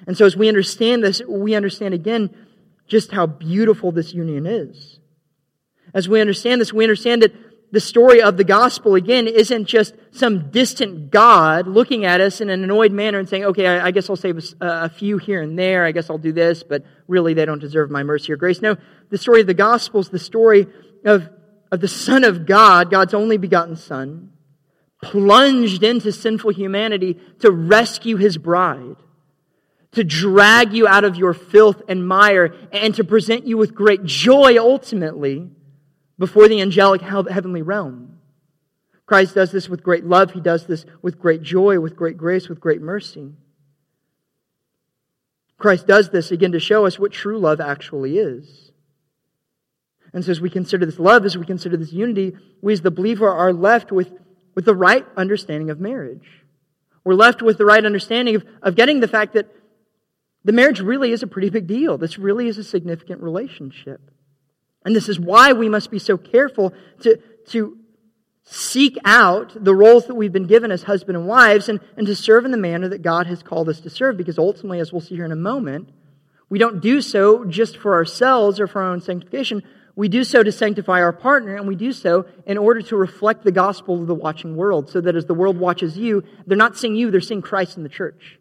And 0.06 0.16
so, 0.16 0.26
as 0.26 0.36
we 0.36 0.48
understand 0.48 1.04
this, 1.04 1.22
we 1.28 1.54
understand 1.54 1.94
again 1.94 2.34
just 2.88 3.12
how 3.12 3.26
beautiful 3.26 3.92
this 3.92 4.12
union 4.12 4.46
is. 4.46 4.98
As 5.94 6.08
we 6.08 6.20
understand 6.20 6.60
this, 6.60 6.72
we 6.72 6.84
understand 6.84 7.22
that 7.22 7.32
the 7.72 7.80
story 7.80 8.20
of 8.20 8.36
the 8.36 8.44
gospel, 8.44 8.94
again, 8.96 9.26
isn't 9.26 9.64
just 9.64 9.94
some 10.10 10.50
distant 10.50 11.10
God 11.10 11.66
looking 11.66 12.04
at 12.04 12.20
us 12.20 12.42
in 12.42 12.50
an 12.50 12.62
annoyed 12.62 12.92
manner 12.92 13.18
and 13.18 13.26
saying, 13.26 13.46
okay, 13.46 13.66
I, 13.66 13.90
guess 13.90 14.10
I'll 14.10 14.16
save 14.16 14.36
a, 14.36 14.64
uh, 14.64 14.84
a, 14.84 14.88
few 14.90 15.16
here 15.16 15.40
and 15.40 15.58
there. 15.58 15.86
I 15.86 15.92
guess 15.92 16.10
I'll 16.10 16.18
do 16.18 16.32
this, 16.32 16.62
but 16.62 16.84
really 17.08 17.32
they 17.32 17.46
don't 17.46 17.60
deserve 17.60 17.90
my 17.90 18.02
mercy 18.02 18.30
or 18.30 18.36
grace. 18.36 18.60
No, 18.60 18.76
the 19.08 19.16
story 19.16 19.40
of 19.40 19.46
the 19.46 19.54
gospel 19.54 20.00
is 20.00 20.10
the 20.10 20.18
story 20.18 20.66
of, 21.06 21.30
of 21.72 21.80
the 21.80 21.88
Son 21.88 22.24
of 22.24 22.44
God, 22.44 22.90
God's 22.90 23.14
only 23.14 23.38
begotten 23.38 23.76
Son, 23.76 24.32
plunged 25.00 25.82
into 25.82 26.12
sinful 26.12 26.50
humanity 26.50 27.18
to 27.38 27.50
rescue 27.50 28.18
his 28.18 28.36
bride, 28.36 28.96
to 29.92 30.04
drag 30.04 30.74
you 30.74 30.86
out 30.86 31.04
of 31.04 31.16
your 31.16 31.32
filth 31.32 31.80
and 31.88 32.06
mire, 32.06 32.54
and 32.70 32.94
to 32.96 33.02
present 33.02 33.46
you 33.46 33.56
with 33.56 33.74
great 33.74 34.04
joy 34.04 34.58
ultimately 34.58 35.48
before 36.18 36.48
the 36.48 36.60
angelic 36.60 37.00
heavenly 37.02 37.62
realm. 37.62 38.18
Christ 39.06 39.34
does 39.34 39.52
this 39.52 39.68
with 39.68 39.82
great 39.82 40.04
love. 40.04 40.32
He 40.32 40.40
does 40.40 40.66
this 40.66 40.86
with 41.02 41.18
great 41.18 41.42
joy, 41.42 41.80
with 41.80 41.96
great 41.96 42.16
grace, 42.16 42.48
with 42.48 42.60
great 42.60 42.80
mercy. 42.80 43.32
Christ 45.58 45.86
does 45.86 46.10
this 46.10 46.30
again 46.30 46.52
to 46.52 46.60
show 46.60 46.86
us 46.86 46.98
what 46.98 47.12
true 47.12 47.38
love 47.38 47.60
actually 47.60 48.18
is. 48.18 48.72
And 50.12 50.24
so, 50.24 50.30
as 50.30 50.40
we 50.40 50.50
consider 50.50 50.84
this 50.84 50.98
love, 50.98 51.24
as 51.24 51.38
we 51.38 51.46
consider 51.46 51.76
this 51.76 51.92
unity, 51.92 52.36
we 52.60 52.72
as 52.72 52.82
the 52.82 52.90
believer 52.90 53.30
are 53.30 53.52
left 53.52 53.90
with, 53.90 54.12
with 54.54 54.64
the 54.64 54.74
right 54.74 55.06
understanding 55.16 55.70
of 55.70 55.80
marriage. 55.80 56.28
We're 57.04 57.14
left 57.14 57.42
with 57.42 57.58
the 57.58 57.64
right 57.64 57.84
understanding 57.84 58.36
of, 58.36 58.44
of 58.62 58.76
getting 58.76 59.00
the 59.00 59.08
fact 59.08 59.34
that 59.34 59.50
the 60.44 60.52
marriage 60.52 60.80
really 60.80 61.12
is 61.12 61.22
a 61.22 61.26
pretty 61.26 61.50
big 61.50 61.66
deal. 61.66 61.98
This 61.98 62.18
really 62.18 62.48
is 62.48 62.58
a 62.58 62.64
significant 62.64 63.22
relationship. 63.22 64.11
And 64.84 64.94
this 64.96 65.08
is 65.08 65.18
why 65.18 65.52
we 65.52 65.68
must 65.68 65.90
be 65.90 65.98
so 65.98 66.16
careful 66.16 66.72
to, 67.00 67.20
to 67.48 67.78
seek 68.44 68.98
out 69.04 69.52
the 69.54 69.74
roles 69.74 70.06
that 70.06 70.14
we've 70.14 70.32
been 70.32 70.46
given 70.46 70.72
as 70.72 70.82
husband 70.82 71.16
and 71.16 71.26
wives 71.26 71.68
and, 71.68 71.80
and 71.96 72.06
to 72.06 72.16
serve 72.16 72.44
in 72.44 72.50
the 72.50 72.56
manner 72.56 72.88
that 72.88 73.02
God 73.02 73.26
has 73.26 73.42
called 73.42 73.68
us 73.68 73.80
to 73.80 73.90
serve. 73.90 74.16
Because 74.16 74.38
ultimately, 74.38 74.80
as 74.80 74.92
we'll 74.92 75.00
see 75.00 75.14
here 75.14 75.24
in 75.24 75.32
a 75.32 75.36
moment, 75.36 75.90
we 76.48 76.58
don't 76.58 76.80
do 76.80 77.00
so 77.00 77.44
just 77.44 77.76
for 77.76 77.94
ourselves 77.94 78.60
or 78.60 78.66
for 78.66 78.82
our 78.82 78.90
own 78.90 79.00
sanctification. 79.00 79.62
We 79.94 80.08
do 80.08 80.24
so 80.24 80.42
to 80.42 80.50
sanctify 80.50 81.02
our 81.02 81.12
partner, 81.12 81.54
and 81.56 81.68
we 81.68 81.76
do 81.76 81.92
so 81.92 82.26
in 82.46 82.56
order 82.56 82.80
to 82.82 82.96
reflect 82.96 83.44
the 83.44 83.52
gospel 83.52 83.98
to 83.98 84.06
the 84.06 84.14
watching 84.14 84.56
world, 84.56 84.88
so 84.88 85.00
that 85.02 85.16
as 85.16 85.26
the 85.26 85.34
world 85.34 85.58
watches 85.58 85.98
you, 85.98 86.24
they're 86.46 86.56
not 86.56 86.78
seeing 86.78 86.94
you, 86.94 87.10
they're 87.10 87.20
seeing 87.20 87.42
Christ 87.42 87.76
in 87.76 87.82
the 87.82 87.88
church. 87.88 88.38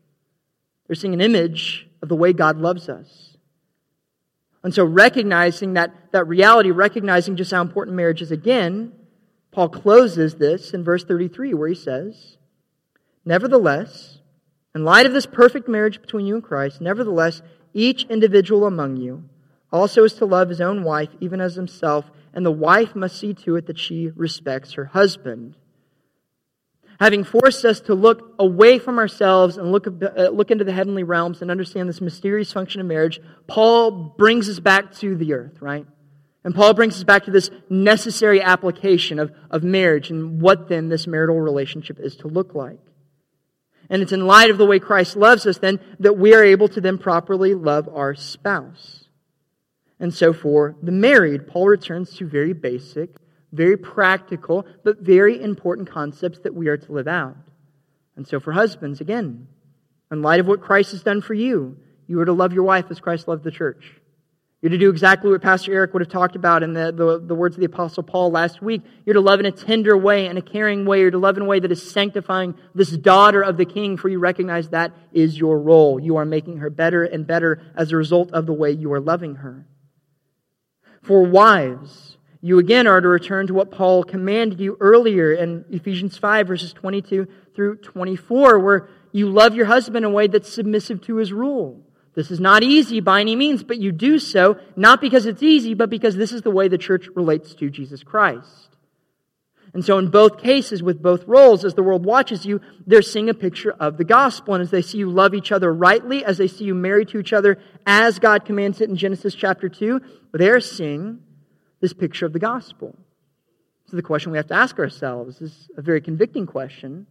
They're 0.88 0.96
seeing 0.96 1.14
an 1.14 1.22
image 1.22 1.88
of 2.02 2.10
the 2.10 2.16
way 2.16 2.32
God 2.32 2.58
loves 2.58 2.88
us. 2.90 3.31
And 4.64 4.74
so, 4.74 4.86
recognizing 4.86 5.74
that, 5.74 5.92
that 6.12 6.28
reality, 6.28 6.72
recognizing 6.72 7.36
just 7.36 7.52
how 7.52 7.62
important 7.62 7.96
marriage 7.96 8.22
is 8.22 8.32
again, 8.32 8.94
Paul 9.52 9.70
closes 9.70 10.36
this 10.36 10.74
in 10.74 10.84
verse 10.84 11.04
33, 11.04 11.54
where 11.54 11.70
he 11.70 11.76
says, 11.76 12.38
Nevertheless, 13.26 14.20
in 14.74 14.86
light 14.86 15.06
of 15.06 15.14
this 15.14 15.26
perfect 15.26 15.68
marriage 15.68 16.00
between 16.00 16.26
you 16.26 16.36
and 16.36 16.44
Christ, 16.44 16.80
nevertheless, 16.80 17.42
each 17.74 18.04
individual 18.04 18.66
among 18.66 18.98
you 18.98 19.24
also 19.72 20.04
is 20.04 20.14
to 20.14 20.26
love 20.26 20.50
his 20.50 20.62
own 20.62 20.84
wife 20.84 21.10
even 21.20 21.42
as 21.42 21.56
himself, 21.56 22.06
and 22.34 22.46
the 22.46 22.52
wife 22.52 22.96
must 22.96 23.18
see 23.18 23.34
to 23.34 23.56
it 23.56 23.68
that 23.68 23.80
she 23.80 24.12
respects 24.16 24.74
her 24.74 24.86
husband 24.86 25.56
having 27.02 27.24
forced 27.24 27.66
us 27.66 27.80
to 27.80 27.96
look 27.96 28.36
away 28.38 28.78
from 28.78 29.00
ourselves 29.00 29.58
and 29.58 29.72
look, 29.72 29.88
uh, 29.88 30.30
look 30.30 30.52
into 30.52 30.64
the 30.64 30.72
heavenly 30.72 31.02
realms 31.02 31.42
and 31.42 31.50
understand 31.50 31.90
this 31.90 32.00
mysterious 32.00 32.54
function 32.54 32.80
of 32.80 32.86
marriage, 32.86 33.20
Paul 33.48 34.14
brings 34.20 34.48
us 34.48 34.60
back 34.60 34.94
to 34.98 35.16
the 35.16 35.34
earth, 35.34 35.60
right? 35.60 35.88
And 36.44 36.54
Paul 36.54 36.76
brings 36.76 36.96
us 36.98 37.04
back 37.04 37.26
to 37.26 37.32
this 37.32 37.50
necessary 37.72 38.40
application 38.40 39.18
of, 39.18 39.32
of 39.50 39.64
marriage 39.64 40.12
and 40.12 40.40
what 40.40 40.70
then 40.70 40.90
this 40.90 41.08
marital 41.08 41.40
relationship 41.40 42.00
is 42.00 42.16
to 42.18 42.28
look 42.28 42.54
like. 42.54 42.80
And 43.90 44.04
it's 44.04 44.12
in 44.12 44.28
light 44.28 44.52
of 44.52 44.60
the 44.60 44.68
way 44.68 44.78
Christ 44.78 45.16
loves 45.16 45.48
us 45.48 45.58
then 45.58 45.80
that 46.00 46.20
we 46.20 46.36
are 46.36 46.44
able 46.44 46.68
to 46.70 46.80
then 46.80 47.00
properly 47.00 47.56
love 47.56 47.90
our 47.92 48.14
spouse. 48.14 49.06
And 50.00 50.14
so 50.14 50.34
for 50.34 50.76
the 50.84 50.92
married, 50.92 51.48
Paul 51.48 51.68
returns 51.68 52.16
to 52.18 52.28
very 52.28 52.54
basic 52.54 53.10
very 53.52 53.78
practical, 53.78 54.66
but 54.84 55.00
very 55.00 55.42
important 55.42 55.90
concepts 55.90 56.40
that 56.40 56.54
we 56.54 56.68
are 56.68 56.78
to 56.78 56.92
live 56.92 57.08
out. 57.08 57.38
And 58.16 58.28
so, 58.28 58.40
for 58.40 58.52
husbands, 58.52 59.02
again, 59.02 59.48
in 60.12 60.22
light 60.22 60.40
of 60.40 60.48
what 60.48 60.62
Christ 60.62 60.92
has 60.92 61.04
done 61.04 61.22
for 61.22 61.34
you, 61.34 61.78
you 62.08 62.20
are 62.20 62.26
to 62.26 62.34
love 62.34 62.54
your 62.54 62.64
wife 62.64 62.86
as 62.90 63.00
Christ 63.00 63.28
loved 63.28 63.44
the 63.44 63.52
church. 63.52 64.02
You're 64.62 64.70
to 64.70 64.78
do 64.78 64.92
exactly 64.92 65.32
what 65.32 65.42
Pastor 65.42 65.74
Eric 65.74 65.94
would 65.94 66.04
have 66.04 66.12
talked 66.12 66.36
about 66.36 66.62
in 66.62 66.74
the, 66.74 66.92
the, 66.92 67.20
the, 67.20 67.34
words 67.34 67.56
of 67.56 67.62
the 67.62 67.66
Apostle 67.66 68.04
Paul 68.04 68.30
last 68.30 68.62
week. 68.62 68.84
You're 69.06 69.16
to 69.16 69.22
love 69.22 69.40
in 69.40 69.48
a 69.48 69.52
tender 69.52 69.98
way, 69.98 70.28
in 70.28 70.38
a 70.38 70.42
caring 70.42 70.86
way. 70.86 71.00
You're 71.00 71.10
to 71.10 71.18
love 71.18 71.36
in 71.38 71.44
a 71.44 71.48
way 71.48 71.60
that 71.60 71.72
is 71.72 71.92
sanctifying 71.92 72.54
this 72.76 72.96
daughter 72.96 73.42
of 73.42 73.58
the 73.58 73.66
king, 73.66 73.98
for 73.98 74.08
you 74.08 74.20
recognize 74.20 74.70
that 74.70 74.92
is 75.14 75.36
your 75.36 75.60
role. 75.60 76.00
You 76.00 76.18
are 76.18 76.26
making 76.26 76.58
her 76.58 76.70
better 76.70 77.04
and 77.04 77.26
better 77.26 77.60
as 77.76 77.92
a 77.92 77.98
result 77.98 78.34
of 78.34 78.46
the 78.46 78.54
way 78.54 78.70
you 78.70 78.94
are 78.94 79.00
loving 79.00 79.36
her. 79.36 79.66
For 81.02 81.24
wives, 81.24 82.11
you 82.42 82.58
again 82.58 82.88
are 82.88 83.00
to 83.00 83.08
return 83.08 83.48
to 83.48 83.54
what 83.54 83.72
Paul 83.72 84.04
commanded 84.04 84.60
you 84.60 84.76
earlier 84.80 85.32
in 85.32 85.64
Ephesians 85.70 86.18
5, 86.18 86.48
verses 86.48 86.74
22 86.74 87.28
through 87.56 87.78
24, 87.78 88.60
where 88.60 88.90
you 89.12 89.30
love 89.30 89.56
your 89.56 89.68
husband 89.68 89.98
in 89.98 90.12
a 90.12 90.14
way 90.14 90.28
that's 90.28 90.52
submissive 90.52 91.02
to 91.02 91.18
his 91.18 91.32
rule. 91.32 91.84
This 92.16 92.32
is 92.32 92.40
not 92.40 92.64
easy 92.64 93.00
by 93.00 93.22
any 93.22 93.36
means, 93.36 93.64
but 93.64 93.78
you 93.78 93.92
do 93.92 94.20
so 94.20 94.58
not 94.76 95.00
because 95.00 95.26
it's 95.26 95.44
easy, 95.44 95.76
but 95.76 95.90
because 95.90 96.16
this 96.16 96.32
is 96.32 96.42
the 96.42 96.52
way 96.52 96.68
the 96.68 96.78
church 96.78 97.08
relates 97.16 97.54
to 97.56 97.70
Jesus 97.70 98.04
Christ. 98.04 98.70
And 99.74 99.86
so, 99.86 99.98
in 99.98 100.10
both 100.10 100.38
cases, 100.38 100.84
with 100.84 101.02
both 101.02 101.26
roles, 101.28 101.64
as 101.64 101.76
the 101.76 101.84
world 101.84 102.06
watches 102.06 102.46
you, 102.46 102.60
they're 102.86 103.02
seeing 103.02 103.30
a 103.30 103.34
picture 103.34 103.72
of 103.72 103.96
the 103.96 104.04
gospel. 104.04 104.54
And 104.54 104.62
as 104.62 104.70
they 104.70 104.82
see 104.82 104.98
you 104.98 105.10
love 105.10 105.34
each 105.34 105.54
other 105.54 105.74
rightly, 105.74 106.26
as 106.26 106.38
they 106.38 106.50
see 106.50 106.66
you 106.66 106.76
married 106.76 107.08
to 107.10 107.20
each 107.20 107.32
other 107.32 107.58
as 107.86 108.20
God 108.20 108.44
commands 108.44 108.82
it 108.82 108.90
in 108.90 108.98
Genesis 108.98 109.34
chapter 109.34 109.70
2, 109.70 110.02
they're 110.34 110.60
seeing 110.60 111.20
this 111.82 111.94
picture 111.94 112.26
of 112.26 112.34
the 112.34 112.40
gospel. 112.40 112.96
So 113.88 113.98
the 113.98 114.04
question 114.04 114.32
we 114.32 114.38
have 114.38 114.48
to 114.48 114.54
ask 114.54 114.80
ourselves 114.80 115.42
is 115.42 115.70
a 115.76 115.82
very 115.82 116.00
convicting 116.00 116.46
question, 116.46 117.08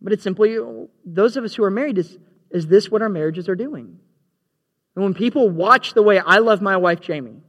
but 0.00 0.12
it's 0.12 0.22
simply 0.22 0.58
those 1.06 1.36
of 1.36 1.44
us 1.44 1.54
who 1.54 1.64
are 1.64 1.70
married, 1.70 1.96
is, 1.96 2.18
is 2.50 2.66
this 2.66 2.90
what 2.90 3.00
our 3.00 3.08
marriages 3.08 3.48
are 3.48 3.54
doing? 3.54 3.98
And 4.94 5.04
when 5.04 5.14
people 5.14 5.48
watch 5.48 5.94
the 5.94 6.02
way 6.02 6.18
I 6.18 6.38
love 6.38 6.60
my 6.60 6.76
wife, 6.76 7.00
Jamie, 7.00 7.40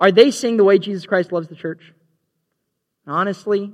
are 0.00 0.12
they 0.12 0.30
seeing 0.30 0.56
the 0.56 0.64
way 0.64 0.78
Jesus 0.78 1.04
Christ 1.04 1.32
loves 1.32 1.48
the 1.48 1.56
church? 1.56 1.92
Honestly, 3.06 3.72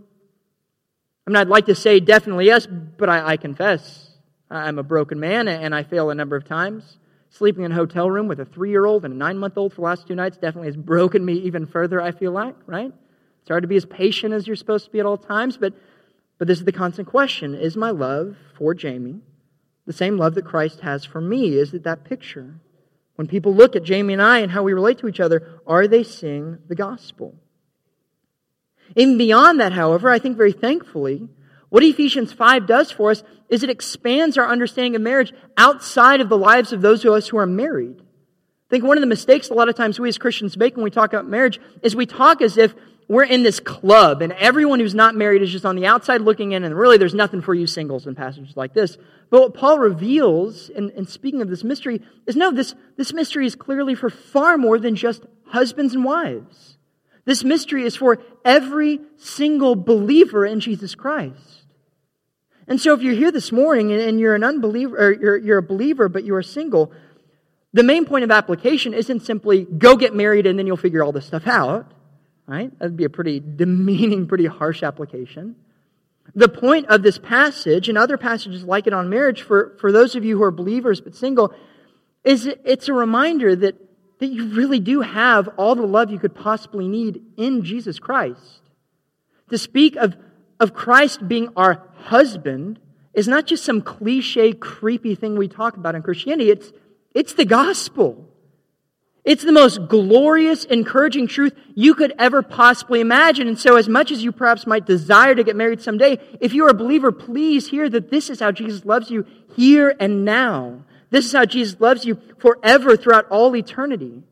I 1.26 1.30
mean, 1.30 1.36
I'd 1.36 1.48
like 1.48 1.66
to 1.66 1.74
say 1.74 2.00
definitely 2.00 2.46
yes, 2.46 2.66
but 2.66 3.08
I, 3.08 3.32
I 3.32 3.36
confess 3.36 4.10
I'm 4.50 4.78
a 4.78 4.82
broken 4.82 5.20
man 5.20 5.48
and 5.48 5.74
I 5.74 5.82
fail 5.82 6.10
a 6.10 6.14
number 6.14 6.36
of 6.36 6.44
times. 6.44 6.98
Sleeping 7.34 7.64
in 7.64 7.72
a 7.72 7.74
hotel 7.74 8.08
room 8.08 8.28
with 8.28 8.38
a 8.38 8.44
three 8.44 8.70
year 8.70 8.86
old 8.86 9.04
and 9.04 9.12
a 9.12 9.16
nine 9.16 9.38
month 9.38 9.58
old 9.58 9.72
for 9.72 9.80
the 9.80 9.86
last 9.86 10.06
two 10.06 10.14
nights 10.14 10.36
definitely 10.36 10.68
has 10.68 10.76
broken 10.76 11.24
me 11.24 11.32
even 11.32 11.66
further, 11.66 12.00
I 12.00 12.12
feel 12.12 12.30
like, 12.30 12.54
right? 12.64 12.92
It's 13.40 13.48
hard 13.48 13.64
to 13.64 13.68
be 13.68 13.74
as 13.74 13.84
patient 13.84 14.32
as 14.32 14.46
you're 14.46 14.54
supposed 14.54 14.84
to 14.84 14.92
be 14.92 15.00
at 15.00 15.06
all 15.06 15.16
times, 15.16 15.56
but, 15.56 15.74
but 16.38 16.46
this 16.46 16.58
is 16.58 16.64
the 16.64 16.70
constant 16.70 17.08
question 17.08 17.56
Is 17.56 17.76
my 17.76 17.90
love 17.90 18.36
for 18.56 18.72
Jamie 18.72 19.18
the 19.84 19.92
same 19.92 20.16
love 20.16 20.36
that 20.36 20.44
Christ 20.44 20.80
has 20.80 21.04
for 21.04 21.20
me? 21.20 21.58
Is 21.58 21.74
it 21.74 21.82
that 21.82 22.04
picture? 22.04 22.54
When 23.16 23.26
people 23.26 23.52
look 23.52 23.74
at 23.74 23.82
Jamie 23.82 24.12
and 24.12 24.22
I 24.22 24.38
and 24.38 24.52
how 24.52 24.62
we 24.62 24.72
relate 24.72 24.98
to 24.98 25.08
each 25.08 25.20
other, 25.20 25.60
are 25.66 25.88
they 25.88 26.04
seeing 26.04 26.58
the 26.68 26.76
gospel? 26.76 27.34
Even 28.94 29.18
beyond 29.18 29.58
that, 29.58 29.72
however, 29.72 30.08
I 30.08 30.20
think 30.20 30.36
very 30.36 30.52
thankfully, 30.52 31.28
what 31.74 31.82
Ephesians 31.82 32.32
5 32.32 32.68
does 32.68 32.92
for 32.92 33.10
us 33.10 33.24
is 33.48 33.64
it 33.64 33.68
expands 33.68 34.38
our 34.38 34.46
understanding 34.46 34.94
of 34.94 35.02
marriage 35.02 35.32
outside 35.56 36.20
of 36.20 36.28
the 36.28 36.38
lives 36.38 36.72
of 36.72 36.82
those 36.82 37.04
of 37.04 37.12
us 37.12 37.26
who 37.26 37.36
are 37.36 37.48
married. 37.48 37.96
I 37.98 38.70
think 38.70 38.84
one 38.84 38.96
of 38.96 39.00
the 39.00 39.08
mistakes 39.08 39.50
a 39.50 39.54
lot 39.54 39.68
of 39.68 39.74
times 39.74 39.98
we 39.98 40.08
as 40.08 40.16
Christians 40.16 40.56
make 40.56 40.76
when 40.76 40.84
we 40.84 40.92
talk 40.92 41.12
about 41.12 41.26
marriage 41.26 41.58
is 41.82 41.96
we 41.96 42.06
talk 42.06 42.42
as 42.42 42.58
if 42.58 42.76
we're 43.08 43.24
in 43.24 43.42
this 43.42 43.58
club 43.58 44.22
and 44.22 44.32
everyone 44.34 44.78
who's 44.78 44.94
not 44.94 45.16
married 45.16 45.42
is 45.42 45.50
just 45.50 45.66
on 45.66 45.74
the 45.74 45.84
outside 45.84 46.20
looking 46.20 46.52
in 46.52 46.62
and 46.62 46.78
really 46.78 46.96
there's 46.96 47.12
nothing 47.12 47.42
for 47.42 47.54
you 47.54 47.66
singles 47.66 48.06
in 48.06 48.14
passages 48.14 48.56
like 48.56 48.72
this. 48.72 48.96
But 49.28 49.40
what 49.40 49.54
Paul 49.54 49.80
reveals 49.80 50.68
in, 50.68 50.90
in 50.90 51.08
speaking 51.08 51.42
of 51.42 51.48
this 51.50 51.64
mystery 51.64 52.02
is 52.24 52.36
no, 52.36 52.52
this, 52.52 52.76
this 52.96 53.12
mystery 53.12 53.46
is 53.46 53.56
clearly 53.56 53.96
for 53.96 54.10
far 54.10 54.56
more 54.56 54.78
than 54.78 54.94
just 54.94 55.24
husbands 55.48 55.92
and 55.92 56.04
wives. 56.04 56.78
This 57.24 57.42
mystery 57.42 57.82
is 57.82 57.96
for 57.96 58.20
every 58.44 59.00
single 59.16 59.74
believer 59.74 60.46
in 60.46 60.60
Jesus 60.60 60.94
Christ. 60.94 61.63
And 62.66 62.80
so 62.80 62.94
if 62.94 63.02
you're 63.02 63.14
here 63.14 63.30
this 63.30 63.52
morning 63.52 63.92
and 63.92 64.18
you're 64.18 64.34
an 64.34 64.44
unbeliever, 64.44 64.96
or 64.96 65.12
you're, 65.12 65.36
you're 65.36 65.58
a 65.58 65.62
believer, 65.62 66.08
but 66.08 66.24
you 66.24 66.34
are 66.34 66.42
single, 66.42 66.92
the 67.72 67.82
main 67.82 68.04
point 68.04 68.24
of 68.24 68.30
application 68.30 68.94
isn't 68.94 69.20
simply 69.20 69.64
go 69.64 69.96
get 69.96 70.14
married 70.14 70.46
and 70.46 70.58
then 70.58 70.66
you'll 70.66 70.76
figure 70.76 71.02
all 71.02 71.12
this 71.12 71.26
stuff 71.26 71.46
out. 71.46 71.90
Right? 72.46 72.76
That'd 72.78 72.96
be 72.96 73.04
a 73.04 73.10
pretty 73.10 73.40
demeaning, 73.40 74.26
pretty 74.26 74.46
harsh 74.46 74.82
application. 74.82 75.56
The 76.34 76.48
point 76.48 76.86
of 76.86 77.02
this 77.02 77.18
passage 77.18 77.88
and 77.88 77.98
other 77.98 78.16
passages 78.16 78.64
like 78.64 78.86
it 78.86 78.92
on 78.92 79.10
marriage 79.10 79.42
for, 79.42 79.76
for 79.80 79.92
those 79.92 80.14
of 80.14 80.24
you 80.24 80.36
who 80.36 80.42
are 80.42 80.50
believers 80.50 81.00
but 81.00 81.14
single 81.14 81.54
is 82.22 82.46
it's 82.46 82.88
a 82.88 82.92
reminder 82.92 83.54
that, 83.54 83.76
that 84.18 84.26
you 84.28 84.46
really 84.48 84.80
do 84.80 85.02
have 85.02 85.48
all 85.56 85.74
the 85.74 85.86
love 85.86 86.10
you 86.10 86.18
could 86.18 86.34
possibly 86.34 86.88
need 86.88 87.22
in 87.36 87.64
Jesus 87.64 87.98
Christ. 87.98 88.60
To 89.50 89.58
speak 89.58 89.96
of, 89.96 90.16
of 90.58 90.72
Christ 90.72 91.26
being 91.28 91.50
our 91.56 91.82
husband 92.04 92.78
is 93.12 93.28
not 93.28 93.46
just 93.46 93.64
some 93.64 93.80
cliche, 93.80 94.52
creepy 94.52 95.14
thing 95.14 95.36
we 95.36 95.48
talk 95.48 95.76
about 95.76 95.94
in 95.94 96.02
Christianity. 96.02 96.50
It's, 96.50 96.72
it's 97.14 97.34
the 97.34 97.44
gospel. 97.44 98.28
It's 99.24 99.42
the 99.42 99.52
most 99.52 99.88
glorious, 99.88 100.64
encouraging 100.64 101.28
truth 101.28 101.54
you 101.74 101.94
could 101.94 102.12
ever 102.18 102.42
possibly 102.42 103.00
imagine. 103.00 103.48
And 103.48 103.58
so, 103.58 103.76
as 103.76 103.88
much 103.88 104.10
as 104.10 104.22
you 104.22 104.32
perhaps 104.32 104.66
might 104.66 104.84
desire 104.84 105.34
to 105.34 105.42
get 105.42 105.56
married 105.56 105.80
someday, 105.80 106.18
if 106.40 106.52
you 106.52 106.66
are 106.66 106.70
a 106.70 106.74
believer, 106.74 107.10
please 107.10 107.68
hear 107.68 107.88
that 107.88 108.10
this 108.10 108.28
is 108.28 108.40
how 108.40 108.52
Jesus 108.52 108.84
loves 108.84 109.10
you 109.10 109.24
here 109.56 109.94
and 109.98 110.26
now. 110.26 110.84
This 111.08 111.24
is 111.24 111.32
how 111.32 111.46
Jesus 111.46 111.80
loves 111.80 112.04
you 112.04 112.20
forever 112.38 112.96
throughout 112.96 113.28
all 113.30 113.56
eternity. 113.56 114.24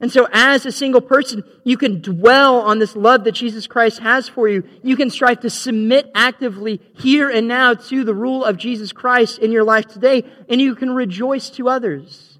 And 0.00 0.10
so, 0.10 0.26
as 0.32 0.64
a 0.64 0.72
single 0.72 1.02
person, 1.02 1.44
you 1.62 1.76
can 1.76 2.00
dwell 2.00 2.60
on 2.60 2.78
this 2.78 2.96
love 2.96 3.24
that 3.24 3.32
Jesus 3.32 3.66
Christ 3.66 3.98
has 3.98 4.28
for 4.28 4.48
you. 4.48 4.66
You 4.82 4.96
can 4.96 5.10
strive 5.10 5.40
to 5.40 5.50
submit 5.50 6.10
actively 6.14 6.80
here 6.94 7.28
and 7.28 7.46
now 7.46 7.74
to 7.74 8.02
the 8.02 8.14
rule 8.14 8.42
of 8.42 8.56
Jesus 8.56 8.92
Christ 8.92 9.38
in 9.38 9.52
your 9.52 9.64
life 9.64 9.86
today, 9.86 10.24
and 10.48 10.58
you 10.58 10.74
can 10.74 10.90
rejoice 10.90 11.50
to 11.50 11.68
others. 11.68 12.38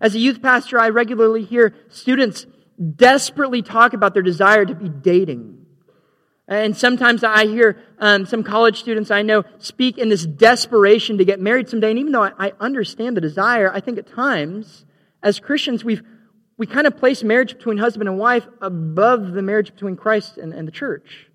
As 0.00 0.14
a 0.14 0.18
youth 0.18 0.40
pastor, 0.40 0.80
I 0.80 0.88
regularly 0.88 1.44
hear 1.44 1.74
students 1.90 2.46
desperately 2.96 3.60
talk 3.60 3.92
about 3.92 4.14
their 4.14 4.22
desire 4.22 4.64
to 4.64 4.74
be 4.74 4.88
dating. 4.88 5.58
And 6.48 6.74
sometimes 6.74 7.22
I 7.22 7.46
hear 7.46 7.76
um, 7.98 8.24
some 8.24 8.42
college 8.42 8.80
students 8.80 9.10
I 9.10 9.20
know 9.20 9.44
speak 9.58 9.98
in 9.98 10.08
this 10.08 10.24
desperation 10.24 11.18
to 11.18 11.24
get 11.26 11.38
married 11.38 11.68
someday. 11.68 11.90
And 11.90 11.98
even 11.98 12.12
though 12.12 12.24
I, 12.24 12.32
I 12.38 12.52
understand 12.58 13.18
the 13.18 13.20
desire, 13.20 13.70
I 13.72 13.80
think 13.80 13.98
at 13.98 14.08
times, 14.08 14.86
as 15.22 15.38
Christians, 15.38 15.84
we've 15.84 16.02
we 16.60 16.66
kind 16.66 16.86
of 16.86 16.98
place 16.98 17.24
marriage 17.24 17.56
between 17.56 17.78
husband 17.78 18.06
and 18.06 18.18
wife 18.18 18.46
above 18.60 19.32
the 19.32 19.40
marriage 19.40 19.72
between 19.72 19.96
Christ 19.96 20.36
and, 20.36 20.52
and 20.52 20.68
the 20.68 20.72
church. 20.72 21.26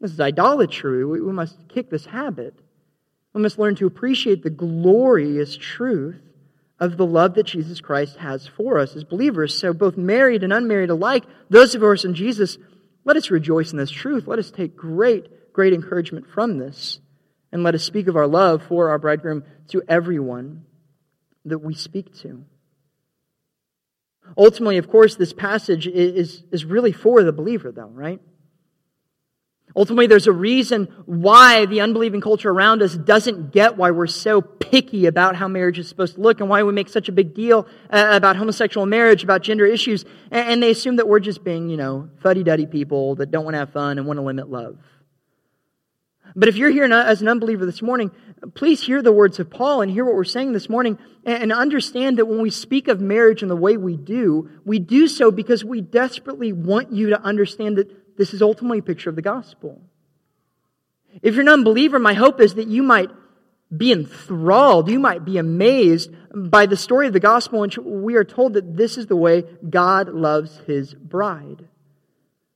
This 0.00 0.12
is 0.12 0.18
idolatry. 0.18 1.04
We, 1.04 1.20
we 1.20 1.30
must 1.30 1.68
kick 1.68 1.90
this 1.90 2.06
habit. 2.06 2.54
We 3.34 3.42
must 3.42 3.58
learn 3.58 3.74
to 3.76 3.86
appreciate 3.86 4.42
the 4.42 4.48
glorious 4.48 5.58
truth 5.58 6.22
of 6.80 6.96
the 6.96 7.04
love 7.04 7.34
that 7.34 7.42
Jesus 7.42 7.82
Christ 7.82 8.16
has 8.16 8.46
for 8.46 8.78
us 8.78 8.96
as 8.96 9.04
believers. 9.04 9.54
So, 9.54 9.74
both 9.74 9.98
married 9.98 10.42
and 10.42 10.54
unmarried 10.54 10.88
alike, 10.88 11.24
those 11.50 11.74
of 11.74 11.82
us 11.82 12.06
in 12.06 12.14
Jesus, 12.14 12.56
let 13.04 13.18
us 13.18 13.30
rejoice 13.30 13.72
in 13.72 13.76
this 13.76 13.90
truth. 13.90 14.26
Let 14.26 14.38
us 14.38 14.50
take 14.50 14.74
great, 14.74 15.52
great 15.52 15.74
encouragement 15.74 16.30
from 16.30 16.56
this. 16.56 16.98
And 17.52 17.62
let 17.62 17.74
us 17.74 17.84
speak 17.84 18.08
of 18.08 18.16
our 18.16 18.26
love 18.26 18.62
for 18.62 18.88
our 18.88 18.98
bridegroom 18.98 19.44
to 19.68 19.82
everyone 19.86 20.64
that 21.44 21.58
we 21.58 21.74
speak 21.74 22.18
to. 22.20 22.46
Ultimately, 24.36 24.78
of 24.78 24.88
course, 24.88 25.16
this 25.16 25.32
passage 25.32 25.86
is, 25.86 26.44
is 26.50 26.64
really 26.64 26.92
for 26.92 27.22
the 27.22 27.32
believer, 27.32 27.70
though, 27.70 27.88
right? 27.88 28.20
Ultimately, 29.74 30.06
there's 30.06 30.26
a 30.26 30.32
reason 30.32 30.84
why 31.06 31.64
the 31.64 31.80
unbelieving 31.80 32.20
culture 32.20 32.50
around 32.50 32.82
us 32.82 32.94
doesn't 32.94 33.52
get 33.52 33.76
why 33.78 33.90
we're 33.90 34.06
so 34.06 34.42
picky 34.42 35.06
about 35.06 35.34
how 35.34 35.48
marriage 35.48 35.78
is 35.78 35.88
supposed 35.88 36.16
to 36.16 36.20
look 36.20 36.40
and 36.40 36.48
why 36.48 36.62
we 36.62 36.72
make 36.72 36.90
such 36.90 37.08
a 37.08 37.12
big 37.12 37.34
deal 37.34 37.66
uh, 37.90 38.10
about 38.12 38.36
homosexual 38.36 38.84
marriage, 38.84 39.24
about 39.24 39.42
gender 39.42 39.64
issues. 39.64 40.04
And 40.30 40.62
they 40.62 40.70
assume 40.70 40.96
that 40.96 41.08
we're 41.08 41.20
just 41.20 41.42
being, 41.42 41.70
you 41.70 41.78
know, 41.78 42.10
fuddy 42.22 42.42
duddy 42.42 42.66
people 42.66 43.14
that 43.16 43.30
don't 43.30 43.44
want 43.44 43.54
to 43.54 43.60
have 43.60 43.72
fun 43.72 43.98
and 43.98 44.06
want 44.06 44.18
to 44.18 44.22
limit 44.22 44.50
love. 44.50 44.76
But 46.34 46.48
if 46.48 46.56
you're 46.56 46.70
here 46.70 46.84
as 46.84 47.22
an 47.22 47.28
unbeliever 47.28 47.66
this 47.66 47.82
morning, 47.82 48.10
please 48.54 48.82
hear 48.82 49.02
the 49.02 49.12
words 49.12 49.38
of 49.38 49.50
Paul 49.50 49.82
and 49.82 49.90
hear 49.90 50.04
what 50.04 50.14
we're 50.14 50.24
saying 50.24 50.52
this 50.52 50.68
morning 50.68 50.98
and 51.24 51.52
understand 51.52 52.18
that 52.18 52.26
when 52.26 52.40
we 52.40 52.50
speak 52.50 52.88
of 52.88 53.00
marriage 53.00 53.42
in 53.42 53.48
the 53.48 53.56
way 53.56 53.76
we 53.76 53.96
do, 53.96 54.50
we 54.64 54.78
do 54.78 55.06
so 55.08 55.30
because 55.30 55.64
we 55.64 55.80
desperately 55.80 56.52
want 56.52 56.92
you 56.92 57.10
to 57.10 57.20
understand 57.20 57.76
that 57.78 58.16
this 58.16 58.34
is 58.34 58.42
ultimately 58.42 58.78
a 58.78 58.82
picture 58.82 59.10
of 59.10 59.16
the 59.16 59.22
gospel. 59.22 59.80
If 61.22 61.34
you're 61.34 61.42
an 61.42 61.48
unbeliever, 61.48 61.98
my 61.98 62.14
hope 62.14 62.40
is 62.40 62.54
that 62.54 62.68
you 62.68 62.82
might 62.82 63.10
be 63.74 63.92
enthralled, 63.92 64.90
you 64.90 64.98
might 64.98 65.24
be 65.24 65.38
amazed 65.38 66.10
by 66.34 66.66
the 66.66 66.76
story 66.76 67.06
of 67.06 67.12
the 67.12 67.20
gospel 67.20 67.62
in 67.62 67.68
which 67.68 67.78
we 67.78 68.16
are 68.16 68.24
told 68.24 68.54
that 68.54 68.76
this 68.76 68.98
is 68.98 69.06
the 69.06 69.16
way 69.16 69.44
God 69.68 70.08
loves 70.08 70.58
his 70.66 70.94
bride. 70.94 71.68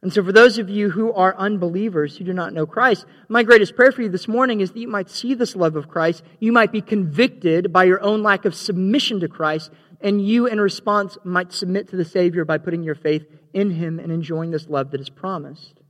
And 0.03 0.13
so, 0.13 0.23
for 0.23 0.33
those 0.33 0.59
of 0.59 0.69
you 0.69 0.91
who 0.91 1.13
are 1.13 1.35
unbelievers, 1.37 2.17
who 2.17 2.25
do 2.25 2.33
not 2.33 2.53
know 2.53 2.67
Christ, 2.67 3.07
my 3.29 3.43
greatest 3.43 3.75
prayer 3.75 3.93
for 3.93 4.03
you 4.03 4.09
this 4.09 4.29
morning 4.29 4.61
is 4.61 4.73
that 4.73 4.79
you 4.79 4.89
might 4.89 5.09
see 5.09 5.35
this 5.35 5.57
love 5.57 5.75
of 5.75 5.89
Christ. 5.89 6.23
You 6.39 6.53
might 6.53 6.71
be 6.71 6.83
convicted 6.83 7.73
by 7.73 7.85
your 7.85 8.03
own 8.03 8.23
lack 8.23 8.45
of 8.45 8.55
submission 8.55 9.21
to 9.21 9.29
Christ, 9.29 9.71
and 10.01 10.25
you, 10.25 10.47
in 10.47 10.61
response, 10.61 11.17
might 11.25 11.53
submit 11.53 11.89
to 11.89 11.97
the 11.97 12.05
Savior 12.05 12.45
by 12.45 12.59
putting 12.59 12.83
your 12.83 12.95
faith 12.95 13.27
in 13.55 13.71
Him 13.71 13.99
and 13.99 14.13
enjoying 14.13 14.51
this 14.51 14.69
love 14.69 14.91
that 14.91 15.01
is 15.01 15.09
promised. 15.09 15.81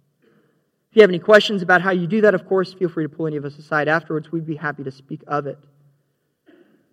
If 0.90 0.96
you 0.96 1.02
have 1.02 1.10
any 1.10 1.18
questions 1.18 1.60
about 1.60 1.82
how 1.82 1.90
you 1.90 2.06
do 2.06 2.20
that, 2.22 2.34
of 2.34 2.46
course, 2.46 2.72
feel 2.72 2.88
free 2.88 3.04
to 3.04 3.08
pull 3.08 3.26
any 3.26 3.36
of 3.36 3.44
us 3.44 3.58
aside 3.58 3.88
afterwards. 3.88 4.30
We'd 4.30 4.46
be 4.46 4.56
happy 4.56 4.84
to 4.84 4.92
speak 4.92 5.22
of 5.26 5.46
it. 5.46 5.58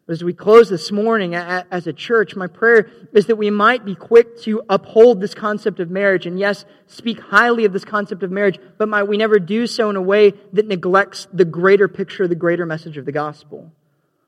As 0.09 0.21
we 0.21 0.33
close 0.33 0.69
this 0.69 0.91
morning 0.91 1.33
as 1.33 1.87
a 1.87 1.93
church, 1.93 2.35
my 2.35 2.47
prayer 2.47 2.89
is 3.13 3.27
that 3.27 3.37
we 3.37 3.49
might 3.49 3.85
be 3.85 3.95
quick 3.95 4.37
to 4.41 4.61
uphold 4.67 5.21
this 5.21 5.33
concept 5.33 5.79
of 5.79 5.89
marriage 5.89 6.25
and, 6.25 6.37
yes, 6.37 6.65
speak 6.87 7.21
highly 7.21 7.63
of 7.63 7.71
this 7.71 7.85
concept 7.85 8.21
of 8.21 8.29
marriage, 8.29 8.59
but 8.77 8.89
might 8.89 9.03
we 9.03 9.15
never 9.15 9.39
do 9.39 9.65
so 9.65 9.89
in 9.89 9.95
a 9.95 10.01
way 10.01 10.33
that 10.51 10.67
neglects 10.67 11.29
the 11.31 11.45
greater 11.45 11.87
picture, 11.87 12.27
the 12.27 12.35
greater 12.35 12.65
message 12.65 12.97
of 12.97 13.05
the 13.05 13.13
gospel. 13.13 13.71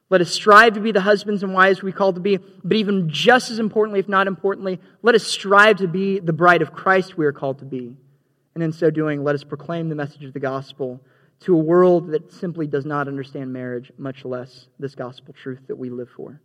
Let 0.10 0.22
us 0.22 0.32
strive 0.32 0.76
to 0.76 0.80
be 0.80 0.94
the 0.94 1.02
husbands 1.02 1.44
and 1.44 1.54
wives 1.54 1.84
we 1.84 1.92
call 1.92 2.14
to 2.14 2.22
be, 2.22 2.38
but 2.38 2.78
even 2.78 3.10
just 3.10 3.52
as 3.52 3.60
importantly, 3.60 4.00
if 4.00 4.08
not 4.08 4.28
importantly, 4.28 4.80
let 5.02 5.14
us 5.14 5.24
strive 5.28 5.78
to 5.78 5.90
be 5.90 6.20
the 6.20 6.32
bride 6.32 6.62
of 6.62 6.72
Christ 6.72 7.18
we 7.18 7.26
are 7.26 7.34
called 7.34 7.60
to 7.60 7.66
be. 7.66 7.98
And 8.54 8.64
in 8.64 8.72
so 8.72 8.90
doing, 8.90 9.26
let 9.26 9.36
us 9.36 9.44
proclaim 9.44 9.90
the 9.90 9.96
message 9.96 10.24
of 10.24 10.32
the 10.32 10.40
gospel 10.40 11.02
to 11.42 11.54
a 11.54 11.60
world 11.60 12.12
that 12.12 12.32
simply 12.32 12.68
does 12.68 12.86
not 12.86 13.08
understand 13.08 13.52
marriage, 13.52 13.92
much 13.98 14.26
less 14.26 14.68
this 14.80 14.96
gospel 14.96 15.34
truth 15.34 15.60
that 15.68 15.76
we 15.76 15.90
live 15.90 16.10
for. 16.16 16.40